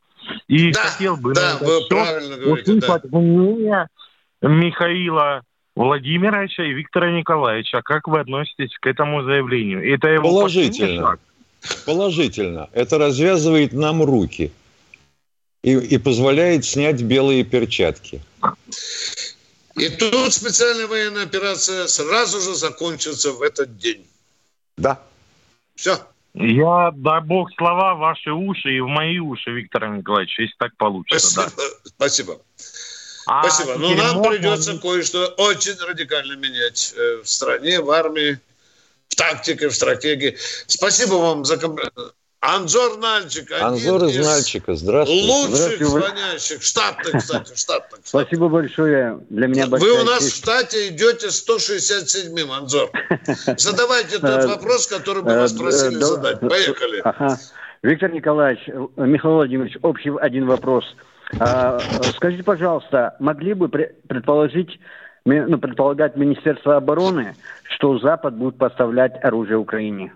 И 0.48 0.70
да, 0.72 0.80
хотел 0.80 1.16
бы 1.16 1.32
да, 1.32 1.56
вы 1.60 1.86
правильно 1.88 2.36
говорите, 2.36 2.72
услышать 2.72 3.10
да. 3.10 3.18
мнение 3.18 3.88
Михаила 4.42 5.42
Владимировича 5.74 6.64
и 6.64 6.74
Виктора 6.74 7.10
Николаевича. 7.10 7.80
Как 7.82 8.06
вы 8.06 8.20
относитесь 8.20 8.76
к 8.78 8.86
этому 8.86 9.22
заявлению? 9.22 9.94
Это 9.94 10.08
его 10.08 10.28
Положительно. 10.28 11.16
Положительно. 11.86 12.68
Это 12.74 12.98
развязывает 12.98 13.72
нам 13.72 14.02
руки 14.02 14.52
и, 15.62 15.72
и 15.72 15.98
позволяет 15.98 16.64
снять 16.64 17.02
белые 17.02 17.44
перчатки. 17.44 18.22
И 19.76 19.88
тут 19.90 20.34
специальная 20.34 20.86
военная 20.86 21.24
операция 21.24 21.86
сразу 21.86 22.40
же 22.40 22.54
закончится 22.54 23.32
в 23.32 23.42
этот 23.42 23.76
день. 23.78 24.06
Да. 24.76 25.00
Все. 25.74 25.98
Я, 26.34 26.92
дай 26.94 27.20
бог, 27.20 27.50
слова 27.56 27.94
в 27.94 27.98
ваши 27.98 28.30
уши 28.30 28.76
и 28.76 28.80
в 28.80 28.86
мои 28.86 29.18
уши, 29.18 29.50
Виктор 29.50 29.88
Николаевич, 29.88 30.38
если 30.38 30.54
так 30.58 30.76
получится. 30.76 31.28
Спасибо. 31.30 31.52
Да. 31.56 31.90
Спасибо. 31.90 32.40
А 33.26 33.42
Спасибо. 33.42 33.78
Но 33.78 33.94
нам 33.94 34.16
можно... 34.16 34.30
придется 34.32 34.78
кое-что 34.78 35.26
очень 35.36 35.78
радикально 35.80 36.36
менять 36.36 36.94
э, 36.96 37.22
в 37.22 37.28
стране, 37.28 37.80
в 37.80 37.90
армии, 37.90 38.38
в 39.08 39.14
тактике, 39.14 39.68
в 39.68 39.74
стратегии. 39.74 40.36
Спасибо 40.66 41.14
вам 41.14 41.44
за 41.44 41.58
Анзор 42.40 42.98
Нальчик. 42.98 43.50
Анзор 43.60 44.04
из, 44.04 44.16
из 44.16 44.26
Нальчика, 44.26 44.74
здравствуйте. 44.74 45.26
Лучших 45.26 45.56
здравствуйте. 45.56 45.84
звонящих, 45.84 46.62
штатных, 46.62 47.16
кстати, 47.16 47.56
штатных. 47.56 48.00
Спасибо 48.04 48.48
большое, 48.48 49.20
для 49.28 49.48
меня 49.48 49.66
большая 49.66 49.90
Вы 49.90 50.00
у 50.02 50.04
нас 50.04 50.20
честь. 50.20 50.34
в 50.34 50.36
штате 50.36 50.88
идете 50.88 51.26
167-м, 51.28 52.52
Анзор. 52.52 52.90
Задавайте 53.56 54.18
тот 54.18 54.44
вопрос, 54.44 54.86
который 54.86 55.24
мы 55.24 55.34
вас 55.34 55.52
просили 55.52 55.94
задать. 55.96 56.40
Поехали. 56.40 57.02
Виктор 57.82 58.12
Николаевич, 58.12 58.66
Михаил 58.96 59.34
Владимирович, 59.34 59.76
общий 59.82 60.12
один 60.20 60.46
вопрос. 60.46 60.84
А, 61.40 61.80
скажите, 62.16 62.42
пожалуйста, 62.44 63.16
могли 63.18 63.54
бы 63.54 63.68
предположить, 63.68 64.78
ну, 65.24 65.58
предполагать 65.58 66.16
Министерство 66.16 66.76
обороны, 66.76 67.34
что 67.68 67.98
Запад 67.98 68.34
будет 68.34 68.58
поставлять 68.58 69.22
оружие 69.22 69.58
Украине? 69.58 70.12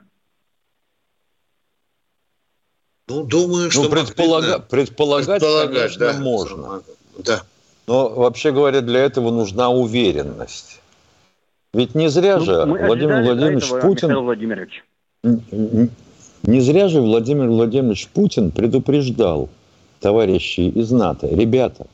Ну, 3.08 3.24
думаю, 3.24 3.70
что... 3.70 3.82
Ну, 3.82 3.90
предполага... 3.90 4.58
предполагать, 4.60 5.40
предполагать, 5.40 5.96
конечно, 5.96 6.12
да. 6.12 6.20
можно. 6.20 6.82
Да. 7.18 7.42
Но, 7.86 8.08
вообще 8.08 8.52
говоря, 8.52 8.80
для 8.80 9.00
этого 9.00 9.30
нужна 9.30 9.70
уверенность. 9.70 10.80
Ведь 11.74 11.94
не 11.94 12.08
зря 12.08 12.38
ну, 12.38 12.44
же 12.44 12.64
Владимир 12.64 13.22
Владимирович 13.22 13.64
этого, 13.64 13.80
Путин... 13.80 14.14
Владимирович. 14.18 14.84
Не 15.22 16.60
зря 16.60 16.88
же 16.88 17.00
Владимир 17.00 17.48
Владимирович 17.48 18.08
Путин 18.08 18.50
предупреждал 18.50 19.48
товарищей 20.00 20.68
из 20.68 20.90
НАТО, 20.90 21.28
ребята, 21.28 21.86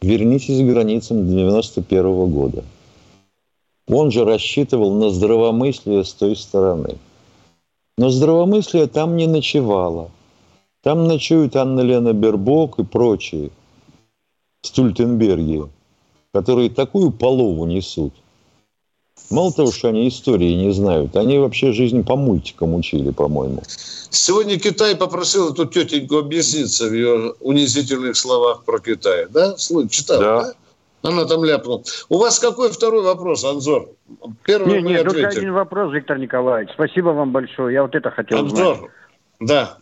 вернитесь 0.00 0.60
к 0.60 0.72
границам 0.72 1.28
91 1.28 2.04
-го 2.04 2.26
года. 2.26 2.64
Он 3.88 4.10
же 4.10 4.24
рассчитывал 4.24 4.94
на 4.94 5.10
здравомыслие 5.10 6.04
с 6.04 6.12
той 6.12 6.36
стороны. 6.36 6.96
Но 7.98 8.10
здравомыслие 8.10 8.86
там 8.86 9.16
не 9.16 9.26
ночевало– 9.26 10.10
там 10.82 11.06
ночуют 11.06 11.56
Анна-Лена 11.56 12.12
Бербок 12.12 12.78
и 12.78 12.84
прочие 12.84 13.50
Стультенберги, 14.62 15.64
которые 16.32 16.70
такую 16.70 17.10
полову 17.12 17.64
несут. 17.66 18.12
Мало 19.30 19.52
того, 19.52 19.70
что 19.70 19.88
они 19.88 20.08
истории 20.08 20.52
не 20.54 20.72
знают, 20.72 21.16
они 21.16 21.38
вообще 21.38 21.72
жизнь 21.72 22.04
по 22.04 22.16
мультикам 22.16 22.74
учили, 22.74 23.10
по-моему. 23.10 23.62
Сегодня 24.10 24.58
Китай 24.58 24.96
попросил 24.96 25.52
эту 25.52 25.66
тетеньку 25.66 26.18
объясниться 26.18 26.88
в 26.88 26.92
ее 26.92 27.34
унизительных 27.40 28.16
словах 28.16 28.64
про 28.64 28.78
Китай. 28.78 29.26
Да? 29.30 29.54
Читал, 29.56 30.20
да? 30.20 30.42
да? 30.42 30.54
Она 31.08 31.24
там 31.24 31.44
ляпнула. 31.44 31.82
У 32.08 32.18
вас 32.18 32.38
какой 32.38 32.70
второй 32.70 33.02
вопрос, 33.02 33.44
Анзор? 33.44 33.88
Первый 34.44 34.82
нет, 34.82 34.84
нет, 34.84 35.04
только 35.04 35.28
один 35.28 35.52
вопрос, 35.52 35.92
Виктор 35.92 36.18
Николаевич. 36.18 36.72
Спасибо 36.74 37.10
вам 37.10 37.32
большое. 37.32 37.74
Я 37.74 37.82
вот 37.82 37.94
это 37.94 38.10
хотел 38.10 38.38
Анзор, 38.38 38.76
знать. 38.76 38.90
да. 39.40 39.78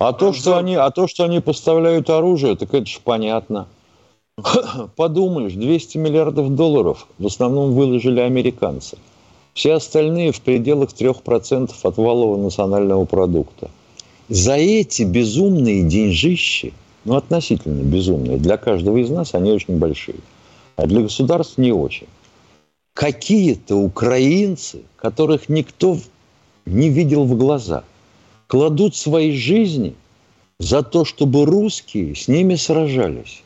А 0.00 0.14
то, 0.14 0.32
что 0.32 0.56
они, 0.56 0.76
а 0.76 0.90
то, 0.90 1.06
что 1.06 1.24
они 1.24 1.40
поставляют 1.40 2.08
оружие, 2.08 2.56
так 2.56 2.72
это 2.72 2.86
же 2.86 3.00
понятно. 3.04 3.68
Подумаешь, 4.96 5.52
200 5.52 5.98
миллиардов 5.98 6.54
долларов 6.54 7.06
в 7.18 7.26
основном 7.26 7.74
выложили 7.74 8.20
американцы. 8.20 8.96
Все 9.52 9.74
остальные 9.74 10.32
в 10.32 10.40
пределах 10.40 10.94
3% 10.98 11.70
от 11.82 11.96
валового 11.98 12.42
национального 12.42 13.04
продукта. 13.04 13.70
За 14.30 14.54
эти 14.54 15.02
безумные 15.02 15.82
деньжищи, 15.82 16.72
ну 17.04 17.16
относительно 17.16 17.82
безумные, 17.82 18.38
для 18.38 18.56
каждого 18.56 18.96
из 18.96 19.10
нас 19.10 19.34
они 19.34 19.52
очень 19.52 19.76
большие, 19.76 20.20
а 20.76 20.86
для 20.86 21.02
государств 21.02 21.58
не 21.58 21.72
очень. 21.72 22.08
Какие-то 22.94 23.76
украинцы, 23.76 24.80
которых 24.96 25.50
никто 25.50 25.98
не 26.64 26.88
видел 26.88 27.24
в 27.26 27.36
глаза– 27.36 27.84
кладут 28.50 28.96
свои 28.96 29.30
жизни 29.36 29.94
за 30.58 30.82
то, 30.82 31.04
чтобы 31.04 31.46
русские 31.46 32.16
с 32.16 32.26
ними 32.26 32.56
сражались. 32.56 33.44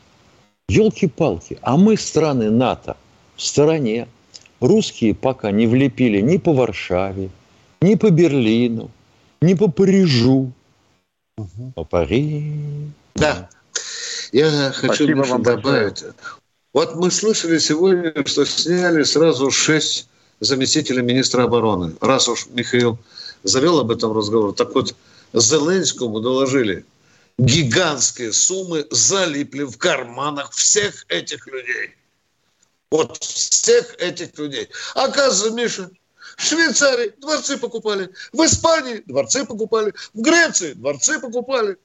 Елки-палки, 0.67 1.59
а 1.61 1.77
мы 1.77 1.95
страны 1.95 2.49
НАТО 2.49 2.97
в 3.35 3.41
стороне. 3.43 4.07
Русские 4.59 5.13
пока 5.13 5.51
не 5.51 5.67
влепили 5.67 6.21
ни 6.21 6.37
по 6.37 6.53
Варшаве, 6.53 7.29
ни 7.81 7.93
по 7.93 8.09
Берлину, 8.09 8.89
ни 9.41 9.53
по 9.53 9.69
Парижу. 9.69 10.51
Угу. 11.37 11.73
По 11.75 11.83
Парижу. 11.83 12.91
Да. 13.13 13.47
Я 14.31 14.71
хочу 14.73 15.05
Спасибо 15.05 15.23
добавить. 15.37 16.01
Большое. 16.01 16.13
Вот 16.73 16.95
мы 16.95 17.11
слышали 17.11 17.59
сегодня, 17.59 18.11
что 18.25 18.43
сняли 18.43 19.03
сразу 19.03 19.51
шесть 19.51 20.07
заместителей 20.39 21.03
министра 21.03 21.43
обороны. 21.43 21.93
Раз 22.01 22.27
уж 22.27 22.47
Михаил 22.47 22.97
завел 23.45 23.79
об 23.79 23.91
этом 23.91 24.15
разговор. 24.17 24.53
Так 24.53 24.75
вот, 24.75 24.95
Зеленскому 25.33 26.19
доложили, 26.19 26.85
гигантские 27.37 28.33
суммы 28.33 28.85
залипли 28.91 29.63
в 29.63 29.77
карманах 29.77 30.51
всех 30.51 31.05
этих 31.09 31.47
людей. 31.47 31.95
Вот 32.91 33.17
всех 33.17 33.95
этих 33.99 34.37
людей. 34.37 34.69
Оказывается, 34.93 35.51
Миша, 35.51 35.91
в 36.37 36.43
Швейцарии 36.43 37.13
дворцы 37.19 37.57
покупали, 37.57 38.09
в 38.33 38.43
Испании 38.45 39.03
дворцы 39.05 39.45
покупали, 39.45 39.93
в 40.13 40.21
Греции 40.21 40.73
дворцы 40.73 41.19
покупали. 41.19 41.77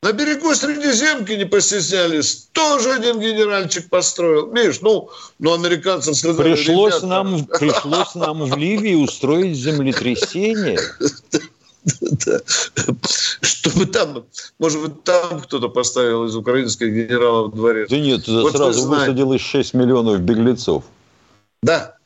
На 0.00 0.12
берегу 0.12 0.54
Средиземки 0.54 1.32
не 1.32 1.44
постеснялись. 1.44 2.48
Тоже 2.52 2.92
один 2.92 3.18
генеральчик 3.18 3.88
построил. 3.88 4.46
Миш, 4.46 4.80
ну, 4.80 5.10
ну 5.40 5.54
американцам 5.54 6.14
сказали... 6.14 6.54
Пришлось, 6.54 6.94
ребята... 6.94 7.06
нам, 7.06 7.44
пришлось 7.46 8.14
нам 8.14 8.44
в 8.44 8.56
Ливии 8.56 8.94
устроить 8.94 9.56
землетрясение. 9.56 10.78
Чтобы 13.40 13.86
там, 13.86 14.24
может 14.60 14.80
быть, 14.82 15.02
там 15.02 15.40
кто-то 15.40 15.68
поставил 15.68 16.26
из 16.26 16.36
украинских 16.36 16.88
генералов 16.88 17.54
дворец. 17.54 17.90
Да 17.90 17.98
нет, 17.98 18.28
вот 18.28 18.52
сразу 18.52 18.86
высадилось 18.86 19.40
6 19.40 19.74
миллионов 19.74 20.20
беглецов. 20.20 20.84
Да. 21.60 21.96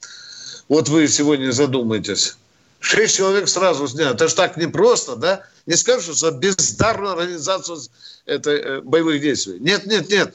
Вот 0.69 0.89
вы 0.89 1.09
сегодня 1.09 1.51
задумаетесь. 1.51 2.39
Шесть 2.81 3.17
человек 3.17 3.49
сразу 3.49 3.87
сняли. 3.87 4.15
Это 4.15 4.29
же 4.29 4.35
так 4.35 4.57
непросто, 4.57 5.15
да? 5.17 5.43
Не 5.67 5.75
скажешь, 5.75 6.05
что 6.05 6.15
за 6.15 6.31
бездарную 6.33 7.13
организацию 7.13 7.79
это, 8.27 8.51
э, 8.51 8.81
боевых 8.81 9.21
действий. 9.21 9.59
Нет, 9.61 9.87
нет, 9.87 10.09
нет. 10.11 10.35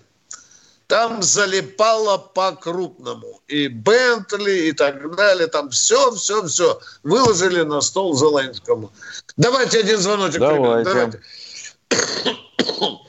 Там 0.87 1.21
залипало 1.21 2.17
по-крупному. 2.17 3.41
И 3.49 3.67
Бентли, 3.67 4.69
и 4.69 4.71
так 4.71 5.15
далее. 5.15 5.47
Там 5.47 5.69
все, 5.69 6.11
все, 6.11 6.45
все. 6.47 6.79
Выложили 7.03 7.61
на 7.63 7.81
стол 7.81 8.15
Зеленскому. 8.15 8.91
Давайте 9.35 9.79
один 9.79 9.97
звоночек. 9.97 10.39
Давайте. 10.39 10.89
Давайте. 10.89 11.21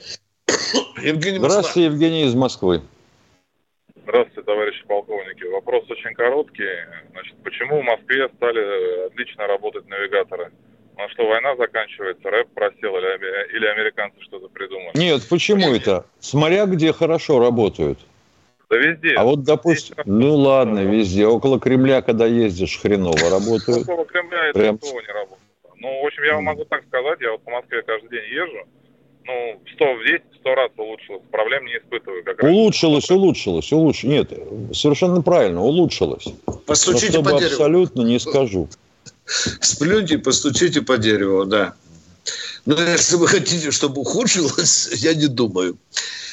Евгений 1.02 1.38
Здравствуйте, 1.38 1.84
Евгений 1.84 2.24
из 2.24 2.34
Москвы. 2.34 2.82
Здравствуйте, 4.02 4.42
товарищи 4.42 4.84
полковники. 4.86 5.44
Вопрос 5.44 5.84
очень 5.88 6.14
короткий. 6.14 6.66
Значит, 7.12 7.36
почему 7.44 7.80
в 7.80 7.84
Москве 7.84 8.28
стали 8.36 9.06
отлично 9.06 9.46
работать 9.46 9.86
навигаторы? 9.86 10.50
А 10.98 11.08
что, 11.10 11.28
война 11.28 11.54
заканчивается, 11.54 12.28
рэп 12.28 12.48
просел 12.54 12.96
или, 12.96 13.56
или 13.56 13.66
американцы 13.66 14.20
что-то 14.22 14.48
придумали? 14.48 14.90
Нет, 14.94 15.22
почему 15.30 15.72
это? 15.72 16.04
Смотря 16.18 16.66
где 16.66 16.92
хорошо 16.92 17.38
работают. 17.38 18.00
Да 18.68 18.76
везде. 18.76 19.14
А 19.14 19.22
вот, 19.22 19.44
допустим, 19.44 19.94
ну 20.06 20.34
ладно, 20.34 20.80
везде. 20.80 21.24
Около 21.26 21.60
Кремля, 21.60 22.02
когда 22.02 22.26
ездишь, 22.26 22.80
хреново 22.80 23.30
работают. 23.30 23.88
Около 23.88 24.04
Кремля 24.06 24.48
это 24.48 24.58
Прям... 24.58 24.78
не 24.82 25.12
работает. 25.12 25.38
Ну, 25.76 26.02
в 26.02 26.06
общем, 26.06 26.24
я 26.24 26.34
вам 26.34 26.44
могу 26.44 26.64
так 26.64 26.84
сказать, 26.88 27.20
я 27.20 27.30
вот 27.30 27.42
по 27.44 27.52
Москве 27.52 27.82
каждый 27.82 28.10
день 28.10 28.24
езжу. 28.32 28.66
Ну, 29.24 29.60
100 29.74 29.94
в 29.94 30.04
10, 30.04 30.22
100 30.40 30.54
раз 30.56 30.70
улучшилось. 30.76 31.22
Проблем 31.30 31.66
не 31.66 31.76
испытываю. 31.76 32.24
Как 32.24 32.42
улучшилось, 32.42 33.08
улучшилось, 33.08 33.72
улучшилось. 33.72 34.30
Нет, 34.30 34.32
совершенно 34.72 35.22
правильно, 35.22 35.62
улучшилось. 35.62 36.26
Постучите 36.66 37.18
по 37.18 37.38
дереву. 37.38 37.46
абсолютно 37.46 38.02
не 38.02 38.18
скажу. 38.18 38.68
Сплюньте 39.60 40.14
и 40.14 40.18
постучите 40.18 40.82
по 40.82 40.98
дереву, 40.98 41.44
да. 41.44 41.74
Но 42.66 42.80
если 42.80 43.16
вы 43.16 43.28
хотите, 43.28 43.70
чтобы 43.70 44.00
ухудшилось, 44.00 44.90
я 44.96 45.14
не 45.14 45.26
думаю. 45.26 45.76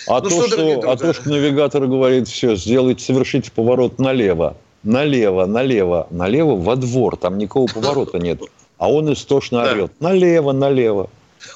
А, 0.07 0.21
ну, 0.21 0.29
то, 0.29 0.47
что, 0.47 0.47
что, 0.47 0.91
а 0.91 0.97
то, 0.97 1.13
что 1.13 1.29
навигатор 1.29 1.87
говорит, 1.87 2.27
все, 2.27 2.55
сделайте, 2.55 3.03
совершите 3.03 3.51
поворот 3.51 3.97
налево, 3.99 4.55
налево, 4.83 5.45
налево, 5.45 6.07
налево 6.11 6.55
во 6.55 6.75
двор, 6.75 7.17
там 7.17 7.37
никакого 7.37 7.67
поворота 7.67 8.19
нет. 8.19 8.39
А 8.77 8.91
он 8.91 9.11
истошно 9.11 9.63
орет, 9.63 9.93
налево, 9.99 10.51
налево. 10.51 11.09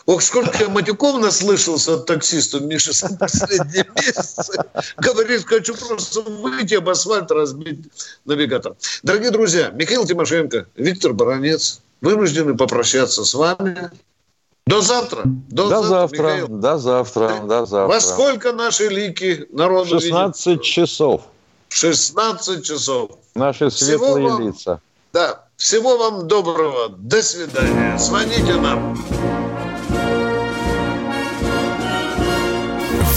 Ох, 0.05 0.21
сколько 0.21 0.57
я 0.59 0.69
матюков 0.69 1.19
наслышался 1.19 1.95
от 1.95 2.05
таксиста 2.05 2.59
Миша 2.59 2.93
за 2.93 3.15
последние 3.17 3.85
месяцы. 3.95 4.63
Говорит, 4.97 5.45
хочу 5.45 5.75
просто 5.75 6.21
выйти 6.21 6.75
об 6.75 6.89
асфальт, 6.89 7.31
разбить 7.31 7.79
навигатор. 8.25 8.75
Дорогие 9.03 9.31
друзья, 9.31 9.69
Михаил 9.69 10.05
Тимошенко, 10.05 10.67
Виктор 10.75 11.13
Баранец 11.13 11.81
вынуждены 12.01 12.55
попрощаться 12.55 13.23
с 13.23 13.33
вами. 13.33 13.91
До 14.65 14.81
завтра. 14.81 15.23
До, 15.25 15.67
до 15.67 15.81
завтра. 15.81 16.17
завтра 16.17 16.47
до 16.47 16.77
завтра. 16.77 17.39
До 17.47 17.65
завтра. 17.65 17.87
Во 17.87 17.99
сколько 17.99 18.53
наши 18.53 18.87
лики 18.87 19.47
народу 19.51 19.99
16 19.99 20.45
видят? 20.45 20.63
часов. 20.63 21.21
16 21.69 22.63
часов. 22.63 23.11
Наши 23.33 23.71
светлые 23.71 24.27
вам, 24.27 24.47
лица. 24.47 24.79
Да. 25.11 25.45
Всего 25.57 25.97
вам 25.97 26.27
доброго. 26.27 26.89
До 26.89 27.21
свидания. 27.21 27.97
Звоните 27.97 28.55
нам. 28.55 28.95